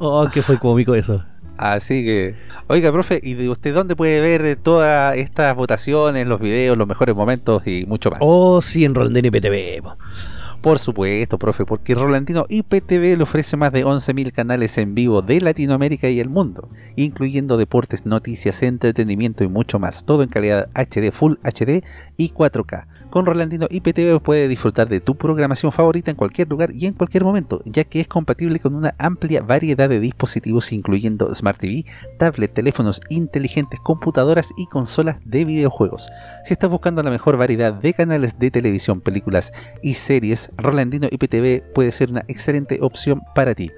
Oh, 0.00 0.28
que 0.28 0.42
fue 0.42 0.58
cómico 0.58 0.94
eso. 0.96 1.22
Así 1.56 2.04
que, 2.04 2.34
oiga, 2.66 2.90
profe, 2.90 3.20
¿y 3.22 3.34
de 3.34 3.48
usted 3.48 3.72
dónde 3.72 3.94
puede 3.94 4.20
ver 4.20 4.56
todas 4.56 5.16
estas 5.16 5.54
votaciones, 5.54 6.26
los 6.26 6.40
videos, 6.40 6.76
los 6.76 6.88
mejores 6.88 7.14
momentos 7.14 7.62
y 7.66 7.86
mucho 7.86 8.10
más? 8.10 8.18
Oh, 8.22 8.60
sí, 8.60 8.84
en 8.84 8.94
Rolandino 8.94 9.28
IPTV. 9.28 9.82
Por 10.60 10.78
supuesto, 10.78 11.38
profe, 11.38 11.66
porque 11.66 11.94
Rolandino 11.94 12.46
IPTV 12.48 13.18
le 13.18 13.22
ofrece 13.22 13.56
más 13.56 13.70
de 13.70 13.84
11.000 13.84 14.32
canales 14.32 14.78
en 14.78 14.94
vivo 14.94 15.20
de 15.20 15.40
Latinoamérica 15.42 16.08
y 16.08 16.20
el 16.20 16.30
mundo, 16.30 16.70
incluyendo 16.96 17.58
deportes, 17.58 18.06
noticias, 18.06 18.62
entretenimiento 18.62 19.44
y 19.44 19.48
mucho 19.48 19.78
más, 19.78 20.04
todo 20.04 20.22
en 20.22 20.30
calidad 20.30 20.70
HD, 20.74 21.12
Full 21.12 21.34
HD 21.42 21.84
y 22.16 22.30
4K 22.30 22.86
Con 23.14 23.26
Rolandino 23.26 23.68
IPTV 23.70 24.20
puedes 24.20 24.48
disfrutar 24.48 24.88
de 24.88 24.98
tu 24.98 25.14
programación 25.14 25.70
favorita 25.70 26.10
en 26.10 26.16
cualquier 26.16 26.48
lugar 26.48 26.70
y 26.74 26.86
en 26.86 26.94
cualquier 26.94 27.22
momento, 27.22 27.62
ya 27.64 27.84
que 27.84 28.00
es 28.00 28.08
compatible 28.08 28.58
con 28.58 28.74
una 28.74 28.96
amplia 28.98 29.40
variedad 29.40 29.88
de 29.88 30.00
dispositivos 30.00 30.72
incluyendo 30.72 31.32
Smart 31.32 31.56
TV, 31.56 31.84
tablet, 32.18 32.52
teléfonos 32.52 33.00
inteligentes, 33.10 33.78
computadoras 33.78 34.50
y 34.56 34.66
consolas 34.66 35.20
de 35.24 35.44
videojuegos. 35.44 36.08
Si 36.44 36.54
estás 36.54 36.68
buscando 36.68 37.04
la 37.04 37.10
mejor 37.12 37.36
variedad 37.36 37.72
de 37.72 37.94
canales 37.94 38.36
de 38.36 38.50
televisión, 38.50 39.00
películas 39.00 39.52
y 39.80 39.94
series, 39.94 40.50
Rolandino 40.56 41.06
IPTV 41.08 41.72
puede 41.72 41.92
ser 41.92 42.10
una 42.10 42.24
excelente 42.26 42.80
opción 42.80 43.22
para 43.32 43.54
ti. 43.54 43.70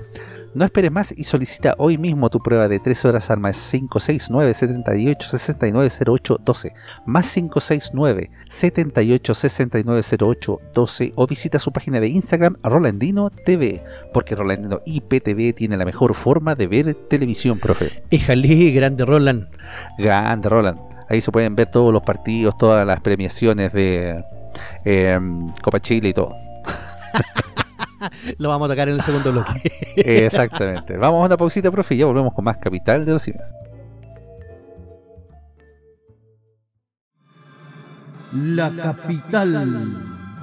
No 0.57 0.65
esperes 0.65 0.91
más 0.91 1.13
y 1.15 1.25
solicita 1.25 1.75
hoy 1.77 1.99
mismo 1.99 2.31
tu 2.31 2.41
prueba 2.41 2.67
de 2.67 2.81
3 2.81 3.05
horas 3.05 3.31
al 3.31 3.39
más 3.39 3.59
569 3.71 4.55
78 4.55 5.29
69 5.29 5.91
08 6.07 6.41
12 6.43 6.73
más 7.05 7.31
569 7.31 8.31
78 8.49 9.35
69 9.35 10.03
08 10.19 10.61
12 10.73 11.13
o 11.15 11.27
visita 11.27 11.59
su 11.59 11.73
página 11.73 12.01
de 12.01 12.09
Instagram 12.09 12.57
Rolandino 12.63 13.29
TV 13.29 13.85
porque 14.15 14.35
Rolandino 14.35 14.81
IPTV 14.87 15.53
tiene 15.55 15.77
la 15.77 15.85
mejor 15.85 16.15
forma 16.15 16.55
de 16.55 16.69
ver 16.69 16.95
televisión, 17.11 17.59
profe. 17.59 18.05
Éjale, 18.11 18.71
grande 18.71 19.05
Roland. 19.05 19.49
Grande 19.99 20.49
Roland. 20.49 20.79
Ahí 21.11 21.21
se 21.21 21.33
pueden 21.33 21.55
ver 21.55 21.71
todos 21.71 21.93
los 21.93 22.03
partidos, 22.03 22.57
todas 22.57 22.87
las 22.87 23.03
premiaciones 23.03 23.75
de 23.75 24.25
eh, 24.87 25.21
Copa 25.63 25.81
Chile 25.81 26.09
y 26.09 26.15
todo. 26.15 26.35
Lo 28.39 28.49
vamos 28.49 28.67
a 28.67 28.73
tocar 28.73 28.89
en 28.89 28.95
el 28.95 29.01
segundo 29.01 29.33
bloque. 29.33 29.73
Exactamente. 29.97 30.97
Vamos 30.97 31.23
a 31.23 31.27
una 31.27 31.37
pausita, 31.37 31.71
profe, 31.71 31.95
y 31.95 31.99
ya 31.99 32.07
volvemos 32.07 32.33
con 32.35 32.45
más 32.45 32.59
Capital 32.59 33.05
de 33.05 33.13
los 33.13 33.23
Simios. 33.23 33.45
La 38.33 38.71
capital 38.71 39.71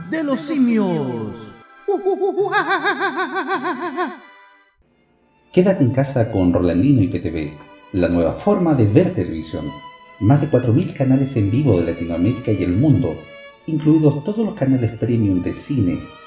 de 0.10 0.24
los 0.24 0.40
simios. 0.40 0.88
Quédate 5.52 5.84
en 5.84 5.92
casa 5.92 6.32
con 6.32 6.54
Rolandino 6.54 7.04
y 7.04 7.08
PTV, 7.08 7.54
la 7.92 8.08
nueva 8.08 8.34
forma 8.34 8.74
de 8.74 8.88
ver 8.88 9.14
televisión. 9.14 9.70
Más 10.22 10.42
de 10.42 10.50
4.000 10.50 10.94
canales 10.94 11.36
en 11.36 11.52
vivo 11.52 11.78
de 11.78 11.92
Latinoamérica 11.92 12.52
y 12.52 12.64
el 12.64 12.74
mundo, 12.74 13.16
incluidos 13.68 14.24
todos 14.24 14.46
los 14.46 14.56
canales 14.56 14.92
premium 14.94 15.42
de 15.42 15.54
cine, 15.54 16.00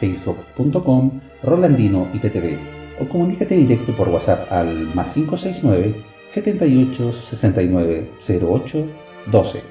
www.facebook.com 0.00 1.20
Rolandino 1.42 2.08
IPTV 2.14 2.58
o 3.00 3.08
comunícate 3.08 3.56
directo 3.56 3.94
por 3.94 4.08
WhatsApp 4.08 4.50
al 4.52 4.94
más 4.94 5.14
569 5.14 6.04
78 6.24 7.12
69 7.12 8.10
08 8.42 8.86
12 9.30 9.62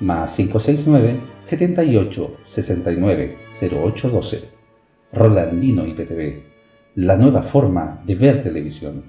más 0.00 0.36
569 0.36 1.20
78 1.42 2.36
69 2.44 3.38
08 3.72 4.08
12 4.08 4.44
Rolandino 5.12 5.86
IPTV 5.86 6.42
la 6.96 7.16
nueva 7.16 7.42
forma 7.42 8.02
de 8.06 8.14
ver 8.14 8.42
televisión. 8.42 9.04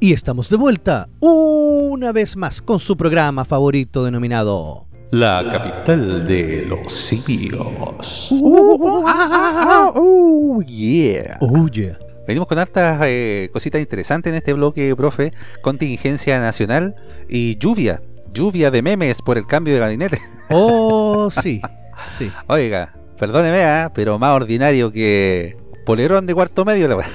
Y 0.00 0.12
estamos 0.12 0.50
de 0.50 0.56
vuelta 0.56 1.08
una 1.20 2.12
vez 2.12 2.36
más 2.36 2.60
con 2.60 2.80
su 2.80 2.96
programa 2.96 3.44
favorito 3.44 4.04
denominado 4.04 4.86
La 5.14 5.48
capital 5.48 6.26
de 6.26 6.64
los 6.66 6.92
simios. 6.92 8.30
Oh, 8.42 10.60
yeah. 10.66 11.38
Oh 11.40 11.68
yeah. 11.68 11.96
Venimos 12.26 12.48
con 12.48 12.58
hartas 12.58 13.00
eh, 13.04 13.48
cositas 13.52 13.80
interesantes 13.80 14.32
en 14.32 14.38
este 14.38 14.52
bloque, 14.54 14.92
profe. 14.96 15.30
Contingencia 15.62 16.40
nacional 16.40 16.96
y 17.28 17.56
lluvia. 17.58 18.02
Lluvia 18.32 18.72
de 18.72 18.82
memes 18.82 19.22
por 19.22 19.38
el 19.38 19.46
cambio 19.46 19.74
de 19.74 19.78
gabinete. 19.78 20.18
Oh, 20.50 21.30
sí. 21.30 21.62
Sí. 22.18 22.28
Oiga, 22.48 22.92
perdóneme, 23.16 23.62
¿ah? 23.62 23.92
pero 23.94 24.18
más 24.18 24.34
ordinario 24.34 24.90
que 24.90 25.56
polerón 25.86 26.26
de 26.26 26.34
cuarto 26.34 26.64
medio. 26.64 26.88
La... 26.88 26.96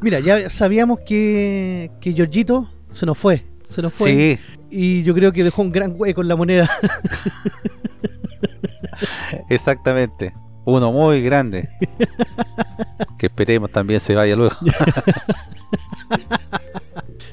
Mira, 0.00 0.18
ya 0.20 0.48
sabíamos 0.48 1.00
que, 1.00 1.90
que 2.00 2.14
Giorgito 2.14 2.70
se 2.90 3.04
nos 3.04 3.18
fue. 3.18 3.44
Se 3.68 3.82
nos 3.82 3.92
fue. 3.92 4.10
sí, 4.10 4.38
Y 4.70 5.02
yo 5.02 5.14
creo 5.14 5.32
que 5.32 5.44
dejó 5.44 5.62
un 5.62 5.72
gran 5.72 5.94
hueco 5.96 6.22
en 6.22 6.28
la 6.28 6.36
moneda. 6.36 6.70
exactamente. 9.48 10.34
Uno 10.64 10.92
muy 10.92 11.22
grande. 11.22 11.68
que 13.18 13.26
esperemos 13.26 13.70
también 13.72 14.00
se 14.00 14.14
vaya 14.14 14.36
luego. 14.36 14.54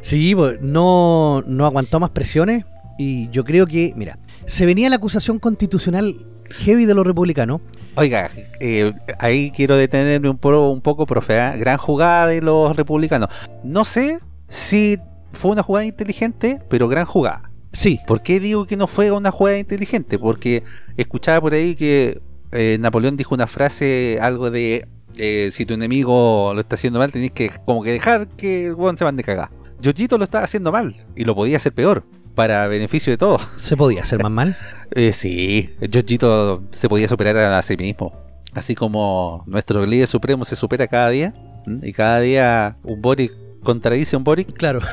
Sí, 0.02 0.36
pues, 0.36 0.62
no, 0.62 1.42
no 1.48 1.66
aguantó 1.66 2.00
más 2.00 2.12
presiones. 2.12 2.64
Y 3.00 3.28
yo 3.32 3.44
creo 3.44 3.66
que, 3.66 3.92
mira, 3.96 4.20
se 4.46 4.66
venía 4.68 4.88
la 4.90 4.98
acusación 4.98 5.40
constitucional 5.40 6.28
heavy 6.64 6.86
de 6.86 6.94
los 6.94 7.08
republicanos. 7.08 7.62
Oiga, 7.96 8.30
eh, 8.60 8.94
ahí 9.18 9.50
quiero 9.50 9.76
detenerme 9.78 10.30
un, 10.30 10.38
po- 10.38 10.70
un 10.70 10.82
poco, 10.82 11.08
profe. 11.08 11.40
¿ah? 11.40 11.56
Gran 11.58 11.78
jugada 11.80 12.28
de 12.28 12.40
los 12.42 12.76
republicanos. 12.76 13.30
No 13.64 13.84
sé 13.84 14.20
si 14.48 15.00
fue 15.36 15.52
una 15.52 15.64
jugada 15.64 15.86
inteligente, 15.86 16.60
pero 16.70 16.88
gran 16.88 17.06
jugada. 17.06 17.52
Sí, 17.76 18.00
¿Por 18.08 18.22
qué 18.22 18.40
digo 18.40 18.66
que 18.66 18.78
no 18.78 18.88
fue 18.88 19.12
una 19.12 19.32
jugada 19.32 19.58
inteligente? 19.58 20.18
Porque 20.18 20.64
escuchaba 20.96 21.42
por 21.42 21.54
ahí 21.54 21.76
que 21.76 22.22
eh, 22.52 22.78
Napoleón 22.80 23.18
dijo 23.18 23.36
una 23.36 23.48
frase, 23.48 24.18
algo 24.22 24.50
de 24.50 24.88
eh, 25.18 25.50
si 25.52 25.66
tu 25.66 25.74
enemigo 25.74 26.54
lo 26.54 26.62
está 26.62 26.76
haciendo 26.76 27.00
mal, 27.00 27.12
tenés 27.12 27.32
que 27.32 27.52
como 27.66 27.84
que 27.84 27.92
dejar 27.92 28.28
que 28.28 28.68
el 28.68 28.76
weón 28.76 28.98
se 28.98 29.04
mande 29.04 29.24
cagar. 29.24 29.50
Giorgito 29.82 30.18
lo 30.18 30.24
estaba 30.24 30.46
haciendo 30.46 30.72
mal 30.72 30.96
y 31.16 31.26
lo 31.26 31.36
podía 31.36 31.58
hacer 31.58 31.74
peor, 31.74 32.06
para 32.34 32.68
beneficio 32.68 33.12
de 33.12 33.18
todos. 33.18 33.46
se 33.58 33.76
podía 33.76 34.04
hacer 34.04 34.22
más 34.22 34.32
mal. 34.32 34.58
Eh, 34.92 35.12
sí, 35.12 35.72
Giorgito 35.82 36.64
se 36.72 36.88
podía 36.88 37.08
superar 37.08 37.36
a 37.38 37.62
sí 37.62 37.76
mismo. 37.76 38.14
Así 38.54 38.76
como 38.76 39.44
nuestro 39.48 39.86
líder 39.86 40.08
supremo 40.08 40.46
se 40.46 40.56
supera 40.56 40.88
cada 40.88 41.10
día, 41.10 41.34
¿m? 41.66 41.80
y 41.86 41.92
cada 41.92 42.22
día 42.22 42.78
un 42.84 43.02
Boric 43.02 43.34
contradice 43.66 44.16
un 44.16 44.24
Boric, 44.24 44.54
Claro. 44.54 44.80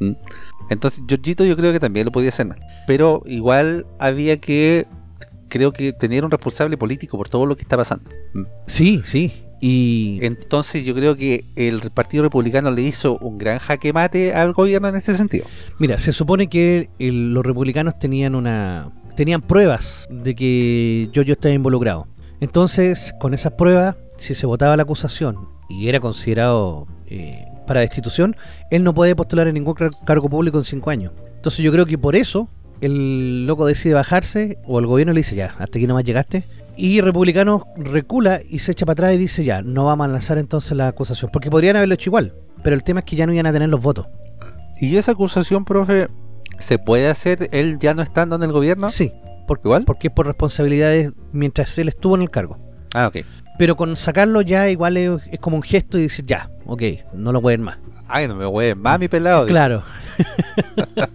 ¿Mm? 0.00 0.12
Entonces, 0.70 1.02
Giorgito 1.06 1.44
yo 1.44 1.56
creo 1.56 1.72
que 1.72 1.80
también 1.80 2.06
lo 2.06 2.12
podía 2.12 2.30
hacer 2.30 2.46
mal. 2.46 2.60
Pero 2.86 3.22
igual 3.26 3.86
había 3.98 4.38
que, 4.38 4.86
creo 5.48 5.72
que 5.72 5.92
tener 5.92 6.24
un 6.24 6.30
responsable 6.30 6.76
político 6.76 7.16
por 7.16 7.28
todo 7.28 7.46
lo 7.46 7.56
que 7.56 7.62
está 7.62 7.76
pasando. 7.76 8.10
¿Mm? 8.32 8.42
Sí, 8.66 9.02
sí. 9.04 9.44
Y 9.60 10.18
Entonces 10.22 10.84
yo 10.84 10.92
creo 10.92 11.16
que 11.16 11.44
el 11.54 11.92
Partido 11.92 12.24
Republicano 12.24 12.72
le 12.72 12.82
hizo 12.82 13.16
un 13.18 13.38
gran 13.38 13.60
jaque 13.60 13.92
mate 13.92 14.34
al 14.34 14.52
gobierno 14.54 14.88
en 14.88 14.96
este 14.96 15.14
sentido. 15.14 15.46
mira, 15.78 16.00
se 16.00 16.12
supone 16.12 16.48
que 16.48 16.90
el- 16.98 17.32
los 17.32 17.46
republicanos 17.46 17.96
tenían 17.98 18.34
una 18.34 18.90
tenían 19.14 19.42
pruebas 19.42 20.08
de 20.10 20.34
que 20.34 21.10
Giorgio 21.12 21.34
estaba 21.34 21.54
involucrado. 21.54 22.08
Entonces, 22.40 23.14
con 23.20 23.34
esas 23.34 23.52
pruebas, 23.52 23.94
si 24.16 24.34
se 24.34 24.46
votaba 24.46 24.74
la 24.76 24.82
acusación 24.84 25.36
y 25.72 25.88
era 25.88 26.00
considerado 26.00 26.86
eh, 27.06 27.44
para 27.66 27.80
destitución, 27.80 28.36
él 28.70 28.84
no 28.84 28.92
puede 28.94 29.14
postular 29.16 29.46
en 29.48 29.54
ningún 29.54 29.74
car- 29.74 29.90
cargo 30.04 30.28
público 30.28 30.58
en 30.58 30.64
cinco 30.64 30.90
años. 30.90 31.12
Entonces 31.36 31.64
yo 31.64 31.72
creo 31.72 31.86
que 31.86 31.98
por 31.98 32.16
eso 32.16 32.48
el 32.80 33.46
loco 33.46 33.66
decide 33.66 33.94
bajarse 33.94 34.58
o 34.66 34.78
el 34.80 34.86
gobierno 34.86 35.12
le 35.12 35.20
dice 35.20 35.36
ya, 35.36 35.54
hasta 35.58 35.78
aquí 35.78 35.86
nomás 35.86 36.04
llegaste. 36.04 36.44
Y 36.76 37.00
Republicano 37.00 37.66
recula 37.76 38.40
y 38.48 38.60
se 38.60 38.72
echa 38.72 38.86
para 38.86 38.94
atrás 38.94 39.14
y 39.14 39.18
dice 39.18 39.44
ya, 39.44 39.62
no 39.62 39.84
vamos 39.86 40.06
a 40.06 40.08
lanzar 40.08 40.38
entonces 40.38 40.76
la 40.76 40.88
acusación. 40.88 41.30
Porque 41.32 41.50
podrían 41.50 41.76
haberlo 41.76 41.94
hecho 41.94 42.10
igual, 42.10 42.34
pero 42.62 42.74
el 42.74 42.82
tema 42.82 43.00
es 43.00 43.06
que 43.06 43.16
ya 43.16 43.26
no 43.26 43.32
iban 43.32 43.46
a 43.46 43.52
tener 43.52 43.68
los 43.68 43.80
votos. 43.80 44.06
Y 44.80 44.96
esa 44.96 45.12
acusación, 45.12 45.64
profe, 45.64 46.08
¿se 46.58 46.78
puede 46.78 47.08
hacer 47.08 47.48
él 47.52 47.78
ya 47.78 47.94
no 47.94 48.02
estando 48.02 48.36
en 48.36 48.42
el 48.42 48.52
gobierno? 48.52 48.88
Sí, 48.90 49.12
porque, 49.46 49.68
¿Igual? 49.68 49.84
porque 49.84 50.08
es 50.08 50.14
por 50.14 50.26
responsabilidades 50.26 51.12
mientras 51.32 51.76
él 51.78 51.88
estuvo 51.88 52.16
en 52.16 52.22
el 52.22 52.30
cargo. 52.30 52.58
Ah, 52.94 53.06
ok. 53.06 53.18
Pero 53.58 53.76
con 53.76 53.96
sacarlo 53.96 54.40
ya 54.40 54.68
igual 54.68 54.96
es, 54.96 55.22
es 55.30 55.38
como 55.40 55.56
un 55.56 55.62
gesto 55.62 55.98
y 55.98 56.02
decir 56.02 56.24
ya, 56.26 56.50
ok, 56.66 56.82
no 57.14 57.32
lo 57.32 57.40
pueden 57.40 57.62
más. 57.62 57.78
Ay, 58.08 58.28
no 58.28 58.34
me 58.34 58.44
voy 58.44 58.74
más 58.74 58.98
mi 58.98 59.08
pelado. 59.08 59.46
Claro. 59.46 59.82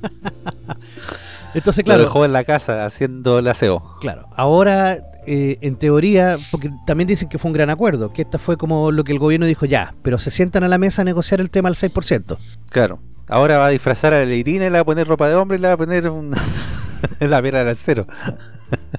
Entonces, 1.54 1.84
Lo 1.86 1.86
claro, 1.86 2.02
dejó 2.04 2.26
en 2.26 2.34
la 2.34 2.44
casa 2.44 2.86
haciendo 2.86 3.40
el 3.40 3.48
aseo. 3.48 3.96
claro. 4.00 4.28
Ahora, 4.36 5.00
eh, 5.26 5.58
en 5.62 5.76
teoría, 5.78 6.38
porque 6.52 6.72
también 6.86 7.08
dicen 7.08 7.30
que 7.30 7.38
fue 7.38 7.50
un 7.50 7.54
gran 7.54 7.70
acuerdo, 7.70 8.14
que 8.14 8.22
esta 8.22 8.38
fue 8.40 8.58
como 8.58 8.92
lo 8.92 9.04
que 9.04 9.12
el 9.12 9.20
gobierno 9.20 9.46
dijo 9.46 9.66
ya, 9.66 9.94
pero 10.02 10.20
se 10.20 10.32
sientan 10.32 10.64
a 10.64 10.68
la 10.68 10.78
mesa 10.78 11.02
a 11.02 11.06
negociar 11.06 11.42
el 11.42 11.50
tema 11.50 11.70
al 11.70 11.76
6%. 11.76 12.38
Claro. 12.70 13.00
Ahora 13.28 13.58
va 13.58 13.66
a 13.68 13.70
disfrazar 13.70 14.14
a 14.14 14.24
la 14.24 14.34
Irina 14.34 14.66
y 14.66 14.70
le 14.70 14.76
va 14.76 14.80
a 14.80 14.86
poner 14.86 15.08
ropa 15.08 15.28
de 15.28 15.36
hombre 15.36 15.58
y 15.58 15.62
le 15.62 15.68
va 15.68 15.74
a 15.74 15.78
poner 15.78 16.10
un... 16.10 16.32
la 17.20 17.42
piedra 17.42 17.64
del 17.64 17.76
cero. 17.76 18.08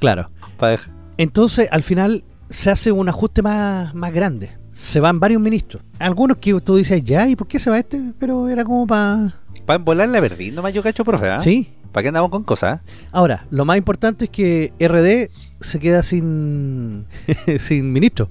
Claro. 0.00 0.30
Entonces, 1.16 1.68
al 1.70 1.82
final, 1.82 2.24
se 2.50 2.70
hace 2.70 2.92
un 2.92 3.08
ajuste 3.08 3.42
más, 3.42 3.94
más 3.94 4.12
grande. 4.12 4.50
Se 4.72 5.00
van 5.00 5.18
varios 5.18 5.40
ministros. 5.40 5.82
Algunos 5.98 6.38
que 6.38 6.58
tú 6.60 6.76
dices, 6.76 7.02
ya, 7.02 7.28
¿y 7.28 7.36
por 7.36 7.48
qué 7.48 7.58
se 7.58 7.70
va 7.70 7.78
este? 7.78 8.12
Pero 8.18 8.48
era 8.48 8.64
como 8.64 8.86
para... 8.86 9.34
Para 9.66 9.76
embolar 9.76 10.08
la 10.08 10.20
verdad, 10.20 10.38
nomás 10.52 10.72
yo 10.72 10.82
cacho, 10.82 11.04
profe. 11.04 11.28
¿ah? 11.28 11.40
Sí. 11.40 11.72
¿Para 11.92 12.02
qué 12.02 12.08
andamos 12.08 12.30
con 12.30 12.44
cosas? 12.44 12.80
ah? 12.80 13.08
Ahora, 13.10 13.46
lo 13.50 13.64
más 13.64 13.76
importante 13.76 14.26
es 14.26 14.30
que 14.30 14.72
RD 14.78 15.30
se 15.64 15.80
queda 15.80 16.02
sin, 16.02 17.06
sin 17.58 17.92
ministro. 17.92 18.28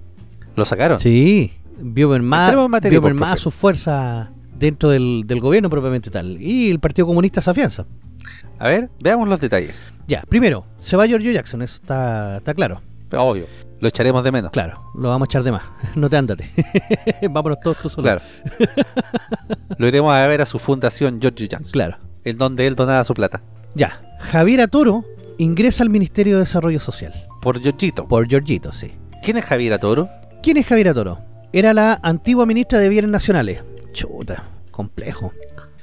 Lo 0.56 0.66
sacaron. 0.66 1.00
Sí. 1.00 1.54
Vio 1.80 2.10
más, 2.20 2.54
profe. 2.54 3.38
su 3.38 3.52
fuerza 3.52 4.32
dentro 4.58 4.90
del, 4.90 5.26
del 5.28 5.40
gobierno 5.40 5.70
propiamente 5.70 6.10
tal. 6.10 6.42
Y 6.42 6.72
el 6.72 6.80
Partido 6.80 7.06
Comunista 7.08 7.42
se 7.42 7.50
afianza. 7.50 7.86
A 8.58 8.68
ver, 8.68 8.90
veamos 9.00 9.28
los 9.28 9.40
detalles. 9.40 9.76
Ya, 10.08 10.24
primero, 10.28 10.66
se 10.80 10.96
va 10.96 11.06
Giorgio 11.06 11.32
Jackson, 11.32 11.62
eso 11.62 11.76
está, 11.76 12.38
está 12.38 12.54
claro. 12.54 12.82
Obvio. 13.12 13.46
Lo 13.80 13.88
echaremos 13.88 14.24
de 14.24 14.32
menos. 14.32 14.52
Claro, 14.52 14.92
lo 14.96 15.10
vamos 15.10 15.28
a 15.28 15.30
echar 15.30 15.44
de 15.44 15.52
más. 15.52 15.64
No 15.96 16.10
te 16.10 16.18
ándate. 16.18 16.50
Vámonos 17.30 17.60
todos 17.62 17.78
tú 17.78 17.90
solo. 17.90 18.04
Claro. 18.04 18.22
Lo 19.78 19.88
iremos 19.88 20.14
a 20.14 20.26
ver 20.28 20.42
a 20.42 20.46
su 20.46 20.58
fundación 20.60 21.20
George 21.22 21.48
Jackson, 21.48 21.72
Claro. 21.72 21.98
en 22.24 22.38
donde 22.38 22.66
él 22.68 22.76
donaba 22.76 23.04
su 23.04 23.14
plata. 23.14 23.42
Ya, 23.76 24.02
Javier 24.20 24.62
Atoro 24.62 25.04
ingresa 25.38 25.84
al 25.84 25.90
Ministerio 25.90 26.36
de 26.36 26.42
Desarrollo 26.42 26.80
Social. 26.80 27.14
Por 27.42 27.62
Georgito. 27.62 28.08
Por 28.08 28.28
Giorgito, 28.28 28.72
sí. 28.74 28.92
¿Quién 29.24 29.38
es 29.38 29.46
Javier 29.46 29.74
Atoro? 29.74 30.10
¿Quién 30.42 30.58
es 30.58 30.66
Javier 30.66 30.90
Atoro? 30.90 31.20
Era 31.54 31.74
la 31.74 32.00
antigua 32.02 32.46
ministra 32.46 32.80
de 32.80 32.90
Bienes 32.90 33.12
Nacionales. 33.12 33.64
Chuta, 33.94 34.44
complejo. 34.72 35.32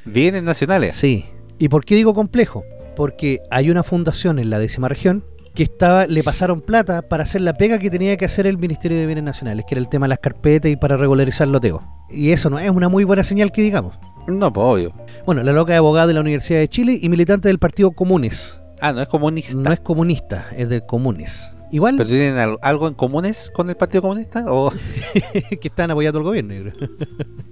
Bienes 0.04 0.42
nacionales. 0.42 0.94
Sí. 0.96 1.26
¿Y 1.58 1.68
por 1.68 1.84
qué 1.84 1.94
digo 1.94 2.14
complejo? 2.14 2.64
Porque 2.96 3.40
hay 3.50 3.70
una 3.70 3.82
fundación 3.82 4.38
en 4.38 4.50
la 4.50 4.58
décima 4.58 4.88
región 4.88 5.24
que 5.54 5.62
estaba, 5.62 6.06
le 6.06 6.22
pasaron 6.24 6.60
plata 6.60 7.02
para 7.02 7.22
hacer 7.22 7.40
la 7.40 7.54
pega 7.56 7.78
que 7.78 7.90
tenía 7.90 8.16
que 8.16 8.24
hacer 8.24 8.46
el 8.46 8.58
Ministerio 8.58 8.98
de 8.98 9.06
Bienes 9.06 9.24
Nacionales, 9.24 9.64
que 9.68 9.74
era 9.74 9.80
el 9.80 9.88
tema 9.88 10.06
de 10.06 10.10
las 10.10 10.18
carpetas 10.18 10.70
y 10.70 10.76
para 10.76 10.96
regularizar 10.96 11.46
loteo. 11.48 11.82
Y 12.10 12.30
eso 12.30 12.50
no 12.50 12.58
es 12.58 12.70
una 12.70 12.88
muy 12.88 13.04
buena 13.04 13.22
señal 13.24 13.52
que 13.52 13.62
digamos. 13.62 13.94
No, 14.26 14.52
pues 14.52 14.64
obvio. 14.66 14.92
Bueno, 15.26 15.42
la 15.42 15.52
loca 15.52 15.72
es 15.74 15.78
abogada 15.78 16.06
de 16.08 16.14
la 16.14 16.20
Universidad 16.20 16.58
de 16.58 16.68
Chile 16.68 16.98
y 17.00 17.08
militante 17.08 17.48
del 17.48 17.58
Partido 17.58 17.92
Comunes. 17.92 18.60
Ah, 18.80 18.92
no 18.92 19.00
es 19.02 19.08
comunista. 19.08 19.54
No 19.56 19.72
es 19.72 19.80
comunista, 19.80 20.46
es 20.56 20.68
de 20.68 20.84
Comunes. 20.84 21.50
Igual 21.70 21.96
¿Pero 21.96 22.08
tienen 22.08 22.36
al- 22.38 22.58
algo 22.62 22.86
en 22.88 22.94
comunes 22.94 23.50
con 23.54 23.68
el 23.68 23.76
Partido 23.76 24.02
Comunista? 24.02 24.44
O... 24.48 24.72
que 25.60 25.68
están 25.68 25.90
apoyando 25.90 26.18
al 26.18 26.24
gobierno. 26.24 26.72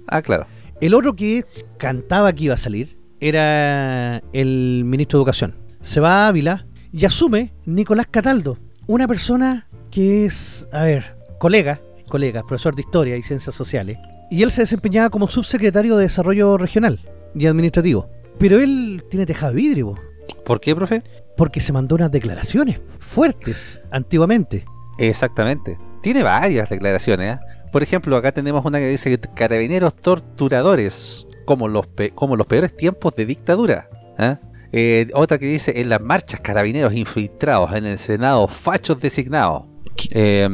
Ah, 0.07 0.21
claro. 0.21 0.45
El 0.81 0.93
otro 0.93 1.13
que 1.15 1.43
cantaba 1.77 2.31
que 2.33 2.45
iba 2.45 2.53
a 2.53 2.57
salir 2.57 2.97
era 3.19 4.21
el 4.33 4.83
ministro 4.85 5.17
de 5.17 5.21
Educación. 5.21 5.55
Se 5.81 5.99
va 5.99 6.25
a 6.25 6.27
Ávila 6.27 6.65
y 6.93 7.03
asume 7.05 7.51
Nicolás 7.65 8.07
Cataldo, 8.09 8.57
una 8.87 9.07
persona 9.07 9.67
que 9.91 10.25
es, 10.25 10.67
a 10.71 10.83
ver, 10.83 11.17
colega, 11.39 11.81
colega, 12.07 12.43
profesor 12.47 12.75
de 12.75 12.81
Historia 12.83 13.17
y 13.17 13.23
Ciencias 13.23 13.55
Sociales. 13.55 13.97
Y 14.31 14.43
él 14.43 14.51
se 14.51 14.61
desempeñaba 14.61 15.09
como 15.09 15.27
subsecretario 15.27 15.97
de 15.97 16.03
Desarrollo 16.03 16.57
Regional 16.57 16.99
y 17.35 17.45
Administrativo. 17.47 18.09
Pero 18.39 18.59
él 18.59 19.03
tiene 19.09 19.25
tejado 19.25 19.51
de 19.53 19.57
vidrio, 19.57 19.87
po, 19.95 20.43
¿Por 20.45 20.59
qué, 20.61 20.75
profe? 20.75 21.03
porque 21.35 21.59
se 21.59 21.73
mandó 21.73 21.95
unas 21.95 22.11
declaraciones 22.11 22.79
fuertes 22.99 23.79
antiguamente. 23.91 24.65
Exactamente. 24.99 25.77
Tiene 26.03 26.21
varias 26.23 26.69
declaraciones. 26.69 27.37
¿eh? 27.37 27.39
Por 27.71 27.81
ejemplo, 27.81 28.15
acá 28.15 28.31
tenemos 28.31 28.63
una 28.65 28.77
que 28.79 28.87
dice 28.87 29.09
que 29.17 29.29
carabineros 29.33 29.95
torturadores, 29.95 31.27
como 31.45 31.67
los, 31.67 31.87
pe- 31.87 32.11
como 32.11 32.35
los 32.35 32.45
peores 32.47 32.75
tiempos 32.77 33.15
de 33.15 33.25
dictadura. 33.25 33.89
¿eh? 34.19 34.35
Eh, 34.73 35.07
otra 35.13 35.37
que 35.37 35.45
dice, 35.45 35.79
en 35.79 35.89
las 35.89 36.01
marchas 36.01 36.39
carabineros 36.41 36.93
infiltrados, 36.95 37.71
en 37.73 37.85
el 37.85 37.99
Senado 37.99 38.47
fachos 38.47 38.99
designados. 38.99 39.63
Eh, 40.11 40.49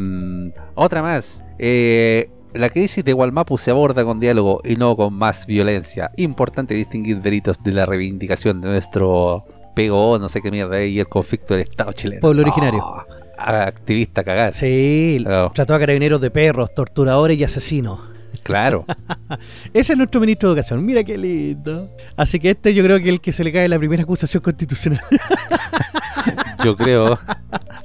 otra 0.75 1.01
más. 1.01 1.43
eh, 1.57 2.29
la 2.53 2.69
crisis 2.71 3.05
de 3.05 3.13
Gualmapu 3.13 3.59
se 3.59 3.69
aborda 3.69 4.03
con 4.03 4.19
diálogo 4.19 4.59
y 4.65 4.75
no 4.75 4.95
con 4.95 5.13
más 5.13 5.45
violencia. 5.45 6.09
Importante 6.17 6.73
distinguir 6.73 7.21
delitos 7.21 7.61
de 7.63 7.71
la 7.73 7.85
reivindicación 7.85 8.59
de 8.59 8.69
nuestro 8.69 9.45
PGO, 9.75 10.17
no 10.17 10.27
sé 10.29 10.41
qué 10.41 10.49
mierda, 10.49 10.83
y 10.83 10.99
el 10.99 11.07
conflicto 11.07 11.53
del 11.53 11.61
Estado 11.61 11.93
chileno. 11.93 12.21
Pueblo 12.21 12.41
originario. 12.41 12.83
Oh, 12.83 13.03
activista 13.37 14.23
cagar. 14.23 14.55
Sí, 14.55 15.19
Claro. 15.23 15.51
trató 15.53 15.75
a 15.75 15.79
carabineros 15.79 16.19
de 16.21 16.31
perros, 16.31 16.73
torturadores 16.73 17.37
y 17.37 17.43
asesinos. 17.43 17.99
Claro. 18.43 18.85
Ese 19.73 19.93
es 19.93 19.97
nuestro 19.97 20.21
ministro 20.21 20.49
de 20.49 20.53
Educación. 20.53 20.85
Mira 20.85 21.03
qué 21.03 21.17
lindo. 21.17 21.89
Así 22.15 22.39
que 22.39 22.51
este 22.51 22.73
yo 22.73 22.83
creo 22.83 22.97
que 22.97 23.05
es 23.05 23.09
el 23.09 23.21
que 23.21 23.31
se 23.31 23.43
le 23.43 23.51
cae 23.51 23.67
la 23.67 23.77
primera 23.77 24.03
acusación 24.03 24.41
constitucional. 24.41 25.01
Yo 26.63 26.75
creo. 26.75 27.17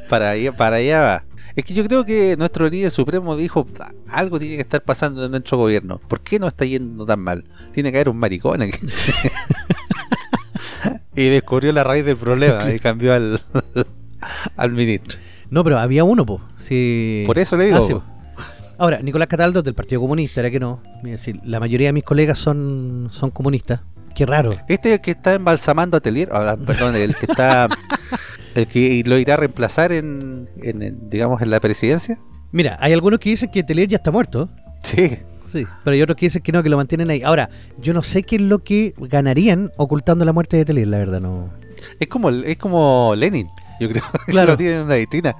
Para 0.08 0.30
allá, 0.30 0.52
para 0.52 0.76
allá 0.76 1.00
va. 1.00 1.24
Es 1.54 1.64
que 1.64 1.72
yo 1.72 1.84
creo 1.84 2.04
que 2.04 2.36
nuestro 2.36 2.68
líder 2.68 2.90
supremo 2.90 3.36
dijo 3.36 3.64
algo 4.08 4.40
tiene 4.40 4.56
que 4.56 4.62
estar 4.62 4.82
pasando 4.82 5.24
en 5.24 5.30
nuestro 5.30 5.56
gobierno. 5.56 6.00
¿Por 6.08 6.20
qué 6.20 6.40
no 6.40 6.48
está 6.48 6.64
yendo 6.64 7.06
tan 7.06 7.20
mal? 7.20 7.44
Tiene 7.72 7.92
que 7.92 7.98
haber 7.98 8.08
un 8.08 8.16
maricón 8.16 8.62
aquí. 8.62 8.74
y 11.14 11.28
descubrió 11.28 11.72
la 11.72 11.84
raíz 11.84 12.04
del 12.04 12.16
problema 12.16 12.72
y 12.72 12.80
cambió 12.80 13.14
al, 13.14 13.40
al 14.56 14.72
ministro. 14.72 15.20
No, 15.50 15.62
pero 15.62 15.78
había 15.78 16.02
uno, 16.02 16.26
po. 16.26 16.40
Sí. 16.56 17.22
Por 17.26 17.38
eso 17.38 17.56
le 17.56 17.66
digo. 17.66 17.78
Ah, 17.78 17.86
sí. 17.86 18.13
Ahora, 18.78 19.00
Nicolás 19.00 19.28
Cataldo 19.28 19.60
es 19.60 19.64
del 19.64 19.74
Partido 19.74 20.00
Comunista, 20.00 20.40
era 20.40 20.50
que 20.50 20.60
no. 20.60 20.82
La 21.44 21.60
mayoría 21.60 21.88
de 21.88 21.92
mis 21.92 22.04
colegas 22.04 22.38
son, 22.38 23.08
son 23.10 23.30
comunistas. 23.30 23.80
Qué 24.14 24.26
raro. 24.26 24.56
Este 24.68 24.90
es 24.90 24.94
el 24.96 25.00
que 25.00 25.10
está 25.12 25.34
embalsamando 25.34 25.96
a 25.96 26.00
Telier. 26.00 26.28
Ah, 26.32 26.56
perdón, 26.56 26.94
el 26.96 27.14
que 27.16 27.26
está. 27.26 27.68
El 28.54 28.68
que 28.68 29.02
lo 29.04 29.18
irá 29.18 29.34
a 29.34 29.36
reemplazar 29.38 29.90
en, 29.90 30.48
en, 30.62 30.80
en, 30.80 31.10
digamos, 31.10 31.42
en 31.42 31.50
la 31.50 31.58
presidencia. 31.58 32.20
Mira, 32.52 32.78
hay 32.80 32.92
algunos 32.92 33.18
que 33.18 33.30
dicen 33.30 33.50
que 33.50 33.64
Telier 33.64 33.88
ya 33.88 33.96
está 33.96 34.12
muerto. 34.12 34.48
Sí. 34.80 35.18
Sí. 35.50 35.66
Pero 35.82 35.94
hay 35.94 36.02
otros 36.02 36.16
que 36.16 36.26
dicen 36.26 36.40
que 36.40 36.52
no, 36.52 36.62
que 36.62 36.68
lo 36.68 36.76
mantienen 36.76 37.10
ahí. 37.10 37.20
Ahora, 37.22 37.50
yo 37.80 37.92
no 37.92 38.04
sé 38.04 38.22
qué 38.22 38.36
es 38.36 38.42
lo 38.42 38.60
que 38.60 38.94
ganarían 38.96 39.72
ocultando 39.76 40.24
la 40.24 40.32
muerte 40.32 40.56
de 40.56 40.64
Telier, 40.64 40.86
la 40.86 40.98
verdad, 40.98 41.20
no. 41.20 41.50
Es 41.98 42.06
como, 42.06 42.30
es 42.30 42.56
como 42.56 43.14
Lenin, 43.16 43.48
yo 43.80 43.88
creo. 43.88 44.04
Claro. 44.26 44.52
lo 44.52 44.56
tiene 44.56 44.76
en 44.76 44.82
una 44.82 44.94
vitrina. 44.94 45.34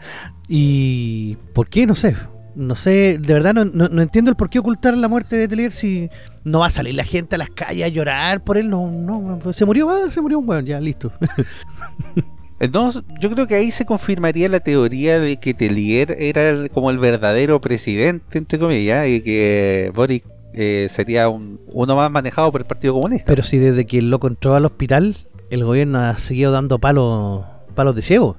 ¿Y 0.48 1.36
por 1.52 1.68
qué? 1.68 1.86
No 1.86 1.94
sé. 1.94 2.16
No 2.56 2.74
sé, 2.76 3.18
de 3.18 3.34
verdad 3.34 3.52
no, 3.54 3.64
no- 3.64 3.88
no 3.88 4.00
entiendo 4.02 4.30
el 4.30 4.36
por 4.36 4.48
qué 4.48 4.58
ocultar 4.60 4.96
la 4.96 5.08
muerte 5.08 5.34
de 5.36 5.48
Telier 5.48 5.72
si 5.72 6.08
no 6.44 6.60
va 6.60 6.66
a 6.66 6.70
salir 6.70 6.94
la 6.94 7.02
gente 7.04 7.34
a 7.34 7.38
las 7.38 7.50
calles 7.50 7.84
a 7.84 7.88
llorar 7.88 8.44
por 8.44 8.56
él. 8.56 8.70
No, 8.70 8.88
no, 8.90 9.52
se 9.52 9.64
murió, 9.64 9.90
ah, 9.90 10.08
se 10.10 10.20
murió 10.20 10.38
un 10.38 10.48
weón, 10.48 10.64
ya, 10.66 10.80
listo. 10.80 11.10
Entonces, 12.60 13.02
yo 13.20 13.30
creo 13.30 13.46
que 13.46 13.56
ahí 13.56 13.70
se 13.70 13.84
confirmaría 13.84 14.48
la 14.48 14.60
teoría 14.60 15.18
de 15.18 15.36
que 15.38 15.52
Telier 15.54 16.16
era 16.20 16.48
el- 16.48 16.70
como 16.70 16.90
el 16.90 16.98
verdadero 16.98 17.60
presidente, 17.60 18.38
entre 18.38 18.58
comillas, 18.58 19.08
y 19.08 19.20
que 19.20 19.90
Boric 19.94 20.24
eh, 20.54 20.86
sería 20.88 21.28
un, 21.28 21.60
uno 21.66 21.96
más 21.96 22.10
manejado 22.12 22.52
por 22.52 22.60
el 22.60 22.66
Partido 22.66 22.94
Comunista. 22.94 23.26
Pero 23.26 23.42
si 23.42 23.58
desde 23.58 23.86
que 23.86 23.98
el 23.98 24.08
loco 24.10 24.28
entró 24.28 24.54
al 24.54 24.64
hospital, 24.64 25.16
el 25.50 25.64
gobierno 25.64 25.98
ha 25.98 26.16
seguido 26.18 26.52
dando 26.52 26.78
palos 26.78 27.44
palos 27.74 27.96
de 27.96 28.02
ciego. 28.02 28.36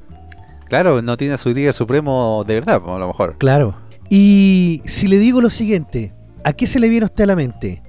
Claro, 0.70 1.02
no 1.02 1.18
tiene 1.18 1.34
a 1.34 1.38
su 1.38 1.54
líder 1.54 1.74
supremo 1.74 2.44
de 2.48 2.56
verdad, 2.56 2.82
a 2.88 2.98
lo 2.98 3.08
mejor. 3.08 3.36
Claro. 3.38 3.76
Y 4.10 4.82
si 4.86 5.08
le 5.08 5.18
digo 5.18 5.42
lo 5.42 5.50
siguiente, 5.50 6.14
¿a 6.44 6.54
qué 6.54 6.68
se 6.68 6.80
le 6.80 6.90
viene 6.90 7.06
a 7.06 7.08
usted 7.08 7.24
a 7.24 7.28
la 7.28 7.36
mente? 7.36 7.82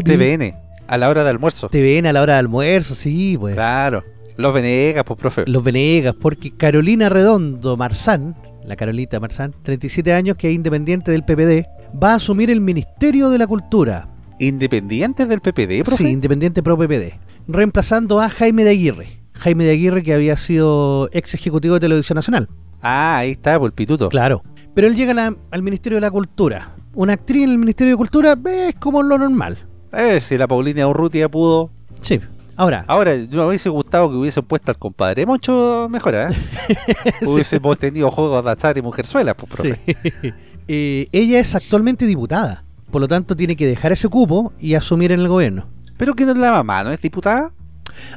TVN, 0.00 0.54
a 0.86 0.98
la 0.98 1.08
hora 1.08 1.24
de 1.24 1.30
almuerzo. 1.30 1.68
TVN 1.68 2.06
a 2.06 2.12
la 2.12 2.22
hora 2.22 2.34
de 2.34 2.38
almuerzo, 2.40 2.94
sí, 2.94 3.36
pues. 3.38 3.54
Claro. 3.54 4.02
Los 4.36 4.52
Venegas, 4.52 5.04
pues, 5.04 5.18
profe. 5.18 5.44
Los 5.46 5.62
Venegas, 5.62 6.14
porque 6.20 6.56
Carolina 6.56 7.08
Redondo 7.08 7.76
Marzán, 7.76 8.36
la 8.64 8.74
Carolita 8.76 9.20
Marzán, 9.20 9.54
37 9.62 10.12
años, 10.12 10.36
que 10.36 10.48
es 10.48 10.54
independiente 10.54 11.12
del 11.12 11.22
PPD, 11.22 11.68
va 12.02 12.12
a 12.12 12.16
asumir 12.16 12.50
el 12.50 12.60
Ministerio 12.60 13.30
de 13.30 13.38
la 13.38 13.46
Cultura. 13.46 14.08
Independientes 14.40 15.28
del 15.28 15.40
PPD, 15.40 15.84
profe. 15.84 16.04
Sí, 16.04 16.10
independiente 16.10 16.62
pro 16.62 16.76
PPD. 16.76 17.14
Reemplazando 17.46 18.20
a 18.20 18.28
Jaime 18.28 18.64
de 18.64 18.70
Aguirre. 18.70 19.23
Jaime 19.44 19.64
de 19.64 19.72
Aguirre, 19.72 20.02
que 20.02 20.14
había 20.14 20.36
sido 20.38 21.08
ex 21.12 21.34
ejecutivo 21.34 21.74
de 21.74 21.80
Televisión 21.80 22.16
Nacional. 22.16 22.48
Ah, 22.80 23.18
ahí 23.18 23.32
está, 23.32 23.58
por 23.58 23.72
pituto. 23.72 24.08
Claro. 24.08 24.42
Pero 24.74 24.86
él 24.88 24.96
llega 24.96 25.12
la- 25.14 25.36
al 25.50 25.62
Ministerio 25.62 25.96
de 25.98 26.00
la 26.00 26.10
Cultura. 26.10 26.74
Una 26.94 27.12
actriz 27.12 27.44
en 27.44 27.50
el 27.50 27.58
Ministerio 27.58 27.92
de 27.92 27.96
Cultura 27.98 28.36
es 28.46 28.74
como 28.76 29.02
lo 29.02 29.18
normal. 29.18 29.58
Eh, 29.92 30.20
si 30.20 30.38
la 30.38 30.48
Paulina 30.48 30.88
Urrutia 30.88 31.28
pudo. 31.28 31.70
Sí. 32.00 32.20
Ahora, 32.56 32.84
Ahora, 32.88 33.16
yo 33.16 33.42
me 33.42 33.48
hubiese 33.48 33.68
gustado 33.68 34.08
que 34.10 34.16
hubiese 34.16 34.40
puesto 34.42 34.70
al 34.70 34.78
compadre 34.78 35.26
mucho 35.26 35.88
mejor, 35.90 36.14
¿eh? 36.14 36.28
Hubiésemos 37.26 37.78
tenido 37.78 38.10
juegos 38.10 38.44
de 38.44 38.50
azar 38.50 38.78
y 38.78 38.82
mujerzuelas, 38.82 39.34
pues, 39.36 39.50
profe. 39.52 39.80
sí. 40.22 40.32
Eh, 40.66 41.08
ella 41.12 41.40
es 41.40 41.54
actualmente 41.54 42.06
diputada. 42.06 42.64
Por 42.90 43.02
lo 43.02 43.06
tanto, 43.08 43.36
tiene 43.36 43.54
que 43.54 43.66
dejar 43.66 43.92
ese 43.92 44.08
cupo 44.08 44.54
y 44.58 44.72
asumir 44.72 45.12
en 45.12 45.20
el 45.20 45.28
gobierno. 45.28 45.66
Pero 45.98 46.14
que 46.14 46.24
no 46.24 46.32
es 46.32 46.38
la 46.38 46.52
mamá, 46.52 46.82
¿no 46.84 46.90
es 46.90 47.02
diputada? 47.02 47.52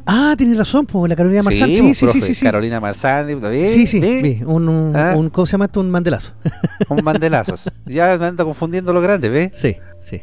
Ah, 0.05 0.33
tienes 0.37 0.57
razón, 0.57 0.85
pues 0.85 1.09
la 1.09 1.15
Carolina 1.15 1.43
Marzán. 1.43 1.69
Sí, 1.69 1.77
pues, 1.81 1.87
sí, 1.89 1.93
sí, 1.95 2.05
profe, 2.05 2.21
sí, 2.27 2.33
sí. 2.35 2.45
Carolina 2.45 2.79
Marzán, 2.79 3.41
¿ve? 3.41 3.69
Sí, 3.69 3.87
sí, 3.87 4.41
un, 4.45 4.67
un, 4.69 4.95
¿Ah? 4.95 5.13
un- 5.15 5.29
¿cómo 5.29 5.45
se 5.45 5.53
llama 5.53 5.65
esto? 5.65 5.79
Un 5.79 5.89
mandelazo. 5.91 6.33
Un 6.89 7.03
mandelazos. 7.03 7.65
ya 7.85 8.17
me 8.17 8.25
anda 8.25 8.43
confundiendo 8.43 8.93
lo 8.93 9.01
grande, 9.01 9.29
¿ves? 9.29 9.51
Sí, 9.53 9.75
sí. 10.05 10.21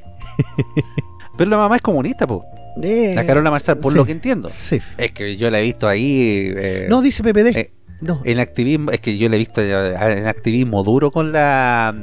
Pero 1.37 1.51
la 1.51 1.57
mamá 1.57 1.77
es 1.77 1.83
comunista, 1.83 2.27
po. 2.27 2.45
Eh, 2.83 3.13
La 3.15 3.25
Carola 3.27 3.51
Marzal, 3.51 3.79
por 3.79 3.93
sí, 3.93 3.99
lo 3.99 4.05
que 4.05 4.13
entiendo. 4.13 4.49
Sí. 4.49 4.81
Es 4.99 5.13
que 5.13 5.37
yo 5.37 5.51
la 5.51 5.61
he 5.61 5.63
visto 5.63 5.87
ahí. 5.89 6.53
eh, 6.57 6.87
No, 6.89 7.03
dice 7.03 7.23
PPD. 7.23 7.57
eh, 7.57 7.73
no. 8.01 8.21
en 8.25 8.39
activismo, 8.41 8.91
es 8.91 9.01
que 9.01 9.17
yo 9.17 9.29
la 9.29 9.37
he 9.37 9.39
visto 9.39 9.61
en 9.63 10.27
activismo 10.27 10.83
duro 10.83 11.11
con 11.11 11.33
la. 11.33 11.95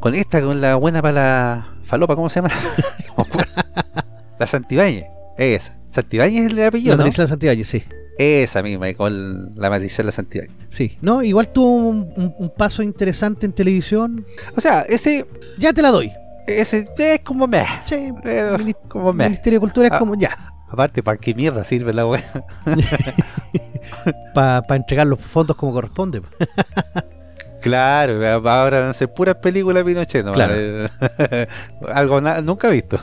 Con 0.00 0.14
esta, 0.14 0.40
con 0.42 0.60
la 0.60 0.74
buena 0.76 1.00
para 1.00 1.12
la 1.14 1.68
falopa, 1.84 2.14
¿cómo 2.16 2.28
se 2.28 2.40
llama? 2.40 2.50
La 4.38 4.46
Santibáñez. 4.46 5.06
Esa. 5.38 5.74
Santibáñez 5.94 6.46
es 6.46 6.52
el 6.58 6.64
apellido, 6.64 6.96
la 6.96 7.04
¿no? 7.04 7.12
Santibáñez, 7.12 7.68
sí. 7.68 7.82
Esa 8.18 8.62
misma, 8.62 8.88
y 8.88 8.94
con 8.94 9.54
la 9.56 9.70
Maricela 9.70 10.10
Santibáñez. 10.12 10.54
Sí. 10.70 10.98
No, 11.00 11.22
igual 11.22 11.48
tuvo 11.48 11.72
un, 11.74 12.12
un- 12.16 12.34
un 12.38 12.50
paso 12.54 12.82
interesante 12.82 13.46
en 13.46 13.52
televisión. 13.52 14.24
O 14.56 14.60
sea, 14.60 14.82
ese. 14.82 15.26
Ya 15.58 15.72
te 15.72 15.82
la 15.82 15.90
doy. 15.90 16.12
Ese 16.46 16.86
es 16.98 17.20
como 17.20 17.46
me. 17.46 17.64
Sí. 17.86 18.12
Mini- 18.58 18.76
como 18.88 19.12
me. 19.12 19.24
Ministerio 19.24 19.58
de 19.58 19.60
Cultura 19.60 19.86
es 19.86 19.92
Ah. 19.94 19.98
como 19.98 20.14
ya. 20.14 20.36
Aparte, 20.68 21.02
¿para 21.02 21.16
qué 21.18 21.34
mierda 21.34 21.62
sirve 21.64 21.92
la 21.92 22.06
wea? 22.06 22.24
Para 24.34 24.64
entregar 24.76 25.06
los 25.06 25.20
fondos 25.20 25.56
como 25.56 25.72
corresponde. 25.72 26.22
Claro, 27.60 28.14
ahora 28.50 28.80
van 28.80 28.90
a 28.90 28.94
ser 28.94 29.12
puras 29.14 29.36
películas 29.36 29.84
Pinochet, 29.84 30.24
¿no? 30.24 30.32
Claro. 30.32 30.88
Algo 31.94 32.20
nunca 32.42 32.68
visto. 32.68 32.98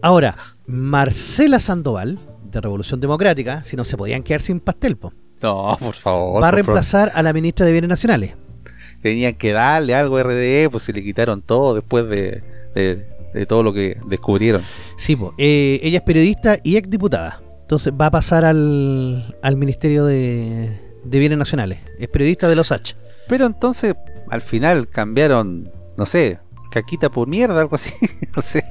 Ahora, 0.00 0.36
Marcela 0.66 1.58
Sandoval, 1.60 2.18
de 2.50 2.60
Revolución 2.60 3.00
Democrática, 3.00 3.64
si 3.64 3.76
no 3.76 3.84
se 3.84 3.96
podían 3.96 4.22
quedar 4.22 4.40
sin 4.40 4.60
pastel, 4.60 4.96
po, 4.96 5.12
No, 5.42 5.76
por 5.80 5.94
favor. 5.94 6.42
va 6.42 6.48
a 6.48 6.50
reemplazar 6.52 7.12
a 7.14 7.22
la 7.22 7.32
ministra 7.32 7.66
de 7.66 7.72
Bienes 7.72 7.88
Nacionales. 7.90 8.32
Tenían 9.02 9.34
que 9.34 9.52
darle 9.52 9.94
algo 9.94 10.16
a 10.16 10.22
RDE, 10.22 10.68
pues 10.70 10.84
se 10.84 10.92
le 10.92 11.02
quitaron 11.02 11.42
todo 11.42 11.74
después 11.74 12.08
de, 12.08 12.42
de- 12.74 13.06
de 13.34 13.46
todo 13.46 13.62
lo 13.64 13.72
que 13.72 13.98
descubrieron. 14.06 14.62
Sí, 14.96 15.16
po, 15.16 15.34
eh, 15.38 15.80
ella 15.82 15.98
es 15.98 16.04
periodista 16.04 16.56
y 16.62 16.76
exdiputada. 16.76 17.42
Entonces 17.62 17.92
va 18.00 18.06
a 18.06 18.10
pasar 18.12 18.44
al, 18.44 19.34
al 19.42 19.56
Ministerio 19.56 20.04
de, 20.04 20.78
de 21.02 21.18
Bienes 21.18 21.36
Nacionales. 21.38 21.80
Es 21.98 22.08
periodista 22.08 22.48
de 22.48 22.54
los 22.54 22.70
H. 22.70 22.94
Pero 23.28 23.46
entonces, 23.46 23.94
al 24.30 24.40
final 24.40 24.88
cambiaron, 24.88 25.70
no 25.96 26.06
sé, 26.06 26.38
caquita 26.74 27.08
por 27.08 27.28
mierda, 27.28 27.60
algo 27.60 27.76
así. 27.76 27.92
no 28.36 28.42
sé. 28.42 28.64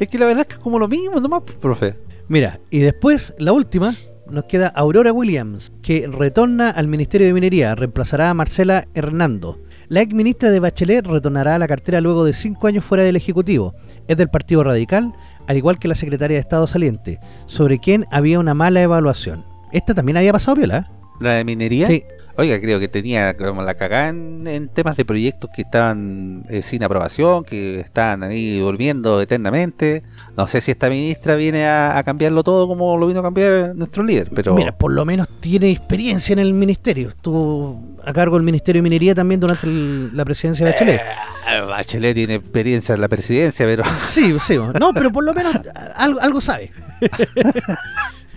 es 0.00 0.08
que 0.08 0.18
la 0.18 0.26
verdad 0.26 0.40
es 0.42 0.46
que 0.48 0.54
es 0.54 0.58
como 0.58 0.78
lo 0.80 0.88
mismo, 0.88 1.20
nomás, 1.20 1.42
profe. 1.60 1.96
Mira, 2.28 2.60
y 2.70 2.80
después, 2.80 3.32
la 3.38 3.52
última, 3.52 3.94
nos 4.28 4.44
queda 4.44 4.66
Aurora 4.68 5.12
Williams, 5.12 5.72
que 5.80 6.08
retorna 6.08 6.70
al 6.70 6.88
Ministerio 6.88 7.28
de 7.28 7.32
Minería, 7.32 7.74
reemplazará 7.74 8.30
a 8.30 8.34
Marcela 8.34 8.88
Hernando. 8.94 9.60
La 9.88 10.00
ex 10.00 10.12
ministra 10.12 10.50
de 10.50 10.58
Bachelet 10.58 11.06
retornará 11.06 11.54
a 11.54 11.58
la 11.58 11.68
cartera 11.68 12.00
luego 12.00 12.24
de 12.24 12.32
cinco 12.32 12.66
años 12.66 12.84
fuera 12.84 13.04
del 13.04 13.16
Ejecutivo. 13.16 13.74
Es 14.08 14.16
del 14.16 14.30
Partido 14.30 14.64
Radical, 14.64 15.12
al 15.46 15.56
igual 15.56 15.78
que 15.78 15.88
la 15.88 15.94
secretaria 15.94 16.36
de 16.36 16.40
Estado 16.40 16.66
saliente, 16.66 17.20
sobre 17.46 17.78
quien 17.78 18.06
había 18.10 18.40
una 18.40 18.54
mala 18.54 18.82
evaluación. 18.82 19.44
Esta 19.70 19.94
también 19.94 20.16
había 20.16 20.32
pasado 20.32 20.56
viola. 20.56 20.90
La 21.20 21.34
de 21.34 21.44
minería. 21.44 21.86
Sí, 21.86 22.04
Oiga, 22.36 22.58
creo 22.60 22.80
que 22.80 22.88
tenía 22.88 23.36
como 23.36 23.62
la 23.62 23.74
cagada 23.74 24.08
en, 24.08 24.46
en 24.46 24.68
temas 24.68 24.96
de 24.96 25.04
proyectos 25.04 25.50
que 25.54 25.62
estaban 25.62 26.44
eh, 26.48 26.62
sin 26.62 26.82
aprobación, 26.82 27.44
que 27.44 27.80
estaban 27.80 28.22
ahí 28.22 28.58
durmiendo 28.58 29.20
eternamente. 29.20 30.02
No 30.36 30.46
sé 30.48 30.60
si 30.62 30.70
esta 30.70 30.88
ministra 30.88 31.34
viene 31.34 31.66
a, 31.66 31.98
a 31.98 32.02
cambiarlo 32.04 32.42
todo 32.42 32.66
como 32.66 32.96
lo 32.96 33.06
vino 33.06 33.20
a 33.20 33.22
cambiar 33.22 33.74
nuestro 33.76 34.02
líder, 34.02 34.30
pero 34.34 34.54
mira, 34.54 34.72
por 34.72 34.92
lo 34.92 35.04
menos 35.04 35.28
tiene 35.40 35.70
experiencia 35.70 36.32
en 36.32 36.38
el 36.38 36.54
ministerio. 36.54 37.08
Estuvo 37.08 37.82
a 38.04 38.12
cargo 38.14 38.36
del 38.36 38.44
Ministerio 38.44 38.78
de 38.78 38.82
Minería 38.84 39.14
también 39.14 39.38
durante 39.40 39.66
el- 39.66 40.16
la 40.16 40.24
presidencia 40.24 40.64
de 40.64 40.72
Bachelet. 40.72 41.00
Eh, 41.00 41.60
Bachelet 41.68 42.14
tiene 42.14 42.34
experiencia 42.36 42.94
en 42.94 43.00
la 43.02 43.08
presidencia, 43.08 43.66
pero 43.66 43.84
Sí, 43.98 44.34
sí, 44.40 44.56
no, 44.80 44.92
pero 44.94 45.10
por 45.12 45.22
lo 45.22 45.34
menos 45.34 45.54
algo, 45.96 46.18
algo 46.20 46.40
sabe. 46.40 46.70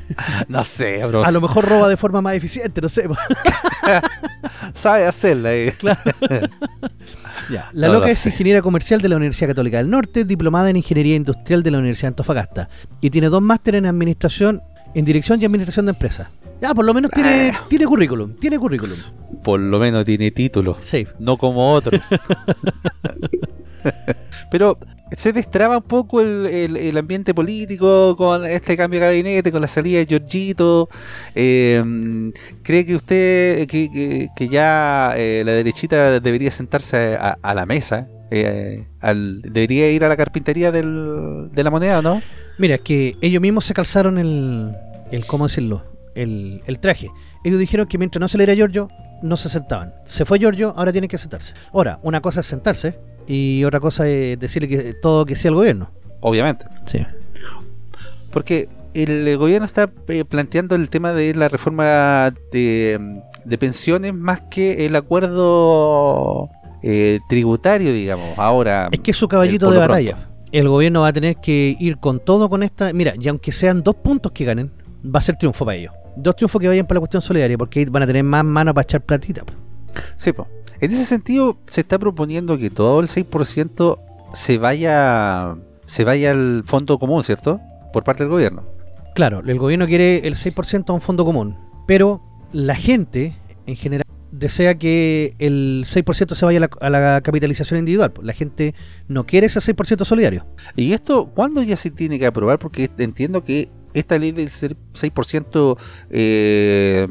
no 0.48 0.64
sé, 0.64 1.06
bro. 1.06 1.24
A 1.26 1.32
lo 1.32 1.42
mejor 1.42 1.66
roba 1.68 1.88
de 1.90 1.98
forma 1.98 2.22
más 2.22 2.34
eficiente, 2.36 2.82
no 2.82 2.90
sé. 2.90 3.08
sabe 4.74 5.06
hacerla. 5.06 5.54
eh. 5.54 5.74
Ya, 7.52 7.70
La 7.74 7.88
No 7.88 7.94
loca 7.96 8.08
lo 8.08 8.12
es 8.12 8.18
sé. 8.20 8.30
ingeniera 8.30 8.62
comercial 8.64 9.02
de 9.02 9.10
la 9.10 9.18
Universidad 9.18 9.50
Católica 9.50 9.78
del 9.78 9.90
Norte, 9.90 10.26
diplomada 10.26 10.70
en 10.72 10.78
Ingeniería 10.78 11.16
Industrial 11.16 11.62
de 11.62 11.70
la 11.72 11.78
Universidad 11.78 12.08
de 12.08 12.14
Antofagasta 12.14 12.70
y 13.02 13.12
tiene 13.12 13.28
dos 13.30 13.42
másteres 13.42 13.80
en 13.80 13.86
Administración, 13.86 14.62
en 14.96 15.06
Dirección 15.06 15.40
y 15.42 15.46
Administración 15.46 15.86
de 15.86 15.92
Empresas. 15.92 16.28
Ya, 16.62 16.74
por 16.74 16.86
lo 16.86 16.94
menos 16.94 17.12
tiene, 17.12 17.52
Ah. 17.54 17.66
tiene 17.70 17.86
currículum, 17.86 18.34
tiene 18.40 18.58
currículum. 18.58 18.98
Por 19.44 19.60
lo 19.60 19.78
menos 19.78 20.06
tiene 20.06 20.32
título, 20.32 20.78
Sí. 20.82 21.06
no 21.20 21.38
como 21.38 21.74
otros. 21.74 22.02
pero 24.52 24.78
se 25.12 25.32
destraba 25.34 25.78
un 25.78 25.84
poco 25.84 26.22
el, 26.22 26.46
el- 26.48 26.98
ambiente 26.98 27.34
político 27.34 28.16
con 28.18 28.46
este 28.46 28.76
cambio 28.76 29.00
de 29.00 29.06
gabinete, 29.06 29.52
con 29.52 29.62
la 29.62 29.68
salida 29.68 30.00
de 30.00 30.06
Giorgito. 30.08 30.90
Eh, 31.36 32.32
¿Cree 32.64 32.86
que 32.86 32.96
usted 32.96 33.68
que, 33.68 34.30
que- 34.36 34.48
ya 34.48 35.14
eh, 35.16 35.44
la 35.46 35.52
derechita 35.54 36.20
debería 36.20 36.52
sentarse 36.52 37.18
a, 37.20 37.54
la 37.54 37.66
mesa? 37.66 38.08
Eh, 38.32 38.88
¿Debería 39.44 39.92
ir 39.92 40.04
a 40.04 40.10
la 40.10 40.18
carpintería 40.18 40.72
de 40.72 41.64
la 41.64 41.72
moneda 41.72 42.00
o 42.00 42.02
no? 42.02 42.22
Mira, 42.58 42.78
que 42.78 43.16
ellos 43.22 43.42
mismos 43.42 43.66
se 43.66 43.74
calzaron 43.74 44.18
el, 44.18 44.74
el 45.12 45.26
¿cómo 45.26 45.48
decirlo? 45.48 45.84
El, 46.16 46.62
el 46.66 46.80
traje. 46.80 47.10
Ellos 47.44 47.60
dijeron 47.60 47.86
que 47.88 47.98
mientras 47.98 48.20
no 48.22 48.28
se 48.28 48.38
le 48.38 48.44
era 48.46 48.56
Giorgio, 48.56 48.90
no 49.22 49.38
se 49.38 49.50
sentaban. 49.50 49.94
Se 50.06 50.26
fue 50.26 50.40
Giorgio, 50.40 50.74
ahora 50.76 50.92
tienen 50.92 51.10
que 51.10 51.18
sentarse. 51.18 51.54
Ahora, 51.74 52.00
una 52.02 52.22
cosa 52.22 52.40
es 52.40 52.46
sentarse 52.48 52.98
y 53.28 53.64
otra 53.64 53.80
cosa 53.80 54.08
es 54.08 54.40
decirle 54.40 54.68
que 54.68 54.94
todo 55.02 55.26
que 55.26 55.36
sí 55.36 55.48
al 55.48 55.56
gobierno. 55.56 55.92
Obviamente. 56.22 56.66
Sí. 56.86 57.06
Porque 58.32 58.70
el 58.94 59.38
gobierno 59.38 59.66
está 59.66 59.90
eh, 60.08 60.26
planteando 60.26 60.76
el 60.76 60.90
tema 60.90 61.14
de 61.14 61.34
la 61.36 61.50
reforma 61.50 62.34
de, 62.52 63.22
de 63.44 63.58
pensiones 63.58 64.14
más 64.14 64.42
que 64.50 64.86
el 64.86 64.96
acuerdo 64.96 66.50
eh, 66.88 67.20
tributario, 67.28 67.92
digamos. 67.94 68.38
Ahora. 68.38 68.90
Es 68.92 69.00
que 69.00 69.12
es 69.12 69.18
su 69.18 69.28
caballito 69.28 69.72
de 69.72 69.80
batalla. 69.80 70.30
El 70.52 70.70
gobierno 70.70 71.02
va 71.02 71.08
a 71.08 71.14
tener 71.14 71.38
que 71.38 71.76
ir 71.80 71.98
con 71.98 72.20
todo 72.20 72.50
con 72.50 72.64
esta. 72.64 72.94
Mira, 72.94 73.16
y 73.20 73.28
aunque 73.28 73.52
sean 73.52 73.84
dos 73.84 73.96
puntos 73.96 74.32
que 74.32 74.46
ganen, 74.46 74.72
va 75.04 75.20
a 75.20 75.22
ser 75.22 75.36
triunfo 75.36 75.66
para 75.66 75.78
ellos. 75.78 75.94
Dos 76.16 76.36
triunfos 76.36 76.62
que 76.62 76.68
vayan 76.68 76.86
para 76.86 76.98
la 76.98 77.00
cuestión 77.00 77.22
solidaria, 77.22 77.58
porque 77.58 77.86
van 77.86 78.04
a 78.04 78.08
tener 78.08 78.24
más 78.24 78.46
mano 78.46 78.74
para 78.74 78.84
echar 78.84 79.02
platita. 79.02 79.44
Sí, 80.18 80.32
po. 80.32 80.48
En 80.82 80.92
ese 80.92 81.06
sentido, 81.06 81.58
se 81.68 81.82
está 81.82 82.00
proponiendo 82.00 82.58
que 82.58 82.70
todo 82.70 83.00
el 83.00 83.08
6% 83.08 84.00
se 84.34 84.58
vaya 84.58 85.56
se 85.86 86.04
vaya 86.04 86.32
al 86.32 86.64
fondo 86.66 86.98
común, 86.98 87.24
¿cierto? 87.24 87.62
Por 87.94 88.04
parte 88.04 88.24
del 88.24 88.32
gobierno. 88.32 88.64
Claro, 89.14 89.42
el 89.46 89.60
gobierno 89.60 89.88
quiere 89.88 90.28
el 90.28 90.36
6% 90.36 90.90
a 90.90 90.94
un 90.94 91.02
fondo 91.02 91.24
común, 91.24 91.58
pero 91.88 92.22
la 92.52 92.76
gente 92.76 93.36
en 93.66 93.76
general 93.76 94.06
desea 94.32 94.76
que 94.76 95.36
el 95.40 95.86
6% 95.88 96.36
se 96.36 96.46
vaya 96.46 96.58
a 96.58 96.62
la, 96.62 96.70
a 96.82 96.90
la 96.90 97.22
capitalización 97.22 97.80
individual. 97.80 98.14
La 98.22 98.34
gente 98.34 98.76
no 99.08 99.26
quiere 99.26 99.48
ese 99.48 99.60
6% 99.60 100.04
solidario. 100.04 100.46
¿Y 100.76 100.92
esto 100.92 101.28
cuándo 101.28 101.62
ya 101.64 101.78
se 101.78 101.92
tiene 101.92 102.20
que 102.20 102.26
aprobar? 102.26 102.60
Porque 102.60 102.90
entiendo 102.98 103.44
que 103.44 103.70
esta 103.94 104.18
ley 104.20 104.34
del 104.34 104.50
6% 104.50 105.78
eh, 106.10 107.08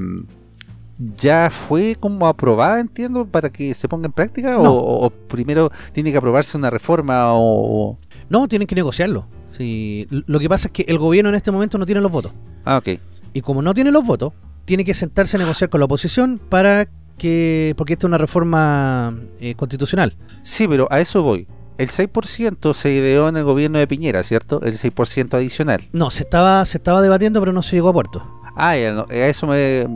ya 0.99 1.51
fue 1.51 1.97
como 1.99 2.27
aprobada, 2.27 2.81
entiendo, 2.81 3.27
para 3.27 3.51
que 3.51 3.75
se 3.75 3.89
ponga 3.89 4.07
en 4.07 4.13
práctica. 4.13 4.55
No. 4.55 4.73
O, 4.73 5.07
o 5.07 5.11
primero 5.11 5.71
tiene 5.93 6.13
que 6.13 6.19
aprobarse 6.19 6.57
una 6.57 6.71
reforma 6.71 7.35
o... 7.35 7.99
No, 8.29 8.49
tienen 8.49 8.67
que 8.67 8.75
negociarlo. 8.75 9.27
Sí, 9.51 10.07
lo 10.11 10.41
que 10.41 10.49
pasa 10.49 10.69
es 10.69 10.73
que 10.73 10.85
el 10.89 10.99
gobierno 10.99 11.29
en 11.29 11.37
este 11.37 11.53
momento 11.53 11.79
no 11.79 11.87
tiene 11.87 12.01
los 12.01 12.11
votos. 12.11 12.33
Ah, 12.65 12.79
ok. 12.79 12.99
Y 13.33 13.41
como 13.41 13.63
no 13.63 13.73
tiene 13.73 13.93
los 13.93 14.05
votos, 14.05 14.33
tiene 14.65 14.85
que 14.85 14.95
sentarse 14.95 15.37
a 15.37 15.41
negociar 15.41 15.71
con 15.71 15.81
la 15.81 15.85
oposición 15.85 16.41
para 16.49 16.89
que. 17.19 17.75
porque 17.77 17.93
esta 17.93 18.07
es 18.07 18.09
una 18.09 18.19
reforma 18.19 19.17
eh, 19.41 19.55
constitucional. 19.55 20.17
Sí, 20.43 20.67
pero 20.67 20.89
a 20.91 21.01
eso 21.01 21.23
voy. 21.23 21.47
El 21.79 21.89
6% 21.89 22.73
se 22.75 22.93
ideó 22.93 23.29
en 23.29 23.37
el 23.37 23.45
gobierno 23.45 23.79
de 23.79 23.87
Piñera, 23.87 24.23
¿cierto? 24.23 24.61
El 24.63 24.75
6% 24.75 25.35
adicional. 25.35 25.89
No, 25.93 26.11
se 26.11 26.23
estaba, 26.23 26.65
se 26.67 26.79
estaba 26.79 27.03
debatiendo, 27.03 27.41
pero 27.41 27.53
no 27.53 27.63
se 27.63 27.77
llegó 27.77 27.89
a 27.89 27.93
puerto. 27.93 28.25
Ah, 28.57 28.77
ya, 28.77 28.93
no, 28.93 29.07
a 29.11 29.15
eso, 29.15 29.47
me, 29.47 29.87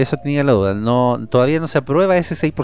eso 0.00 0.16
tenía 0.22 0.42
la 0.44 0.52
duda. 0.52 0.74
No, 0.74 1.26
todavía 1.30 1.60
no 1.60 1.68
se 1.68 1.78
aprueba 1.78 2.16
ese 2.16 2.34
6% 2.34 2.54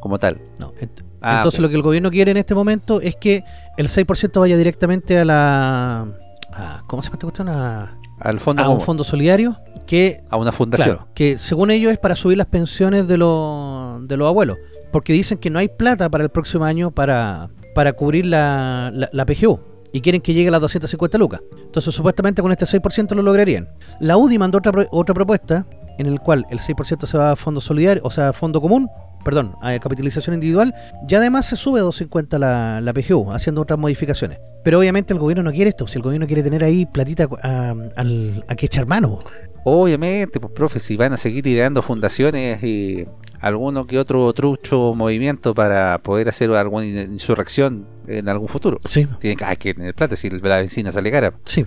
como 0.00 0.18
tal. 0.18 0.40
No. 0.58 0.72
ent- 0.74 1.02
Ah, 1.26 1.36
Entonces 1.38 1.60
lo 1.60 1.70
que 1.70 1.74
el 1.76 1.80
gobierno 1.82 2.10
quiere 2.10 2.32
en 2.32 2.36
este 2.36 2.54
momento 2.54 3.00
es 3.00 3.16
que 3.16 3.44
el 3.78 3.88
6% 3.88 4.40
vaya 4.40 4.56
directamente 4.58 5.18
a 5.18 5.24
la. 5.24 6.06
a- 6.52 6.82
¿Cómo 6.86 7.02
se 7.02 7.06
llama 7.08 7.14
esta 7.16 7.26
cuestión? 7.26 7.48
A, 7.48 7.98
Al 8.20 8.40
fondo 8.40 8.62
a 8.62 8.68
un 8.68 8.80
fondo 8.82 9.04
solidario 9.04 9.56
que 9.86 10.22
a 10.28 10.36
una 10.36 10.52
fundación. 10.52 10.96
Claro, 10.96 11.08
que 11.14 11.38
según 11.38 11.70
ellos 11.70 11.92
es 11.92 11.98
para 11.98 12.14
subir 12.14 12.36
las 12.36 12.46
pensiones 12.48 13.06
de 13.08 13.16
los, 13.16 14.06
de 14.06 14.16
los 14.18 14.28
abuelos. 14.28 14.58
Porque 14.92 15.12
dicen 15.14 15.38
que 15.38 15.48
no 15.50 15.58
hay 15.58 15.68
plata 15.68 16.08
para 16.10 16.22
el 16.24 16.30
próximo 16.30 16.64
año 16.66 16.90
para, 16.90 17.48
para 17.74 17.94
cubrir 17.94 18.26
la, 18.26 18.90
la, 18.92 19.08
la 19.12 19.24
PGU. 19.26 19.58
Y 19.94 20.00
quieren 20.02 20.20
que 20.20 20.34
llegue 20.34 20.48
a 20.48 20.50
las 20.50 20.60
250 20.60 21.16
lucas. 21.16 21.40
Entonces, 21.64 21.94
supuestamente 21.94 22.42
con 22.42 22.52
este 22.52 22.66
6% 22.66 23.14
lo 23.14 23.22
lograrían. 23.22 23.68
La 24.00 24.16
UDI 24.18 24.38
mandó 24.38 24.58
otra, 24.58 24.72
otra 24.90 25.14
propuesta 25.14 25.66
en 25.98 26.06
el 26.06 26.18
cual 26.20 26.44
el 26.50 26.58
6% 26.58 27.06
se 27.06 27.16
va 27.16 27.30
a 27.32 27.36
fondo 27.36 27.60
solidario, 27.60 28.02
o 28.04 28.10
sea, 28.10 28.30
a 28.30 28.32
fondo 28.32 28.60
común, 28.60 28.88
perdón, 29.24 29.54
a 29.62 29.78
capitalización 29.78 30.34
individual, 30.34 30.74
y 31.08 31.14
además 31.14 31.46
se 31.46 31.54
sube 31.56 31.78
a 31.78 31.82
250 31.84 32.38
la, 32.38 32.80
la 32.80 32.92
PGU, 32.92 33.30
haciendo 33.32 33.62
otras 33.62 33.78
modificaciones. 33.78 34.38
Pero 34.64 34.80
obviamente 34.80 35.12
el 35.12 35.20
gobierno 35.20 35.44
no 35.44 35.52
quiere 35.52 35.68
esto, 35.70 35.86
si 35.86 35.96
el 35.98 36.02
gobierno 36.02 36.26
quiere 36.26 36.42
tener 36.42 36.64
ahí 36.64 36.84
platita 36.86 37.28
a, 37.42 37.74
al- 37.96 38.44
a 38.48 38.54
que 38.56 38.66
echar 38.66 38.86
mano. 38.86 39.20
Obviamente, 39.62 40.40
pues 40.40 40.52
profe, 40.52 40.78
si 40.80 40.96
van 40.96 41.12
a 41.12 41.16
seguir 41.16 41.46
ideando 41.46 41.80
fundaciones 41.82 42.62
y 42.64 43.06
alguno 43.46 43.86
que 43.86 43.98
otro 43.98 44.32
trucho 44.32 44.94
movimiento 44.94 45.54
para 45.54 45.98
poder 45.98 46.28
hacer 46.28 46.50
alguna 46.52 46.86
in- 46.86 47.12
insurrección 47.12 47.86
en 48.06 48.28
algún 48.28 48.48
futuro. 48.48 48.80
Sí, 48.84 49.06
Tienen 49.20 49.36
que, 49.38 49.44
hay 49.44 49.56
que 49.56 49.74
tener 49.74 49.94
plata 49.94 50.16
si 50.16 50.30
la 50.30 50.58
benzina 50.58 50.90
sale 50.90 51.10
cara. 51.10 51.34
sí. 51.44 51.64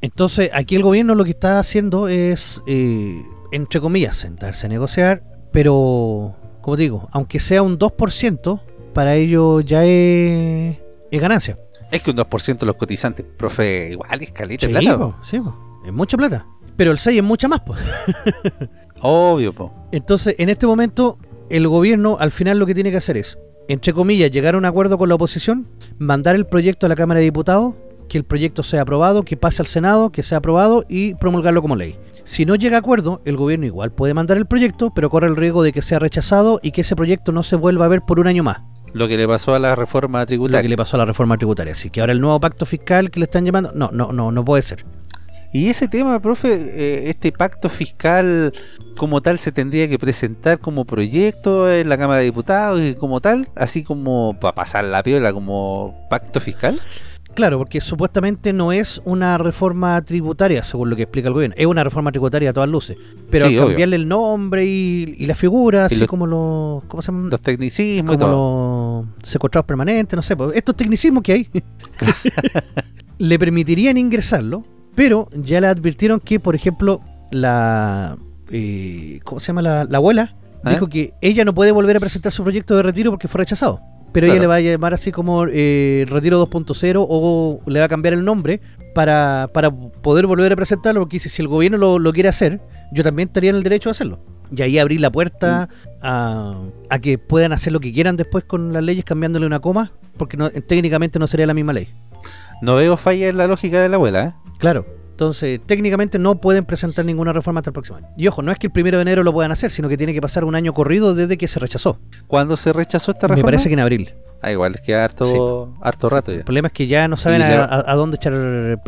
Entonces, 0.00 0.48
aquí 0.54 0.76
el 0.76 0.84
gobierno 0.84 1.16
lo 1.16 1.24
que 1.24 1.30
está 1.30 1.58
haciendo 1.58 2.06
es, 2.06 2.62
eh, 2.68 3.20
entre 3.50 3.80
comillas, 3.80 4.16
sentarse 4.16 4.66
a 4.66 4.68
negociar, 4.68 5.24
pero, 5.50 6.36
como 6.62 6.76
digo, 6.76 7.08
aunque 7.10 7.40
sea 7.40 7.62
un 7.62 7.80
2%, 7.80 8.60
para 8.94 9.16
ellos 9.16 9.64
ya 9.66 9.84
es, 9.84 10.76
es 11.10 11.20
ganancia. 11.20 11.58
Es 11.90 12.00
que 12.00 12.12
un 12.12 12.16
2% 12.16 12.58
de 12.60 12.66
los 12.66 12.76
cotizantes, 12.76 13.26
profe, 13.36 13.88
igual 13.90 14.22
es 14.22 14.30
caleta 14.30 14.66
Sí, 14.68 14.72
plata. 14.72 14.98
po, 14.98 15.16
sí, 15.24 15.40
po. 15.40 15.52
es 15.84 15.92
mucha 15.92 16.16
plata. 16.16 16.46
Pero 16.76 16.92
el 16.92 16.98
6 16.98 17.18
es 17.18 17.24
mucha 17.24 17.48
más, 17.48 17.58
pues. 17.66 17.80
Obvio, 19.00 19.52
po. 19.52 19.72
Entonces, 19.92 20.34
en 20.38 20.48
este 20.48 20.66
momento, 20.66 21.18
el 21.50 21.66
gobierno 21.68 22.16
al 22.20 22.32
final 22.32 22.58
lo 22.58 22.66
que 22.66 22.74
tiene 22.74 22.90
que 22.90 22.96
hacer 22.98 23.16
es, 23.16 23.38
entre 23.68 23.92
comillas, 23.92 24.30
llegar 24.30 24.54
a 24.54 24.58
un 24.58 24.64
acuerdo 24.64 24.98
con 24.98 25.08
la 25.08 25.14
oposición, 25.14 25.68
mandar 25.98 26.34
el 26.36 26.46
proyecto 26.46 26.86
a 26.86 26.88
la 26.88 26.96
Cámara 26.96 27.20
de 27.20 27.24
Diputados, 27.24 27.74
que 28.08 28.18
el 28.18 28.24
proyecto 28.24 28.62
sea 28.62 28.82
aprobado, 28.82 29.22
que 29.22 29.36
pase 29.36 29.62
al 29.62 29.66
Senado, 29.66 30.10
que 30.10 30.22
sea 30.22 30.38
aprobado 30.38 30.84
y 30.88 31.14
promulgarlo 31.14 31.60
como 31.60 31.76
ley. 31.76 31.98
Si 32.24 32.44
no 32.44 32.54
llega 32.56 32.76
a 32.76 32.80
acuerdo, 32.80 33.20
el 33.24 33.36
gobierno 33.36 33.66
igual 33.66 33.92
puede 33.92 34.14
mandar 34.14 34.36
el 34.36 34.46
proyecto, 34.46 34.92
pero 34.94 35.10
corre 35.10 35.28
el 35.28 35.36
riesgo 35.36 35.62
de 35.62 35.72
que 35.72 35.82
sea 35.82 35.98
rechazado 35.98 36.60
y 36.62 36.72
que 36.72 36.82
ese 36.82 36.96
proyecto 36.96 37.32
no 37.32 37.42
se 37.42 37.56
vuelva 37.56 37.84
a 37.84 37.88
ver 37.88 38.02
por 38.02 38.20
un 38.20 38.26
año 38.26 38.42
más. 38.42 38.58
Lo 38.92 39.08
que 39.08 39.16
le 39.16 39.28
pasó 39.28 39.54
a 39.54 39.58
la 39.58 39.74
reforma 39.74 40.20
Lo 40.20 40.26
que 40.26 40.28
tributaria. 40.28 40.68
le 40.68 40.76
pasó 40.76 40.96
a 40.96 40.98
la 40.98 41.04
reforma 41.04 41.36
tributaria. 41.36 41.72
Así 41.72 41.90
que 41.90 42.00
ahora 42.00 42.12
el 42.12 42.20
nuevo 42.20 42.40
pacto 42.40 42.64
fiscal 42.64 43.10
que 43.10 43.20
le 43.20 43.24
están 43.24 43.44
llamando, 43.44 43.72
no, 43.74 43.90
no, 43.92 44.12
no, 44.12 44.32
no 44.32 44.44
puede 44.44 44.62
ser. 44.62 44.84
Y 45.52 45.68
ese 45.70 45.88
tema, 45.88 46.20
profe, 46.20 46.52
eh, 46.52 47.08
este 47.10 47.32
pacto 47.32 47.68
fiscal 47.70 48.52
como 48.98 49.22
tal 49.22 49.38
se 49.38 49.50
tendría 49.52 49.88
que 49.88 49.98
presentar 49.98 50.58
como 50.58 50.84
proyecto 50.84 51.70
en 51.72 51.88
la 51.88 51.96
Cámara 51.96 52.18
de 52.18 52.26
Diputados 52.26 52.80
y 52.82 52.94
como 52.94 53.20
tal, 53.20 53.48
así 53.56 53.82
como 53.82 54.36
para 54.40 54.54
pasar 54.54 54.84
la 54.84 55.02
piola 55.02 55.32
como 55.32 56.06
pacto 56.10 56.38
fiscal. 56.40 56.78
Claro, 57.34 57.56
porque 57.58 57.80
supuestamente 57.80 58.52
no 58.52 58.72
es 58.72 59.00
una 59.04 59.38
reforma 59.38 60.02
tributaria, 60.02 60.64
según 60.64 60.90
lo 60.90 60.96
que 60.96 61.02
explica 61.04 61.28
el 61.28 61.34
gobierno. 61.34 61.54
Es 61.56 61.66
una 61.66 61.84
reforma 61.84 62.10
tributaria 62.10 62.50
a 62.50 62.52
todas 62.52 62.68
luces. 62.68 62.96
Pero 63.30 63.46
Sí, 63.46 63.54
al 63.54 63.58
obvio. 63.60 63.68
cambiarle 63.68 63.96
el 63.96 64.08
nombre 64.08 64.66
y, 64.66 65.14
y 65.16 65.26
la 65.26 65.36
figura, 65.36 65.84
así 65.84 65.96
los- 65.96 66.08
como 66.08 66.26
los. 66.26 66.82
¿Cómo 66.84 67.00
se 67.00 67.12
llaman? 67.12 67.30
Los 67.30 67.40
tecnicismos 67.40 68.16
y 68.16 68.18
todo. 68.18 68.30
como 68.32 69.06
los 69.22 69.28
secuestrados 69.30 69.66
permanentes, 69.66 70.16
no 70.16 70.22
sé. 70.22 70.36
pues, 70.36 70.56
estos 70.56 70.74
tecnicismos 70.74 71.22
que 71.22 71.32
hay 71.32 71.48
le 73.18 73.38
permitirían 73.38 73.96
ingresarlo, 73.98 74.64
pero 74.98 75.28
ya 75.32 75.60
le 75.60 75.68
advirtieron 75.68 76.18
que, 76.18 76.40
por 76.40 76.56
ejemplo, 76.56 77.00
la. 77.30 78.18
eh, 78.50 79.20
¿Cómo 79.22 79.38
se 79.38 79.46
llama? 79.46 79.62
La, 79.62 79.84
la 79.84 79.98
abuela 79.98 80.34
¿Ah? 80.64 80.70
dijo 80.70 80.88
que 80.88 81.14
ella 81.20 81.44
no 81.44 81.54
puede 81.54 81.70
volver 81.70 81.96
a 81.96 82.00
presentar 82.00 82.32
su 82.32 82.42
proyecto 82.42 82.76
de 82.76 82.82
retiro 82.82 83.12
porque 83.12 83.28
fue 83.28 83.38
rechazado. 83.38 83.80
Pero 84.10 84.26
ella 84.26 84.40
le 84.40 84.48
va 84.48 84.56
a 84.56 84.60
llamar 84.60 84.94
así 84.94 85.12
como 85.12 85.46
eh, 85.48 86.04
Retiro 86.08 86.44
2.0 86.44 87.06
o 87.08 87.60
le 87.66 87.78
va 87.78 87.84
a 87.86 87.88
cambiar 87.88 88.12
el 88.14 88.24
nombre 88.24 88.60
para, 88.92 89.48
para 89.54 89.70
poder 89.70 90.26
volver 90.26 90.52
a 90.52 90.56
presentarlo. 90.56 91.02
Porque 91.02 91.16
dice, 91.18 91.28
si 91.28 91.42
el 91.42 91.46
gobierno 91.46 91.78
lo, 91.78 92.00
lo 92.00 92.12
quiere 92.12 92.28
hacer, 92.28 92.60
yo 92.90 93.04
también 93.04 93.28
estaría 93.28 93.50
en 93.50 93.56
el 93.56 93.62
derecho 93.62 93.90
de 93.90 93.92
hacerlo. 93.92 94.18
Y 94.50 94.62
ahí 94.62 94.80
abrir 94.80 95.00
la 95.00 95.12
puerta 95.12 95.68
a, 96.02 96.60
a 96.90 96.98
que 96.98 97.18
puedan 97.18 97.52
hacer 97.52 97.72
lo 97.72 97.78
que 97.78 97.92
quieran 97.92 98.16
después 98.16 98.42
con 98.42 98.72
las 98.72 98.82
leyes 98.82 99.04
cambiándole 99.04 99.46
una 99.46 99.60
coma, 99.60 99.92
porque 100.16 100.36
no, 100.36 100.50
técnicamente 100.50 101.20
no 101.20 101.28
sería 101.28 101.46
la 101.46 101.54
misma 101.54 101.72
ley. 101.72 101.88
No 102.62 102.74
veo 102.74 102.96
falla 102.96 103.28
en 103.28 103.36
la 103.36 103.46
lógica 103.46 103.80
de 103.80 103.88
la 103.88 103.94
abuela, 103.94 104.24
¿eh? 104.24 104.47
Claro. 104.58 104.84
Entonces, 105.10 105.60
técnicamente 105.66 106.18
no 106.20 106.36
pueden 106.40 106.64
presentar 106.64 107.04
ninguna 107.04 107.32
reforma 107.32 107.58
hasta 107.60 107.70
el 107.70 107.74
próximo 107.74 107.98
año. 107.98 108.06
Y 108.16 108.28
ojo, 108.28 108.40
no 108.42 108.52
es 108.52 108.58
que 108.58 108.68
el 108.68 108.72
primero 108.72 108.98
de 108.98 109.02
enero 109.02 109.24
lo 109.24 109.32
puedan 109.32 109.50
hacer, 109.50 109.72
sino 109.72 109.88
que 109.88 109.96
tiene 109.96 110.14
que 110.14 110.20
pasar 110.20 110.44
un 110.44 110.54
año 110.54 110.72
corrido 110.72 111.14
desde 111.16 111.36
que 111.36 111.48
se 111.48 111.58
rechazó. 111.58 111.98
¿Cuándo 112.28 112.56
se 112.56 112.72
rechazó 112.72 113.10
esta 113.10 113.26
Me 113.26 113.34
reforma? 113.34 113.46
parece 113.48 113.68
que 113.68 113.72
en 113.74 113.80
abril. 113.80 114.14
Ah, 114.40 114.52
igual 114.52 114.76
es 114.76 114.80
que 114.80 114.94
harto, 114.94 115.74
harto 115.82 116.08
rato 116.08 116.30
ya. 116.30 116.38
El 116.38 116.44
problema 116.44 116.68
es 116.68 116.72
que 116.72 116.86
ya 116.86 117.08
no 117.08 117.16
saben 117.16 117.42
a, 117.42 117.48
le- 117.48 117.54
a- 117.56 117.84
a 117.88 117.94
dónde 117.96 118.14
echar 118.16 118.32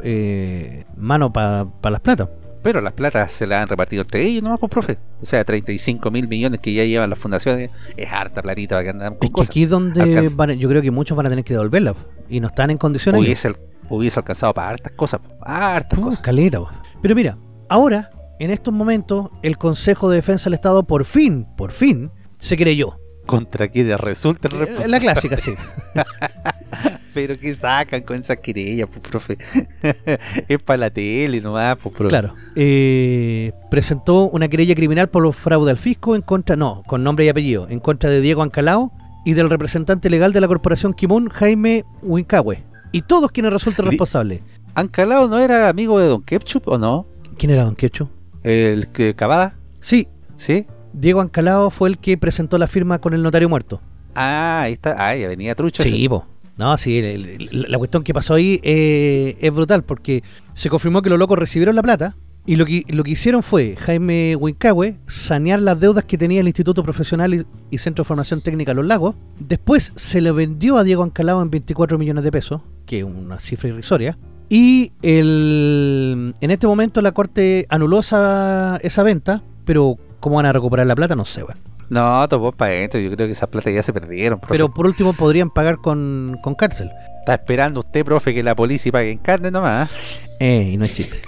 eh, 0.05 0.85
mano 0.97 1.33
para 1.33 1.67
las 1.83 2.01
platas. 2.01 2.29
Pero 2.63 2.81
las 2.81 2.93
platas 2.93 3.33
se 3.33 3.47
las 3.47 3.63
han 3.63 3.69
repartido 3.69 4.03
entre 4.03 4.23
ellos 4.23 4.43
nomás, 4.45 4.61
pues, 4.61 4.71
profe. 4.71 4.99
O 5.21 5.25
sea, 5.27 5.43
35 5.45 6.11
mil 6.11 6.29
millones 6.29 6.61
que 6.61 6.73
ya 6.75 6.85
llevan 6.85 7.11
las 7.11 7.19
fundaciones. 7.19 7.71
Es 7.97 8.13
harta 8.13 8.43
platita 8.43 8.77
para 8.77 8.85
que 8.85 8.91
andan 8.91 9.15
con 9.15 9.25
Es 9.25 9.31
que 9.31 9.33
cosas. 9.33 9.51
aquí 9.51 9.63
es 9.65 9.71
donde 9.71 10.31
van 10.37 10.53
yo 10.53 10.69
creo 10.69 10.83
que 10.83 10.91
muchos 10.91 11.17
van 11.17 11.27
a 11.27 11.31
tener 11.31 11.45
que 11.45 11.55
devolverla 11.55 11.95
y 12.29 12.39
no 12.39 12.49
están 12.49 12.71
en 12.71 12.77
condiciones. 12.79 13.21
Hubiese, 13.21 13.49
al- 13.49 13.57
hubiese 13.91 14.19
alcanzado 14.21 14.55
para 14.55 14.71
hartas 14.71 14.93
cosas. 14.93 15.21
Hartas 15.43 15.99
Uh, 15.99 16.03
cosas. 16.03 16.21
caleta. 16.21 16.61
Pero 17.03 17.15
mira, 17.15 17.37
ahora, 17.69 18.11
en 18.39 18.51
estos 18.51 18.73
momentos, 18.73 19.29
el 19.43 19.59
Consejo 19.59 20.09
de 20.09 20.17
Defensa 20.17 20.45
del 20.45 20.55
Estado 20.55 20.85
por 20.85 21.05
fin, 21.05 21.47
por 21.57 21.73
fin, 21.73 22.11
se 22.39 22.57
creyó. 22.57 22.97
¿Contra 23.27 23.69
quién 23.69 23.97
resulta 23.99 24.49
el 24.49 24.55
Eh, 24.55 24.59
responsable? 24.59 24.89
La 24.93 24.99
clásica, 25.01 25.37
sí. 25.37 25.53
Pero 27.15 27.37
que 27.37 27.53
sacan 27.55 28.03
con 28.03 28.17
esa 28.21 28.37
querella, 28.37 28.87
pues, 28.87 29.01
profe. 29.01 29.37
es 30.49 30.63
para 30.63 30.77
la 30.77 30.91
tele 30.91 31.41
nomás, 31.41 31.77
pues, 31.77 31.95
profe. 31.95 32.09
Claro. 32.09 32.35
Eh, 32.55 33.53
presentó 33.71 34.29
una 34.29 34.49
querella 34.49 34.75
criminal 34.75 35.09
por 35.09 35.33
fraude 35.35 35.71
al 35.71 35.79
fisco 35.79 36.15
en 36.17 36.23
contra, 36.23 36.57
no, 36.57 36.83
con 36.87 37.03
nombre 37.03 37.25
y 37.25 37.29
apellido, 37.29 37.69
en 37.69 37.81
contra 37.81 38.11
de 38.11 38.21
Diego 38.21 38.43
Ancalao 38.43 38.93
y 39.25 39.35
del 39.35 39.51
representante 39.51 40.09
legal 40.09 40.33
de 40.33 40.41
la 40.41 40.49
corporación 40.49 40.95
Kimón, 40.95 41.29
Jaime 41.29 41.85
Wincahue. 42.03 42.65
Y 42.93 43.03
todos 43.03 43.31
quienes 43.31 43.53
resultan 43.53 43.87
responsables. 43.87 44.41
¿Ancalao 44.75 45.29
no 45.29 45.39
era 45.39 45.69
amigo 45.69 45.99
de 45.99 46.07
Don 46.09 46.23
Ketchup 46.23 46.69
o 46.69 46.79
no? 46.79 47.07
¿Quién 47.39 47.51
era 47.51 47.65
Don 47.65 47.75
Quecho? 47.77 48.11
¿El 48.43 48.89
que 48.89 49.15
Cavada? 49.15 49.57
Sí, 49.81 50.09
¿Sí? 50.37 50.67
Diego 50.93 51.21
Ancalao 51.21 51.71
fue 51.71 51.89
el 51.89 51.99
que 51.99 52.17
presentó 52.19 52.59
la 52.59 52.67
firma 52.67 52.99
con 53.01 53.15
el 53.15 53.23
notario 53.23 53.49
muerto. 53.49 53.81
Ah, 54.15 54.63
ahí 54.63 54.73
está. 54.73 54.97
Ah, 54.99 55.15
ya 55.15 55.29
venía 55.29 55.55
trucho. 55.55 55.83
Sí, 55.83 56.09
po. 56.09 56.27
No, 56.57 56.77
sí, 56.77 56.99
el- 56.99 57.27
el- 57.51 57.67
la 57.71 57.79
cuestión 57.79 58.03
que 58.03 58.13
pasó 58.13 58.35
ahí 58.35 58.61
eh, 58.63 59.37
es 59.41 59.53
brutal 59.53 59.83
porque 59.85 60.23
se 60.53 60.69
confirmó 60.69 61.01
que 61.01 61.09
los 61.11 61.19
locos 61.19 61.39
recibieron 61.39 61.77
la 61.77 61.83
plata 61.83 62.17
y 62.47 62.57
lo 62.57 62.65
que, 62.65 62.85
lo 62.89 63.05
que 63.05 63.13
hicieron 63.13 63.43
fue 63.43 63.77
Jaime 63.77 64.35
Wincahue 64.37 64.97
sanear 65.07 65.61
las 65.61 65.79
deudas 65.79 66.05
que 66.05 66.19
tenía 66.19 66.41
el 66.41 66.47
Instituto 66.47 66.83
Profesional 66.83 67.35
y, 67.35 67.47
y 67.71 67.79
Centro 67.79 68.03
de 68.03 68.09
Formación 68.09 68.43
Técnica 68.43 68.75
Los 68.75 68.87
Lagos. 68.87 69.15
Después 69.39 69.93
se 69.97 70.21
le 70.21 70.33
vendió 70.33 70.79
a 70.79 70.85
Diego 70.85 71.03
Ancalao 71.03 71.43
en 71.43 71.51
24 71.51 71.99
millones 71.99 72.25
de 72.25 72.33
pesos, 72.33 72.63
que 72.87 72.99
es 72.99 73.05
una 73.05 73.39
cifra 73.39 73.69
irrisoria. 73.69 74.19
Y 74.49 74.93
el, 75.03 76.35
en 76.41 76.51
este 76.51 76.67
momento 76.67 77.03
la 77.03 77.13
corte 77.13 77.67
anuló 77.69 78.01
esa, 78.01 78.79
esa 78.83 79.03
venta, 79.05 79.45
pero 79.65 79.97
¿cómo 80.19 80.37
van 80.37 80.47
a 80.47 80.53
recuperar 80.53 80.89
la 80.89 80.97
plata? 80.97 81.15
No 81.15 81.25
sé, 81.25 81.45
bueno. 81.45 81.70
No, 81.91 82.27
topó 82.29 82.53
para 82.53 82.73
adentro. 82.73 83.01
Yo 83.01 83.11
creo 83.11 83.27
que 83.27 83.33
esas 83.33 83.49
plata 83.49 83.71
ya 83.71 83.83
se 83.83 83.93
perdieron, 83.93 84.39
profe. 84.39 84.55
Pero 84.55 84.73
por 84.73 84.87
último 84.87 85.13
podrían 85.13 85.51
pagar 85.51 85.79
con, 85.79 86.39
con 86.41 86.55
cárcel. 86.55 86.91
Está 87.19 87.35
esperando 87.35 87.81
usted, 87.81 88.05
profe, 88.05 88.33
que 88.33 88.43
la 88.43 88.55
policía 88.55 88.93
pague 88.93 89.11
en 89.11 89.19
carne 89.19 89.51
nomás. 89.51 89.91
¿eh? 90.39 90.71
Y 90.73 90.77
no 90.77 90.85
es 90.85 90.95
chiste. 90.95 91.19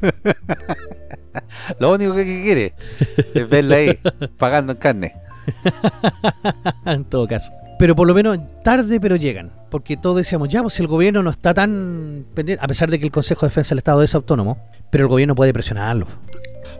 Lo 1.80 1.92
único 1.92 2.14
que 2.14 2.24
que 2.24 2.42
quiere 2.42 2.74
es 3.34 3.48
verla 3.48 3.76
ahí, 3.76 3.98
pagando 4.38 4.72
en 4.72 4.78
carne. 4.78 5.14
en 6.86 7.04
todo 7.04 7.26
caso. 7.26 7.50
Pero 7.78 7.96
por 7.96 8.06
lo 8.06 8.12
menos 8.12 8.38
tarde, 8.62 9.00
pero 9.00 9.16
llegan. 9.16 9.52
Porque 9.70 9.96
todos 9.96 10.18
decíamos, 10.18 10.50
ya, 10.50 10.60
pues 10.60 10.74
si 10.74 10.82
el 10.82 10.88
gobierno 10.88 11.22
no 11.22 11.30
está 11.30 11.54
tan 11.54 12.26
pendiente, 12.34 12.62
a 12.62 12.68
pesar 12.68 12.90
de 12.90 12.98
que 12.98 13.06
el 13.06 13.12
Consejo 13.12 13.46
de 13.46 13.48
Defensa 13.48 13.70
del 13.70 13.78
Estado 13.78 14.02
es 14.02 14.14
autónomo, 14.14 14.58
pero 14.90 15.04
el 15.04 15.08
gobierno 15.08 15.34
puede 15.34 15.54
presionarlo. 15.54 16.06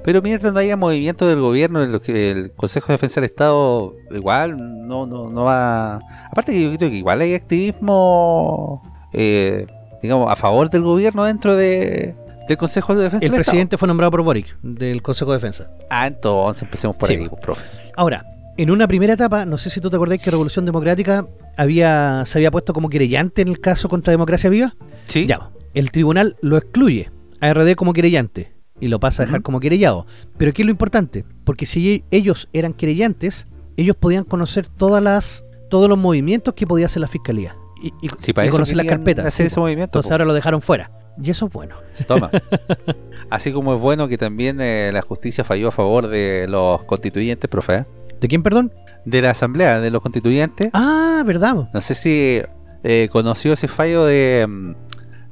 Pero 0.03 0.23
mientras 0.23 0.53
no 0.53 0.59
haya 0.59 0.77
movimiento 0.77 1.27
del 1.29 1.41
gobierno, 1.41 1.83
el, 1.83 2.01
el 2.07 2.53
Consejo 2.53 2.87
de 2.89 2.95
Defensa 2.95 3.21
del 3.21 3.29
Estado 3.31 3.95
igual 4.11 4.87
no, 4.89 5.07
no, 5.07 5.29
no 5.31 5.45
va... 5.45 6.01
Aparte 6.31 6.53
que 6.53 6.63
yo 6.63 6.77
creo 6.77 6.91
que 6.91 6.97
igual 6.97 7.21
hay 7.21 7.35
activismo, 7.35 8.83
eh, 9.13 9.67
digamos, 10.03 10.31
a 10.31 10.37
favor 10.37 10.71
del 10.71 10.83
gobierno 10.83 11.25
dentro 11.25 11.55
de, 11.55 12.15
del 12.49 12.57
Consejo 12.57 12.95
de 12.95 13.05
Defensa 13.05 13.25
El 13.27 13.33
del 13.33 13.43
presidente 13.43 13.77
fue 13.79 13.89
nombrado 13.89 14.11
por 14.11 14.23
Boric, 14.23 14.57
del 14.63 15.03
Consejo 15.03 15.33
de 15.33 15.37
Defensa. 15.37 15.71
Ah, 15.91 16.07
entonces 16.07 16.63
empecemos 16.63 16.97
por 16.97 17.09
Sí. 17.09 17.17
ahí, 17.17 17.29
pues, 17.29 17.41
profe. 17.43 17.65
Ahora, 17.95 18.25
en 18.57 18.71
una 18.71 18.89
primera 18.89 19.13
etapa, 19.15 19.45
no 19.45 19.59
sé 19.59 19.71
si 19.71 19.81
tú 19.81 19.91
te 19.91 19.97
acordás 19.97 20.19
que 20.19 20.31
Revolución 20.31 20.65
Democrática 20.65 21.27
había, 21.57 22.25
se 22.27 22.39
había 22.39 22.51
puesto 22.51 22.73
como 22.73 22.89
querellante 22.89 23.43
en 23.43 23.49
el 23.49 23.61
caso 23.61 23.89
contra 23.89 24.11
Democracia 24.13 24.49
Viva. 24.49 24.75
Sí. 25.05 25.27
Ya, 25.27 25.51
el 25.75 25.91
tribunal 25.91 26.37
lo 26.41 26.57
excluye 26.57 27.11
a 27.41 27.53
RD 27.53 27.75
como 27.75 27.93
querellante 27.93 28.53
y 28.81 28.89
lo 28.89 28.99
pasa 29.01 29.23
a 29.23 29.27
dejar 29.27 29.41
Ujú. 29.41 29.45
como 29.45 29.61
querellado. 29.61 30.07
Pero 30.37 30.53
¿qué 30.53 30.63
es 30.63 30.67
lo 30.67 30.71
importante? 30.73 31.25
Porque 31.45 31.67
si 31.67 31.91
e- 31.95 32.05
ellos 32.11 32.49
eran 32.53 32.73
querellantes, 32.73 33.47
ellos 33.77 33.97
podían 33.97 34.25
conocer 34.25 34.67
todas 34.69 35.03
las 35.03 35.45
todos 35.69 35.89
los 35.89 35.99
movimientos 35.99 36.55
que 36.55 36.67
podía 36.67 36.87
hacer 36.87 37.01
la 37.01 37.07
fiscalía 37.07 37.55
y, 37.81 37.89
y- 38.03 38.11
Sí, 38.19 38.33
para 38.33 38.47
y 38.47 38.49
eso 38.49 38.57
conocer 38.57 38.77
las 38.77 38.87
carpetas. 38.87 39.27
hacer 39.27 39.47
Sí, 39.47 39.53
ese 39.53 39.61
movimiento. 39.61 39.91
Entonces 39.99 40.11
ahora 40.13 40.25
lo 40.25 40.35
dejaron 40.35 40.61
fuera. 40.63 40.91
Y 41.23 41.31
eso 41.31 41.47
es 41.47 41.53
bueno. 41.53 41.77
Toma. 42.09 42.31
Así 43.31 43.53
como 43.53 43.75
es 43.75 43.81
bueno 43.81 44.09
que 44.09 44.17
también 44.19 44.61
eh, 44.61 44.91
la 44.93 45.03
justicia 45.03 45.45
falló 45.45 45.69
a 45.69 45.73
favor 45.73 46.09
de 46.09 46.47
los 46.49 46.83
constituyentes, 46.85 47.49
profe. 47.51 47.75
¿eh? 47.75 47.85
¿De 48.21 48.29
quién, 48.29 48.43
perdón? 48.43 48.73
de 49.07 49.23
la 49.23 49.31
asamblea 49.31 49.81
de 49.81 49.91
los 49.91 50.03
constituyentes. 50.03 50.69
Ah, 50.75 51.23
verdad. 51.25 51.69
No 51.73 51.81
sé 51.81 51.95
si 51.95 52.43
eh, 52.85 53.09
conoció 53.11 53.53
ese 53.55 53.67
fallo 53.69 54.05
de. 54.05 54.47
mm, 54.49 54.71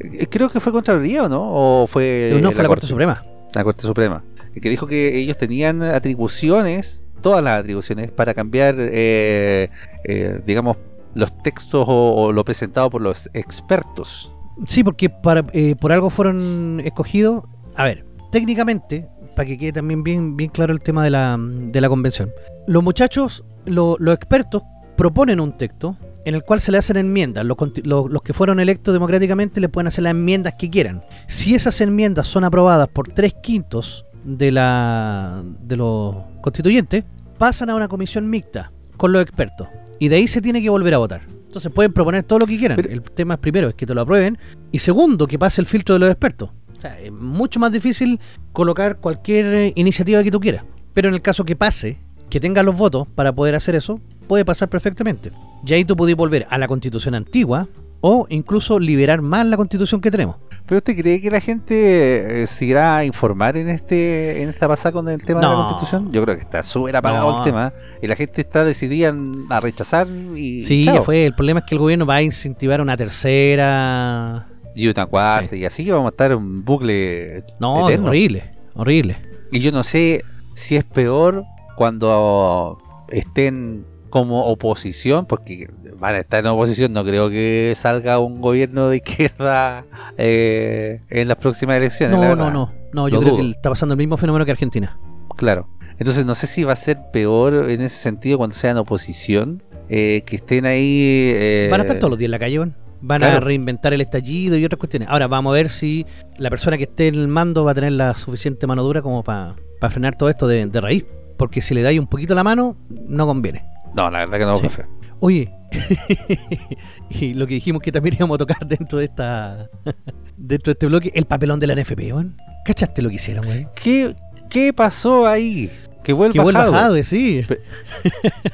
eh, 0.00 0.26
creo 0.30 0.48
que 0.48 0.58
fue 0.60 0.72
Contraloría 0.72 1.24
o 1.24 1.28
no, 1.28 1.82
o 1.82 1.86
fue. 1.86 2.38
no, 2.40 2.50
fue 2.52 2.62
la 2.62 2.68
Corte 2.68 2.86
Suprema. 2.86 3.24
La 3.54 3.64
Corte 3.64 3.82
Suprema. 3.82 4.24
Que 4.60 4.68
dijo 4.70 4.86
que 4.86 5.16
ellos 5.18 5.36
tenían 5.36 5.82
atribuciones, 5.82 7.02
todas 7.22 7.42
las 7.44 7.60
atribuciones, 7.60 8.10
para 8.10 8.34
cambiar, 8.34 8.74
eh, 8.78 9.70
eh, 10.04 10.40
digamos, 10.46 10.76
los 11.14 11.36
textos 11.42 11.84
o, 11.88 12.32
lo 12.32 12.44
presentado 12.44 12.90
por 12.90 13.00
los 13.02 13.30
expertos. 13.34 14.32
Sí, 14.66 14.82
porque 14.82 15.08
para, 15.10 15.44
eh, 15.52 15.76
por 15.80 15.92
algo 15.92 16.10
fueron 16.10 16.80
escogidos. 16.84 17.44
A 17.76 17.84
ver, 17.84 18.04
técnicamente, 18.32 19.06
para 19.36 19.46
que 19.46 19.56
quede 19.58 19.72
también 19.72 20.02
bien, 20.02 20.36
bien 20.36 20.50
claro 20.50 20.72
el 20.72 20.80
tema 20.80 21.04
de 21.04 21.10
la, 21.10 21.36
de 21.38 21.80
la 21.80 21.88
convención, 21.88 22.30
los 22.66 22.82
muchachos, 22.82 23.44
lo- 23.64 23.96
los 24.00 24.14
expertos, 24.14 24.62
proponen 24.96 25.38
un 25.38 25.56
texto 25.56 25.96
en 26.28 26.34
el 26.34 26.42
cual 26.44 26.60
se 26.60 26.70
le 26.72 26.78
hacen 26.78 26.96
enmiendas. 26.96 27.44
Los, 27.44 27.56
los- 27.84 28.10
los 28.10 28.22
que 28.22 28.32
fueron 28.34 28.60
electos 28.60 28.92
democráticamente 28.92 29.60
le 29.60 29.68
pueden 29.68 29.88
hacer 29.88 30.04
las 30.04 30.10
enmiendas 30.12 30.54
que 30.58 30.68
quieran. 30.70 31.02
Si 31.26 31.54
esas 31.54 31.80
enmiendas 31.80 32.26
son 32.26 32.44
aprobadas 32.44 32.88
por 32.88 33.08
tres 33.08 33.34
quintos 33.42 34.04
de, 34.24 34.50
la, 34.52 35.42
de 35.62 35.76
los 35.76 36.16
constituyentes, 36.40 37.04
pasan 37.38 37.70
a 37.70 37.74
una 37.74 37.88
comisión 37.88 38.28
mixta 38.28 38.70
con 38.96 39.12
los 39.12 39.22
expertos. 39.22 39.68
Y 39.98 40.08
de 40.08 40.16
ahí 40.16 40.28
se 40.28 40.42
tiene 40.42 40.60
que 40.62 40.68
volver 40.70 40.94
a 40.94 40.98
votar. 40.98 41.22
Entonces 41.46 41.72
pueden 41.72 41.92
proponer 41.92 42.24
todo 42.24 42.40
lo 42.40 42.46
que 42.46 42.58
quieran. 42.58 42.76
Pero- 42.76 42.90
el 42.90 43.02
tema 43.02 43.34
es 43.34 43.40
primero 43.40 43.68
es 43.68 43.74
que 43.74 43.86
te 43.86 43.94
lo 43.94 44.02
aprueben 44.02 44.36
y 44.70 44.78
segundo 44.80 45.26
que 45.26 45.38
pase 45.38 45.60
el 45.60 45.66
filtro 45.66 45.94
de 45.94 45.98
los 46.00 46.10
expertos. 46.10 46.50
O 46.76 46.80
sea, 46.80 47.00
es 47.00 47.10
mucho 47.10 47.58
más 47.58 47.72
difícil 47.72 48.20
colocar 48.52 48.98
cualquier 48.98 49.46
eh, 49.46 49.72
iniciativa 49.76 50.22
que 50.22 50.30
tú 50.30 50.38
quieras. 50.40 50.62
Pero 50.94 51.08
en 51.08 51.14
el 51.14 51.22
caso 51.22 51.44
que 51.44 51.56
pase, 51.56 51.96
que 52.28 52.38
tenga 52.38 52.62
los 52.62 52.76
votos 52.76 53.08
para 53.14 53.32
poder 53.32 53.54
hacer 53.54 53.74
eso, 53.74 53.98
puede 54.28 54.44
pasar 54.44 54.68
perfectamente. 54.68 55.32
Y 55.66 55.72
ahí 55.74 55.84
tú 55.84 55.96
podés 55.96 56.16
volver 56.16 56.46
a 56.50 56.58
la 56.58 56.68
constitución 56.68 57.14
antigua 57.14 57.68
o 58.00 58.26
incluso 58.30 58.78
liberar 58.78 59.20
más 59.22 59.44
la 59.46 59.56
constitución 59.56 60.00
que 60.00 60.10
tenemos. 60.10 60.36
¿Pero 60.66 60.78
usted 60.78 60.96
cree 60.96 61.20
que 61.20 61.30
la 61.30 61.40
gente 61.40 62.42
eh, 62.42 62.46
se 62.46 62.66
irá 62.66 62.98
a 62.98 63.04
informar 63.04 63.56
en 63.56 63.68
este 63.70 64.42
en 64.42 64.50
esta 64.50 64.68
pasada 64.68 64.92
con 64.92 65.08
el 65.08 65.22
tema 65.24 65.40
de 65.40 65.46
la 65.46 65.54
constitución? 65.54 66.12
Yo 66.12 66.22
creo 66.22 66.36
que 66.36 66.42
está 66.42 66.62
súper 66.62 66.94
apagado 66.94 67.30
No. 67.32 67.38
el 67.38 67.44
tema 67.44 67.72
y 68.02 68.06
la 68.06 68.14
gente 68.16 68.40
está 68.42 68.64
decidida 68.64 69.14
a 69.48 69.60
rechazar 69.60 70.06
y 70.36 70.62
Sí, 70.64 70.84
chao. 70.84 70.96
ya 70.96 71.02
fue. 71.02 71.24
El 71.26 71.34
problema 71.34 71.60
es 71.60 71.66
que 71.66 71.74
el 71.74 71.78
gobierno 71.80 72.04
va 72.06 72.16
a 72.16 72.22
incentivar 72.22 72.80
una 72.80 72.96
tercera. 72.96 74.46
y 74.74 74.86
una 74.86 75.06
cuarta 75.06 75.50
Sí. 75.50 75.56
y 75.56 75.64
así 75.64 75.90
vamos 75.90 76.06
a 76.06 76.10
estar 76.10 76.30
en 76.30 76.36
un 76.38 76.64
bucle 76.64 77.42
No, 77.58 77.88
eterno. 77.88 78.06
horrible, 78.08 78.50
horrible. 78.74 79.16
Y 79.50 79.58
yo 79.60 79.72
no 79.72 79.82
sé 79.82 80.22
si 80.54 80.76
es 80.76 80.84
peor 80.84 81.44
cuando 81.76 82.78
estén 83.08 83.84
como 84.08 84.42
oposición, 84.42 85.26
porque 85.26 85.68
van 85.98 86.14
a 86.14 86.18
estar 86.18 86.40
en 86.40 86.46
oposición, 86.46 86.92
no 86.92 87.04
creo 87.04 87.28
que 87.30 87.74
salga 87.76 88.18
un 88.18 88.40
gobierno 88.40 88.88
de 88.88 88.96
izquierda 88.96 89.84
eh, 90.16 91.00
en 91.10 91.28
las 91.28 91.36
próximas 91.36 91.76
elecciones. 91.76 92.16
No, 92.18 92.34
no, 92.36 92.50
no. 92.50 92.72
No, 92.92 93.08
yo 93.08 93.16
Lo 93.16 93.20
creo 93.20 93.32
dudo. 93.34 93.42
que 93.44 93.50
está 93.50 93.68
pasando 93.70 93.92
el 93.94 93.98
mismo 93.98 94.16
fenómeno 94.16 94.44
que 94.44 94.52
Argentina. 94.52 94.98
Claro. 95.36 95.68
Entonces 95.98 96.24
no 96.24 96.34
sé 96.34 96.46
si 96.46 96.64
va 96.64 96.72
a 96.72 96.76
ser 96.76 96.98
peor 97.12 97.68
en 97.70 97.80
ese 97.80 97.96
sentido 97.96 98.38
cuando 98.38 98.54
sean 98.56 98.76
oposición, 98.76 99.62
eh, 99.88 100.22
que 100.24 100.36
estén 100.36 100.64
ahí... 100.64 101.32
eh, 101.34 101.68
Van 101.70 101.80
a 101.80 101.84
estar 101.84 101.98
todos 101.98 102.10
los 102.10 102.18
días 102.18 102.28
en 102.28 102.32
la 102.32 102.38
calle, 102.38 102.58
weón. 102.58 102.74
Van 103.00 103.22
a 103.22 103.38
reinventar 103.38 103.92
el 103.94 104.00
estallido 104.00 104.56
y 104.56 104.64
otras 104.64 104.78
cuestiones. 104.78 105.08
Ahora 105.08 105.28
vamos 105.28 105.50
a 105.50 105.54
ver 105.54 105.70
si 105.70 106.04
la 106.36 106.50
persona 106.50 106.76
que 106.76 106.84
esté 106.84 107.06
en 107.08 107.14
el 107.14 107.28
mando 107.28 107.62
va 107.64 107.70
a 107.70 107.74
tener 107.74 107.92
la 107.92 108.14
suficiente 108.16 108.66
mano 108.66 108.82
dura 108.82 109.02
como 109.02 109.22
para 109.22 109.54
frenar 109.88 110.16
todo 110.18 110.28
esto 110.28 110.48
de, 110.48 110.66
de 110.66 110.80
raíz. 110.80 111.04
Porque 111.36 111.60
si 111.60 111.74
le 111.74 111.82
dais 111.82 112.00
un 112.00 112.08
poquito 112.08 112.34
la 112.34 112.42
mano, 112.42 112.76
no 112.88 113.24
conviene. 113.26 113.62
No, 113.94 114.10
la 114.10 114.20
verdad 114.26 114.38
que 114.38 114.44
no, 114.44 114.54
Sí. 114.56 114.60
profe. 114.62 114.86
Oye, 115.20 115.52
y 117.10 117.34
lo 117.34 117.46
que 117.46 117.54
dijimos 117.54 117.82
que 117.82 117.90
también 117.92 118.14
íbamos 118.14 118.36
a 118.36 118.38
tocar 118.38 118.58
dentro 118.66 118.98
de 118.98 119.06
esta 119.06 119.68
dentro 120.36 120.70
de 120.70 120.72
este 120.72 120.86
bloque, 120.86 121.10
el 121.14 121.24
papelón 121.26 121.58
de 121.60 121.66
la 121.66 121.74
NFP, 121.74 122.12
weón. 122.12 122.36
¿Cachaste 122.64 123.02
lo 123.02 123.08
que 123.08 123.16
hicieron, 123.16 123.46
weón? 123.46 123.68
¿Qué, 123.74 124.14
¿Qué 124.50 124.72
pasó 124.72 125.26
ahí? 125.26 125.70
Que 126.04 126.12
vuelva 126.12 126.32
Que 126.44 126.52
Jadwe. 126.52 126.72
Jadwe, 126.78 127.04
sí. 127.04 127.46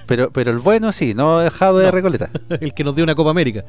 Pero, 0.07 0.33
pero 0.33 0.51
el 0.51 0.59
bueno 0.59 0.91
sí, 0.91 1.15
no 1.15 1.39
dejado 1.39 1.79
de 1.79 1.85
No. 1.85 1.91
Recoleta. 1.93 2.31
El 2.61 2.75
que 2.75 2.83
nos 2.83 2.97
dio 2.97 3.05
una 3.05 3.15
Copa 3.15 3.31
América. 3.31 3.65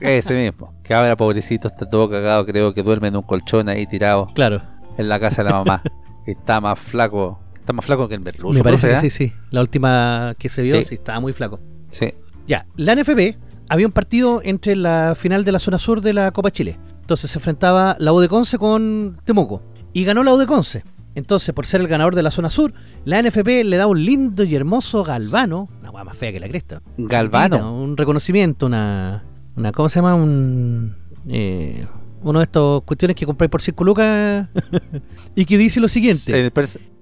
Ese 0.00 0.34
mismo. 0.34 0.74
Que 0.82 0.94
ahora, 0.94 1.16
pobrecito, 1.16 1.68
está 1.68 1.88
todo 1.88 2.10
cagado. 2.10 2.44
Creo 2.44 2.74
que 2.74 2.82
duerme 2.82 3.08
en 3.08 3.16
un 3.16 3.22
colchón 3.22 3.68
ahí 3.68 3.86
tirado 3.86 4.26
Claro. 4.34 4.62
en 4.98 5.08
la 5.08 5.20
casa 5.20 5.44
de 5.44 5.50
la 5.50 5.56
mamá. 5.58 5.82
está 6.26 6.60
más 6.60 6.78
flaco. 6.78 7.38
Está 7.62 7.72
más 7.72 7.84
flaco 7.84 8.08
que 8.08 8.16
el 8.16 8.20
Merluzo. 8.20 8.58
Me 8.58 8.64
parece 8.64 8.88
que 8.88 8.94
¿eh? 8.94 9.00
sí, 9.00 9.10
sí. 9.10 9.32
La 9.52 9.60
última 9.60 10.34
que 10.36 10.48
se 10.48 10.62
vio, 10.62 10.80
Sí. 10.80 10.84
sí, 10.84 10.94
estaba 10.96 11.20
muy 11.20 11.32
flaco. 11.32 11.60
Sí. 11.90 12.12
Ya, 12.48 12.66
la 12.76 12.96
NFP 12.96 13.36
había 13.68 13.86
un 13.86 13.92
partido 13.92 14.40
entre 14.42 14.74
la 14.74 15.14
final 15.16 15.44
de 15.44 15.52
la 15.52 15.60
zona 15.60 15.78
sur 15.78 16.00
de 16.00 16.12
la 16.12 16.32
Copa 16.32 16.50
Chile. 16.50 16.76
Entonces 17.02 17.30
se 17.30 17.38
enfrentaba 17.38 17.94
la 18.00 18.12
U 18.12 18.18
de 18.18 18.28
Conce 18.28 18.58
con 18.58 19.20
Temuco. 19.24 19.62
Y 19.92 20.02
ganó 20.04 20.24
la 20.24 20.34
U 20.34 20.38
de 20.38 20.46
Conce. 20.46 20.82
Entonces, 21.14 21.54
por 21.54 21.66
ser 21.66 21.82
el 21.82 21.86
ganador 21.88 22.16
de 22.16 22.22
la 22.24 22.30
zona 22.32 22.50
sur, 22.50 22.72
la 23.04 23.22
NFP 23.22 23.64
le 23.64 23.76
da 23.76 23.86
un 23.86 24.04
lindo 24.04 24.42
y 24.42 24.54
hermoso 24.56 25.04
galvano. 25.04 25.68
Una 25.80 25.90
hueá 25.92 26.02
más 26.04 26.16
fea 26.16 26.32
que 26.32 26.40
la 26.40 26.48
cresta. 26.48 26.82
Galvano. 26.96 27.80
Un 27.80 27.96
reconocimiento, 27.96 28.66
una. 28.66 29.22
una 29.54 29.70
¿Cómo 29.70 29.88
se 29.88 29.96
llama? 30.00 30.14
Un. 30.16 30.96
eh, 31.28 31.86
uno 32.22 32.38
de 32.38 32.44
estos 32.44 32.82
cuestiones 32.84 33.14
que 33.16 33.26
compráis 33.26 33.50
por 33.50 33.60
5 33.62 33.84
lucas. 33.84 34.48
y 35.36 35.44
que 35.44 35.58
dice 35.58 35.78
lo 35.80 35.88
siguiente. 35.88 36.50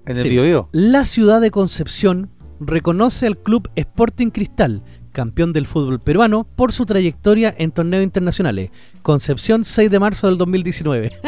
En 0.05 0.17
el, 0.17 0.23
Sí. 0.23 0.29
Bio 0.29 0.43
Bio. 0.43 0.69
La 0.71 1.05
ciudad 1.05 1.41
de 1.41 1.51
Concepción 1.51 2.29
reconoce 2.59 3.27
al 3.27 3.37
club 3.37 3.69
Sporting 3.75 4.29
Cristal, 4.29 4.83
campeón 5.11 5.51
del 5.53 5.67
fútbol 5.67 5.99
peruano, 5.99 6.45
por 6.55 6.71
su 6.71 6.85
trayectoria 6.85 7.53
en 7.57 7.71
torneos 7.71 8.03
internacionales. 8.03 8.69
Concepción, 9.01 9.63
6 9.65 9.89
de 9.91 9.99
marzo 9.99 10.27
del 10.27 10.37
2019. 10.37 11.11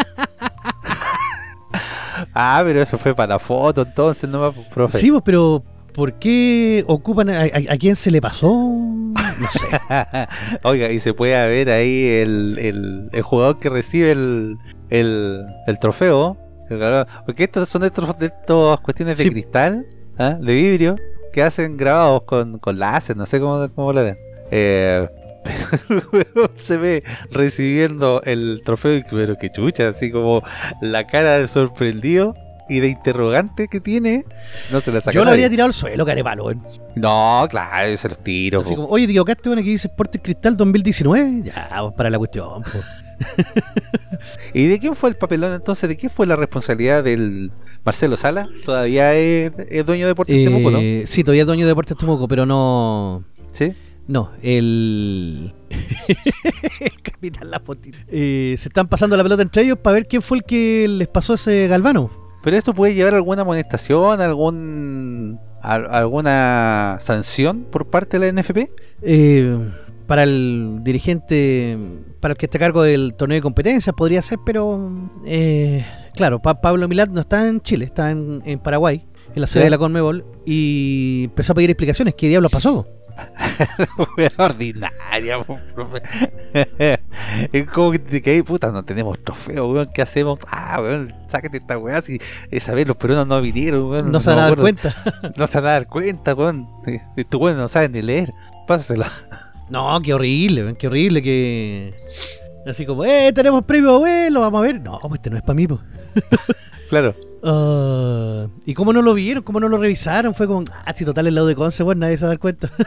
Ah, 2.33 2.61
pero 2.65 2.81
eso 2.81 2.97
fue 2.97 3.13
para 3.15 3.33
la 3.33 3.39
foto 3.39 3.81
entonces, 3.81 4.29
no 4.29 4.39
más, 4.39 4.55
profe. 4.67 4.97
sí, 4.97 5.11
pues, 5.11 5.23
pero 5.25 5.63
¿por 5.93 6.13
qué 6.19 6.83
ocupan 6.87 7.29
a, 7.29 7.41
a- 7.41 7.73
a 7.73 7.77
quién 7.77 7.95
se 7.95 8.11
le 8.11 8.21
pasó? 8.21 8.47
No 8.53 9.13
sé. 9.51 10.27
Oiga, 10.63 10.91
y 10.91 10.99
se 10.99 11.13
puede 11.13 11.47
ver 11.47 11.69
ahí 11.69 12.05
el, 12.07 12.57
el, 12.59 13.09
el 13.11 13.21
jugador 13.23 13.59
que 13.59 13.69
recibe 13.69 14.11
el, 14.11 14.57
el, 14.89 15.43
el 15.67 15.79
trofeo. 15.79 16.37
Porque 17.25 17.43
estos 17.45 17.69
son 17.69 17.81
de 17.81 17.87
estos, 17.87 18.17
de 18.19 18.27
estas 18.27 18.79
cuestiones 18.81 19.17
de 19.17 19.23
Sí. 19.23 19.29
cristal, 19.29 19.85
¿ah? 20.17 20.37
de 20.39 20.53
vidrio, 20.53 20.95
que 21.31 21.43
hacen 21.43 21.77
grabados 21.77 22.23
con, 22.23 22.59
con 22.59 22.77
láser, 22.79 23.17
no 23.17 23.25
sé 23.25 23.39
cómo, 23.39 23.67
cómo 23.73 23.93
lo 23.93 23.99
harán. 24.01 24.17
Eh, 24.51 25.07
pero 26.11 26.51
se 26.57 26.77
ve 26.77 27.03
recibiendo 27.31 28.21
el 28.23 28.61
trofeo, 28.65 28.95
y 28.95 29.03
pero 29.03 29.37
que 29.37 29.51
chucha, 29.51 29.89
así 29.89 30.11
como 30.11 30.41
la 30.81 31.05
cara 31.07 31.39
de 31.39 31.47
sorprendido 31.47 32.35
y 32.69 32.79
de 32.79 32.87
interrogante 32.87 33.67
que 33.67 33.81
tiene, 33.81 34.23
no 34.71 34.79
se 34.79 34.91
la 34.91 35.01
saca 35.01 35.11
Yo 35.13 35.25
lo 35.25 35.31
habría 35.31 35.49
tirado 35.49 35.67
al 35.67 35.73
suelo, 35.73 36.05
carepalo. 36.05 36.53
No, 36.95 37.45
claro, 37.49 37.89
yo 37.89 37.97
se 37.97 38.07
los 38.07 38.19
tiro. 38.19 38.63
Como, 38.63 38.85
oye, 38.85 39.05
te 39.05 39.11
equivocaste, 39.11 39.49
bueno, 39.49 39.61
que 39.61 39.69
dice 39.69 39.87
Sporting 39.89 40.19
Cristal 40.19 40.55
2019. 40.55 41.41
Ya, 41.43 41.67
pues, 41.81 41.93
para 41.93 42.09
la 42.09 42.17
cuestión. 42.17 42.63
¿Y 44.53 44.67
de 44.67 44.79
quién 44.79 44.95
fue 44.95 45.09
el 45.09 45.15
papelón 45.15 45.53
entonces? 45.53 45.89
¿De 45.89 45.97
quién 45.97 46.09
fue 46.11 46.25
la 46.27 46.35
responsabilidad 46.35 47.03
del 47.03 47.51
Marcelo 47.83 48.17
Sala? 48.17 48.47
Todavía 48.65 49.13
es, 49.15 49.51
es 49.69 49.85
dueño 49.85 50.05
de 50.05 50.09
Deportes 50.09 50.43
Temuco, 50.43 50.71
¿no? 50.71 50.79
Eh, 50.79 51.03
Sí, 51.07 51.23
todavía 51.23 51.43
es 51.43 51.47
dueño 51.47 51.65
de 51.65 51.69
Deportes 51.71 51.97
Temuco, 51.97 52.27
pero 52.27 52.45
no. 52.45 53.23
Sí. 53.51 53.73
No, 54.07 54.31
el. 54.41 55.53
el 56.09 57.01
capitán 57.01 57.49
La 57.49 57.61
Eh, 58.09 58.55
se 58.57 58.67
están 58.69 58.87
pasando 58.89 59.15
la 59.17 59.23
pelota 59.23 59.41
entre 59.41 59.63
ellos 59.63 59.77
para 59.81 59.95
ver 59.95 60.07
quién 60.07 60.21
fue 60.21 60.37
el 60.37 60.43
que 60.43 60.85
les 60.89 61.07
pasó 61.07 61.35
ese 61.35 61.67
galvano. 61.67 62.11
Pero 62.43 62.57
esto 62.57 62.73
puede 62.73 62.93
llevar 62.93 63.13
a 63.13 63.17
alguna 63.17 63.43
amonestación, 63.43 64.19
algún 64.19 65.39
al- 65.61 65.87
alguna 65.93 66.97
sanción 66.99 67.63
por 67.71 67.89
parte 67.89 68.19
de 68.19 68.31
la 68.31 68.41
NFP. 68.41 68.69
Eh, 69.01 69.57
para 70.07 70.23
el 70.23 70.79
dirigente, 70.81 71.77
para 72.23 72.31
el 72.31 72.37
que 72.37 72.45
está 72.45 72.57
a 72.57 72.61
cargo 72.61 72.83
del 72.83 73.13
torneo 73.17 73.35
de 73.35 73.41
competencias, 73.41 73.93
podría 73.93 74.21
ser, 74.21 74.39
pero. 74.45 74.89
eh, 75.25 75.85
claro, 76.15 76.41
Pa- 76.41 76.61
Pablo 76.61 76.87
Milad 76.87 77.09
no 77.09 77.19
está 77.19 77.47
en 77.49 77.59
Chile, 77.61 77.83
está 77.85 78.11
en, 78.11 78.41
en 78.45 78.59
Paraguay, 78.59 79.05
en 79.35 79.41
la 79.41 79.45
sede 79.47 79.65
de 79.65 79.69
la 79.69 79.77
Conmebol, 79.77 80.25
y 80.45 81.25
empezó 81.25 81.51
a 81.51 81.55
pedir 81.55 81.69
explicaciones. 81.69 82.15
¿Qué 82.15 82.29
diablos 82.29 82.49
pasó? 82.51 82.87
Ordinaria, 84.37 85.43
profe. 85.75 86.01
es 87.51 87.67
como 87.69 87.91
que 87.91 87.99
te 87.99 88.21
caes, 88.21 88.43
puta, 88.43 88.71
no 88.71 88.83
tenemos 88.83 89.19
trofeo, 89.23 89.67
weón, 89.71 89.89
¿qué 89.93 90.01
hacemos? 90.01 90.39
Ah, 90.47 90.79
weón, 90.81 91.13
sácate 91.29 91.57
esta 91.57 91.77
weá, 91.77 92.01
si 92.01 92.19
esa 92.51 92.73
vez 92.73 92.87
los 92.87 92.97
peruanos 92.97 93.27
no 93.27 93.41
vinieron, 93.41 93.89
weón. 93.89 94.11
No 94.11 94.19
se 94.19 94.29
van 94.29 94.39
a 94.39 94.43
dar 94.43 94.55
cuenta. 94.57 94.95
No 95.35 95.45
se 95.47 95.59
van 95.59 95.65
a 95.69 95.73
dar 95.73 95.87
cuenta, 95.87 96.33
weón. 96.33 96.67
Estos 97.15 97.39
weones 97.39 97.59
no 97.59 97.67
saben 97.67 97.91
ni 97.91 98.01
leer. 98.01 98.31
Pásaselo. 98.67 99.05
No, 99.69 99.99
qué 100.01 100.13
horrible, 100.13 100.75
qué 100.77 100.87
horrible 100.87 101.21
que. 101.21 101.93
Así 102.65 102.85
como, 102.85 103.03
¡eh! 103.03 103.31
Tenemos 103.33 103.63
premio, 103.65 103.99
güey, 103.99 104.29
lo 104.29 104.39
vamos 104.39 104.59
a 104.59 104.63
ver. 104.63 104.81
No, 104.81 104.97
pues 105.01 105.15
este 105.15 105.29
no 105.29 105.37
es 105.37 105.43
para 105.43 105.55
mí, 105.55 105.67
pues. 105.67 105.81
Claro. 106.89 107.15
Ah, 107.43 108.47
¿Y 108.65 108.73
cómo 108.73 108.93
no 108.93 109.01
lo 109.01 109.13
vieron? 109.13 109.43
¿Cómo 109.43 109.59
no 109.59 109.67
lo 109.67 109.77
revisaron? 109.77 110.33
Fue 110.33 110.47
como, 110.47 110.63
ah, 110.85 110.93
si 110.93 111.05
total 111.05 111.27
el 111.27 111.35
lado 111.35 111.47
de 111.47 111.55
Conce, 111.55 111.83
bueno, 111.83 112.01
nadie 112.01 112.17
se 112.17 112.25
da 112.25 112.37
cuenta. 112.37 112.71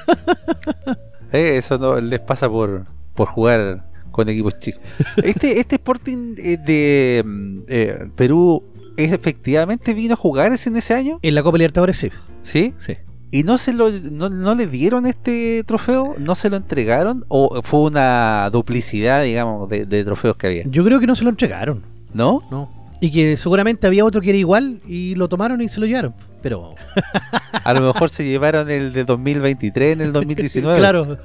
Eh, 1.33 1.57
eso 1.57 1.77
no 1.77 2.01
les 2.01 2.21
pasa 2.21 2.49
por, 2.49 2.87
por 3.15 3.27
jugar 3.27 3.85
con 4.13 4.29
equipos 4.29 4.57
chicos. 4.61 4.81
Este, 5.17 5.59
este 5.59 5.75
Sporting 5.75 6.37
eh, 6.39 6.57
de 6.57 7.25
eh, 7.67 8.09
Perú 8.15 8.63
¿es 8.97 9.13
efectivamente 9.13 9.93
vino 9.93 10.15
a 10.15 10.17
jugar 10.17 10.47
en 10.47 10.77
ese 10.77 10.95
año, 10.95 11.19
en 11.23 11.35
la 11.35 11.43
Copa 11.43 11.59
Libertadores 11.59 11.99
sí. 11.99 12.11
¿sí? 12.43 12.75
Sí. 12.79 12.95
¿Y 13.31 13.43
no 13.43 13.59
se 13.59 13.73
lo 13.73 13.91
no, 13.91 14.31
no 14.31 14.55
le 14.55 14.67
dieron 14.67 15.05
este 15.07 15.63
trofeo? 15.67 16.15
¿No 16.19 16.35
se 16.35 16.49
lo 16.49 16.57
entregaron? 16.57 17.25
¿O 17.29 17.61
fue 17.63 17.81
una 17.81 18.49
duplicidad, 18.51 19.25
digamos, 19.25 19.69
de, 19.69 19.85
de 19.85 20.05
trofeos 20.05 20.37
que 20.37 20.47
había? 20.47 20.63
Yo 20.67 20.85
creo 20.85 21.01
que 21.01 21.07
no 21.07 21.17
se 21.17 21.25
lo 21.25 21.31
entregaron. 21.31 21.83
¿No? 22.15 22.43
No. 22.51 22.71
Y 23.01 23.11
que 23.11 23.37
seguramente 23.37 23.87
había 23.87 24.05
otro 24.05 24.21
que 24.23 24.31
era 24.31 24.39
igual 24.39 24.81
y 24.87 25.15
lo 25.17 25.29
tomaron 25.29 25.61
y 25.61 25.69
se 25.69 25.81
lo 25.81 25.87
llevaron. 25.87 26.15
Pero, 26.41 26.75
A 27.65 27.75
lo 27.75 27.81
mejor 27.93 28.09
se 28.11 28.25
llevaron 28.25 28.71
el 28.71 28.93
de 28.93 29.05
2023 29.05 29.95
en 29.95 30.01
el 30.01 30.13
2019. 30.15 30.79
claro. 30.79 31.19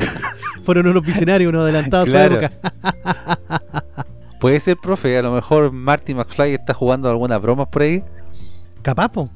Fueron 0.64 0.86
unos 0.86 1.04
visionarios, 1.04 1.48
unos 1.50 1.62
adelantados 1.64 2.08
a 2.08 2.10
su 2.10 2.12
Claro. 2.12 2.40
época. 2.40 3.62
Puede 4.40 4.58
ser, 4.60 4.76
profe. 4.82 5.16
A 5.18 5.22
lo 5.22 5.32
mejor 5.32 5.70
Marty 5.72 6.14
McFly 6.14 6.54
está 6.54 6.72
jugando 6.74 7.08
algunas 7.10 7.40
bromas 7.40 7.68
por 7.68 7.82
ahí. 7.82 8.02
Capaz, 8.82 9.08
po. 9.10 9.28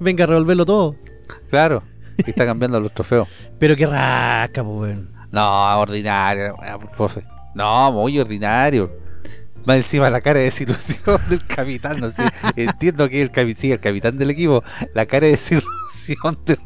Venga 0.00 0.24
a 0.24 0.26
revolverlo 0.28 0.64
todo. 0.64 0.94
Claro. 1.50 1.82
Y 2.18 2.30
está 2.30 2.44
cambiando 2.46 2.78
los 2.80 2.92
trofeos. 2.92 3.28
Pero 3.58 3.74
qué 3.76 3.86
rasca, 3.86 4.62
weón. 4.62 5.10
No, 5.30 5.78
ordinario, 5.80 6.54
eh, 6.62 6.76
profe. 6.96 7.22
No, 7.54 7.90
muy 7.92 8.18
ordinario. 8.18 8.92
Más 9.64 9.76
encima 9.76 10.10
la 10.10 10.20
cara 10.20 10.38
de 10.40 10.46
desilusión 10.46 11.20
del 11.30 11.44
capitán, 11.46 12.00
no 12.00 12.10
sé. 12.10 12.24
Entiendo 12.56 13.08
que 13.08 13.22
el, 13.22 13.30
capi- 13.30 13.54
sí, 13.54 13.70
el 13.72 13.78
capitán 13.80 14.18
del 14.18 14.30
equipo, 14.30 14.62
la 14.94 15.06
cara 15.06 15.26
de 15.26 15.32
desilusión 15.32 16.38
del 16.44 16.58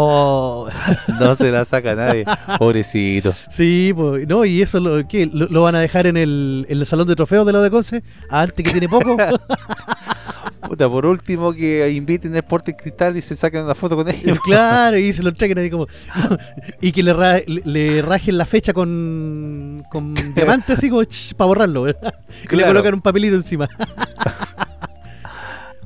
Oh, 0.00 0.68
no 1.20 1.34
se 1.34 1.50
la 1.50 1.64
saca 1.64 1.94
nadie. 1.96 2.24
Pobrecito. 2.58 3.34
sí, 3.50 3.92
pues, 3.96 4.28
no, 4.28 4.44
y 4.44 4.62
eso 4.62 4.78
lo, 4.78 5.06
¿qué? 5.08 5.26
¿Lo, 5.26 5.46
lo 5.48 5.62
van 5.62 5.74
a 5.74 5.80
dejar 5.80 6.06
en 6.06 6.16
el, 6.16 6.66
en 6.68 6.78
el 6.78 6.86
salón 6.86 7.08
de 7.08 7.16
trofeos 7.16 7.44
de 7.44 7.52
lo 7.52 7.60
de 7.60 7.70
Conce, 7.70 8.02
a 8.30 8.42
Arte 8.42 8.62
que 8.62 8.70
tiene 8.70 8.88
poco. 8.88 9.16
Puta, 10.68 10.86
por 10.88 11.06
último 11.06 11.54
que 11.54 11.88
inviten 11.90 12.34
a 12.34 12.38
Sporting 12.40 12.74
Cristal 12.74 13.16
y 13.16 13.22
se 13.22 13.34
saquen 13.34 13.64
una 13.64 13.74
foto 13.74 13.96
con 13.96 14.06
ellos. 14.14 14.38
claro, 14.40 14.98
y 14.98 15.12
se 15.14 15.22
lo 15.22 15.30
entreguen 15.30 15.58
así 15.58 15.70
como. 15.70 15.86
y 16.82 16.92
que 16.92 17.02
le, 17.02 17.12
ra- 17.14 17.40
le- 17.46 17.62
le 17.64 18.02
rajen 18.02 18.36
la 18.36 18.44
fecha 18.44 18.74
con, 18.74 19.82
con 19.90 20.14
diamante, 20.34 20.74
así 20.74 20.90
como 20.90 21.02
para 21.36 21.46
borrarlo, 21.46 21.82
¿verdad? 21.82 22.14
Y 22.50 22.54
le 22.56 22.64
colocan 22.66 22.94
un 22.94 23.00
papelito 23.00 23.34
encima. 23.36 23.66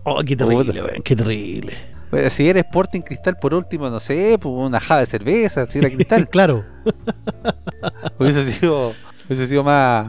oh, 0.05 0.23
qué 0.25 0.37
terrible, 0.37 0.83
weón, 0.83 1.03
qué 1.05 1.15
terrible. 1.17 1.77
Bueno, 2.11 2.29
si 2.29 2.49
era 2.49 2.61
Sporting 2.61 3.01
Cristal, 3.01 3.37
por 3.41 3.55
último, 3.55 3.89
no 3.89 4.01
sé, 4.01 4.37
pues 4.41 4.53
una 4.55 4.81
java 4.81 5.01
de 5.01 5.07
cerveza, 5.07 5.65
si 5.67 5.79
era 5.79 5.89
Cristal, 5.91 6.29
claro, 6.29 6.65
hubiese 8.19 8.45
sido, 8.51 8.93
hubiese 9.27 9.47
sido 9.47 9.65
más, 9.65 10.09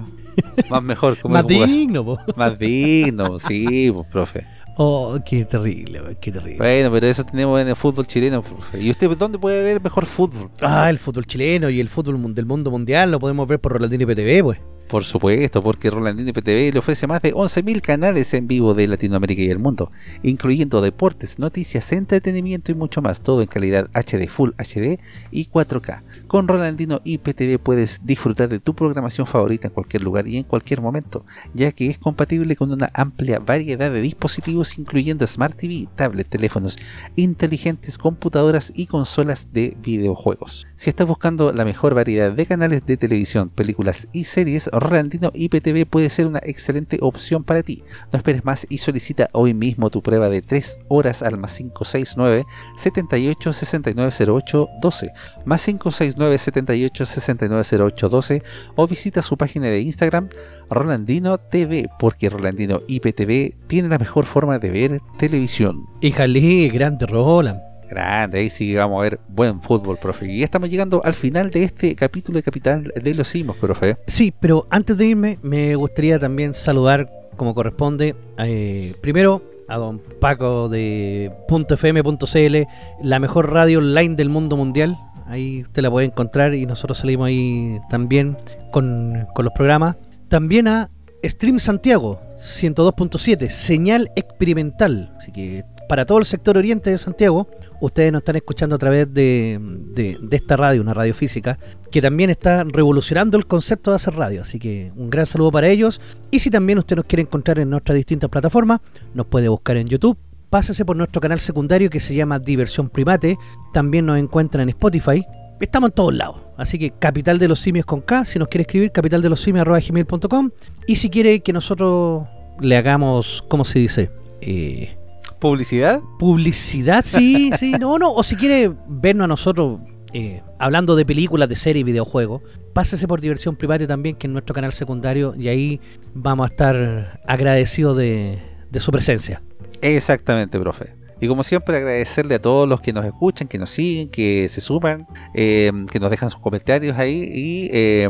más 0.69 0.84
mejor. 0.84 1.17
como 1.19 1.36
más 1.36 1.47
digno, 1.47 2.03
po. 2.03 2.19
Más 2.36 2.57
digno, 2.59 3.39
sí, 3.39 3.89
pues, 3.93 4.07
profe. 4.07 4.45
Oh, 4.76 5.19
qué 5.26 5.45
terrible, 5.45 6.01
qué 6.19 6.32
terrible. 6.32 6.57
Bueno, 6.57 6.91
pero 6.91 7.05
eso 7.07 7.24
tenemos 7.24 7.61
en 7.61 7.67
el 7.67 7.76
fútbol 7.76 8.07
chileno. 8.07 8.43
¿Y 8.74 8.89
usted 8.89 9.09
dónde 9.17 9.38
puede 9.38 9.61
ver 9.63 9.82
mejor 9.82 10.05
fútbol? 10.07 10.49
Ah, 10.61 10.89
el 10.89 10.97
fútbol 10.99 11.26
chileno 11.28 11.69
y 11.69 11.80
el 11.80 11.89
fútbol 11.89 12.17
mun- 12.17 12.34
del 12.34 12.45
mundo 12.47 12.71
mundial 12.71 13.11
lo 13.11 13.19
podemos 13.19 13.47
ver 13.47 13.59
por 13.59 13.74
Rolandino 13.74 14.03
IPTV, 14.03 14.43
pues. 14.43 14.59
Por 14.88 15.03
supuesto, 15.03 15.63
porque 15.63 15.89
Rolandino 15.89 16.34
PTV 16.34 16.71
le 16.71 16.79
ofrece 16.79 17.07
más 17.07 17.21
de 17.21 17.34
11.000 17.34 17.81
canales 17.81 18.34
en 18.34 18.47
vivo 18.47 18.73
de 18.73 18.88
Latinoamérica 18.88 19.41
y 19.41 19.49
el 19.49 19.57
mundo, 19.57 19.91
incluyendo 20.21 20.81
deportes, 20.81 21.39
noticias, 21.39 21.91
entretenimiento 21.91 22.71
y 22.71 22.75
mucho 22.75 23.01
más, 23.01 23.21
todo 23.21 23.41
en 23.41 23.47
calidad 23.47 23.89
HD, 23.93 24.27
Full 24.27 24.51
HD 24.57 24.99
y 25.31 25.47
4K. 25.47 26.03
Con 26.27 26.47
Rolandino 26.47 27.01
IPTV 27.03 27.59
puedes 27.59 28.05
disfrutar 28.05 28.49
de 28.49 28.59
tu 28.59 28.75
programación 28.75 29.25
favorita 29.25 29.67
en 29.67 29.73
cualquier 29.73 30.03
lugar 30.03 30.27
y 30.27 30.38
en 30.38 30.43
cualquier 30.43 30.81
momento, 30.81 31.25
ya 31.53 31.71
que 31.71 31.88
es 31.88 31.97
compatible 31.97 32.55
con 32.55 32.71
una 32.71 32.91
amplia 32.93 33.39
variedad 33.39 33.91
de 33.91 34.01
dispositivos 34.01 34.77
incluyendo 34.77 35.25
Smart 35.25 35.55
TV, 35.55 35.88
tablet, 35.95 36.27
teléfonos 36.27 36.77
inteligentes, 37.15 37.97
computadoras 37.97 38.71
y 38.75 38.88
consolas 38.88 39.53
de 39.53 39.75
videojuegos. 39.81 40.67
Si 40.75 40.89
estás 40.89 41.07
buscando 41.07 41.51
la 41.51 41.65
mejor 41.65 41.95
variedad 41.95 42.31
de 42.31 42.45
canales 42.45 42.86
de 42.86 42.97
televisión, 42.97 43.49
películas 43.49 44.07
y 44.11 44.25
series, 44.25 44.69
Rolandino 44.80 45.32
IPTV 45.34 45.86
puede 45.86 46.09
ser 46.09 46.28
una 46.28 46.39
excelente 46.43 46.97
opción 47.01 47.43
para 47.43 47.63
ti. 47.63 47.84
No 48.11 48.17
esperes 48.17 48.43
más 48.43 48.65
y 48.69 48.80
solicita 48.80 49.30
hoy 49.34 49.53
mismo 49.53 49.89
tu 49.89 50.01
prueba 50.01 50.30
de 50.30 50.41
3 50.41 50.80
horas 50.88 51.24
al 51.24 51.38
más 51.38 51.57
569 51.57 52.45
78 52.78 53.53
69 53.53 54.11
08 54.28 54.69
12 54.82 55.13
más 55.45 55.65
569 55.65 56.38
78 56.38 57.05
69 57.05 57.84
08 57.84 58.09
12 58.09 58.43
o 58.76 58.88
visita 58.88 59.21
su 59.21 59.38
página 59.38 59.67
de 59.67 59.82
Instagram 59.82 60.30
Rolandino 60.69 61.38
TV 61.38 61.89
porque 61.99 62.30
Rolandino 62.30 62.82
IPTV 62.88 63.67
tiene 63.67 63.89
la 63.89 63.97
mejor 63.97 64.26
forma 64.26 64.59
de 64.59 64.69
ver 64.69 65.01
televisión. 65.17 65.86
Híjale, 66.01 66.69
grande 66.69 67.05
Roland. 67.05 67.72
Grande, 67.93 68.39
ahí 68.39 68.49
sí 68.49 68.73
vamos 68.73 68.99
a 68.99 69.03
ver 69.03 69.19
buen 69.27 69.61
fútbol, 69.61 69.97
profe. 69.97 70.31
Y 70.31 70.41
estamos 70.41 70.69
llegando 70.69 71.03
al 71.05 71.13
final 71.13 71.51
de 71.51 71.63
este 71.63 71.95
capítulo 71.95 72.37
de 72.37 72.43
Capital 72.43 72.91
de 72.95 73.13
los 73.13 73.27
Simos, 73.27 73.55
profe. 73.57 73.97
Sí, 74.07 74.33
pero 74.39 74.65
antes 74.71 74.97
de 74.97 75.05
irme, 75.05 75.37
me 75.43 75.75
gustaría 75.75 76.17
también 76.17 76.55
saludar, 76.55 77.07
como 77.37 77.53
corresponde, 77.53 78.15
eh, 78.39 78.95
primero 79.01 79.43
a 79.67 79.77
don 79.77 80.01
Paco 80.19 80.69
de 80.69 81.31
.fm.cl, 81.47 82.55
la 83.03 83.19
mejor 83.19 83.51
radio 83.51 83.77
online 83.77 84.15
del 84.15 84.29
mundo 84.29 84.57
mundial. 84.57 84.97
Ahí 85.27 85.61
usted 85.61 85.83
la 85.83 85.91
puede 85.91 86.07
encontrar 86.07 86.55
y 86.55 86.65
nosotros 86.65 86.97
salimos 86.97 87.27
ahí 87.27 87.79
también 87.91 88.37
con, 88.71 89.27
con 89.35 89.45
los 89.45 89.53
programas. 89.53 89.97
También 90.29 90.67
a 90.67 90.89
Stream 91.23 91.59
Santiago 91.59 92.19
102.7, 92.37 93.49
señal 93.49 94.11
experimental. 94.15 95.13
Así 95.17 95.31
que 95.31 95.63
para 95.93 96.07
todo 96.07 96.17
el 96.17 96.25
sector 96.25 96.57
oriente 96.57 96.89
de 96.89 96.97
Santiago, 96.97 97.47
ustedes 97.79 98.11
nos 98.11 98.21
están 98.21 98.35
escuchando 98.35 98.77
a 98.77 98.79
través 98.79 99.13
de, 99.13 100.17
esta 100.31 100.57
radio, 100.57 100.81
una 100.81 100.95
radio 100.95 101.13
física, 101.13 101.59
que 101.91 102.01
también 102.01 102.31
está 102.31 102.63
revolucionando 102.63 103.37
el 103.37 103.45
concepto 103.45 103.91
de 103.91 103.97
hacer 103.97 104.15
radio. 104.15 104.41
Así 104.41 104.57
que 104.57 104.91
un 104.95 105.11
gran 105.11 105.27
saludo 105.27 105.51
para 105.51 105.67
ellos. 105.67 106.01
Y 106.31 106.39
si 106.39 106.49
también 106.49 106.79
usted 106.79 106.95
nos 106.95 107.05
quiere 107.05 107.21
encontrar 107.21 107.59
en 107.59 107.69
nuestras 107.69 107.95
distintas 107.95 108.27
plataformas, 108.31 108.81
nos 109.13 109.27
puede 109.27 109.49
buscar 109.49 109.77
en 109.77 109.85
YouTube. 109.85 110.17
Pásese 110.49 110.83
por 110.83 110.95
nuestro 110.95 111.21
canal 111.21 111.39
secundario 111.39 111.91
que 111.91 111.99
se 111.99 112.15
llama 112.15 112.39
Diversión 112.39 112.89
Primate. 112.89 113.37
También 113.71 114.07
nos 114.07 114.17
encuentra 114.17 114.63
en 114.63 114.69
Spotify. 114.69 115.23
Estamos 115.59 115.89
en 115.89 115.93
todos 115.93 116.15
lados. 116.15 116.37
Así 116.57 116.79
que 116.79 116.89
Capital 116.89 117.37
de 117.37 117.47
los 117.47 117.59
Simios 117.59 117.85
con 117.85 118.01
K. 118.01 118.25
Si 118.25 118.39
nos 118.39 118.47
quiere 118.47 118.63
escribir, 118.63 118.91
capital 118.91 119.21
de 119.21 119.29
los 119.29 119.41
simios.gmail.com. 119.41 120.49
Y 120.87 120.95
si 120.95 121.11
quiere 121.11 121.41
que 121.41 121.53
nosotros 121.53 122.23
le 122.59 122.77
hagamos, 122.77 123.45
¿cómo 123.47 123.63
se 123.63 123.77
dice? 123.77 124.09
Eh, 124.41 124.97
¿Publicidad? 125.43 126.01
publicidad, 126.17 127.03
sí, 127.03 127.51
sí, 127.59 127.73
no, 127.73 127.99
no. 127.99 128.13
O 128.13 128.23
si 128.23 128.37
quiere 128.37 128.71
vernos 128.87 129.25
a 129.25 129.27
nosotros 129.27 129.81
eh, 130.13 130.41
hablando 130.57 130.95
de 130.95 131.05
películas, 131.05 131.49
de 131.49 131.57
series 131.57 131.81
y 131.81 131.83
videojuegos, 131.83 132.41
pásese 132.71 133.09
por 133.09 133.19
Diversión 133.19 133.57
Private 133.57 133.85
también, 133.85 134.15
que 134.15 134.27
es 134.27 134.31
nuestro 134.31 134.55
canal 134.55 134.71
secundario, 134.71 135.35
y 135.37 135.49
ahí 135.49 135.81
vamos 136.13 136.49
a 136.49 136.53
estar 136.53 137.21
agradecidos 137.27 137.97
de, 137.97 138.39
de 138.71 138.79
su 138.79 138.89
presencia. 138.91 139.41
Exactamente, 139.81 140.57
profe. 140.57 140.93
Y 141.19 141.27
como 141.27 141.43
siempre, 141.43 141.75
agradecerle 141.75 142.35
a 142.35 142.41
todos 142.41 142.67
los 142.67 142.79
que 142.79 142.93
nos 142.93 143.03
escuchan, 143.05 143.47
que 143.49 143.57
nos 143.57 143.69
siguen, 143.69 144.09
que 144.09 144.47
se 144.49 144.61
suman, 144.61 145.07
eh, 145.33 145.71
que 145.91 145.99
nos 145.99 146.09
dejan 146.09 146.29
sus 146.29 146.39
comentarios 146.39 146.97
ahí 146.97 147.29
y 147.33 147.69
eh, 147.73 148.09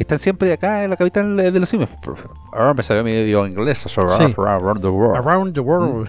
que 0.00 0.04
están 0.04 0.18
siempre 0.18 0.50
acá 0.50 0.82
en 0.82 0.88
la 0.88 0.96
capital 0.96 1.36
de 1.36 1.60
los 1.60 1.68
simios, 1.68 1.90
profe. 2.00 2.26
Ahora 2.54 2.72
me 2.72 2.82
salió 2.82 3.04
medio 3.04 3.46
inglés, 3.46 3.80
so 3.80 4.08
Sí. 4.08 4.34
around 4.38 4.80
the 4.80 4.88
world. 4.88 5.14
Around 5.14 5.52
the 5.52 5.60
world. 5.60 6.08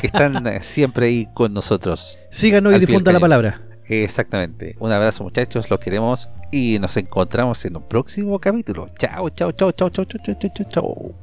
que 0.00 0.06
están 0.06 0.46
eh, 0.46 0.62
siempre 0.62 1.06
ahí 1.06 1.28
con 1.34 1.52
nosotros. 1.52 2.16
Síganos 2.30 2.76
y 2.76 2.78
difunda 2.78 3.10
la 3.10 3.18
palabra. 3.18 3.60
Exactamente. 3.88 4.76
Un 4.78 4.92
abrazo 4.92 5.24
muchachos, 5.24 5.68
los 5.68 5.80
queremos 5.80 6.28
y 6.52 6.78
nos 6.78 6.96
encontramos 6.96 7.64
en 7.64 7.76
un 7.76 7.82
próximo 7.88 8.38
capítulo. 8.38 8.86
Chao, 8.96 9.28
chao, 9.30 9.50
chao, 9.50 9.72
chao, 9.72 9.90
chao, 9.90 10.04
chao, 10.04 10.20
chao, 10.22 10.50
chao, 10.54 10.66
chao. 10.70 11.14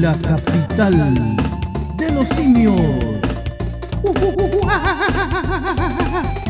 la 0.00 0.12
capital 0.22 1.47
de 1.98 2.10
los 2.12 2.28
simios. 2.28 2.80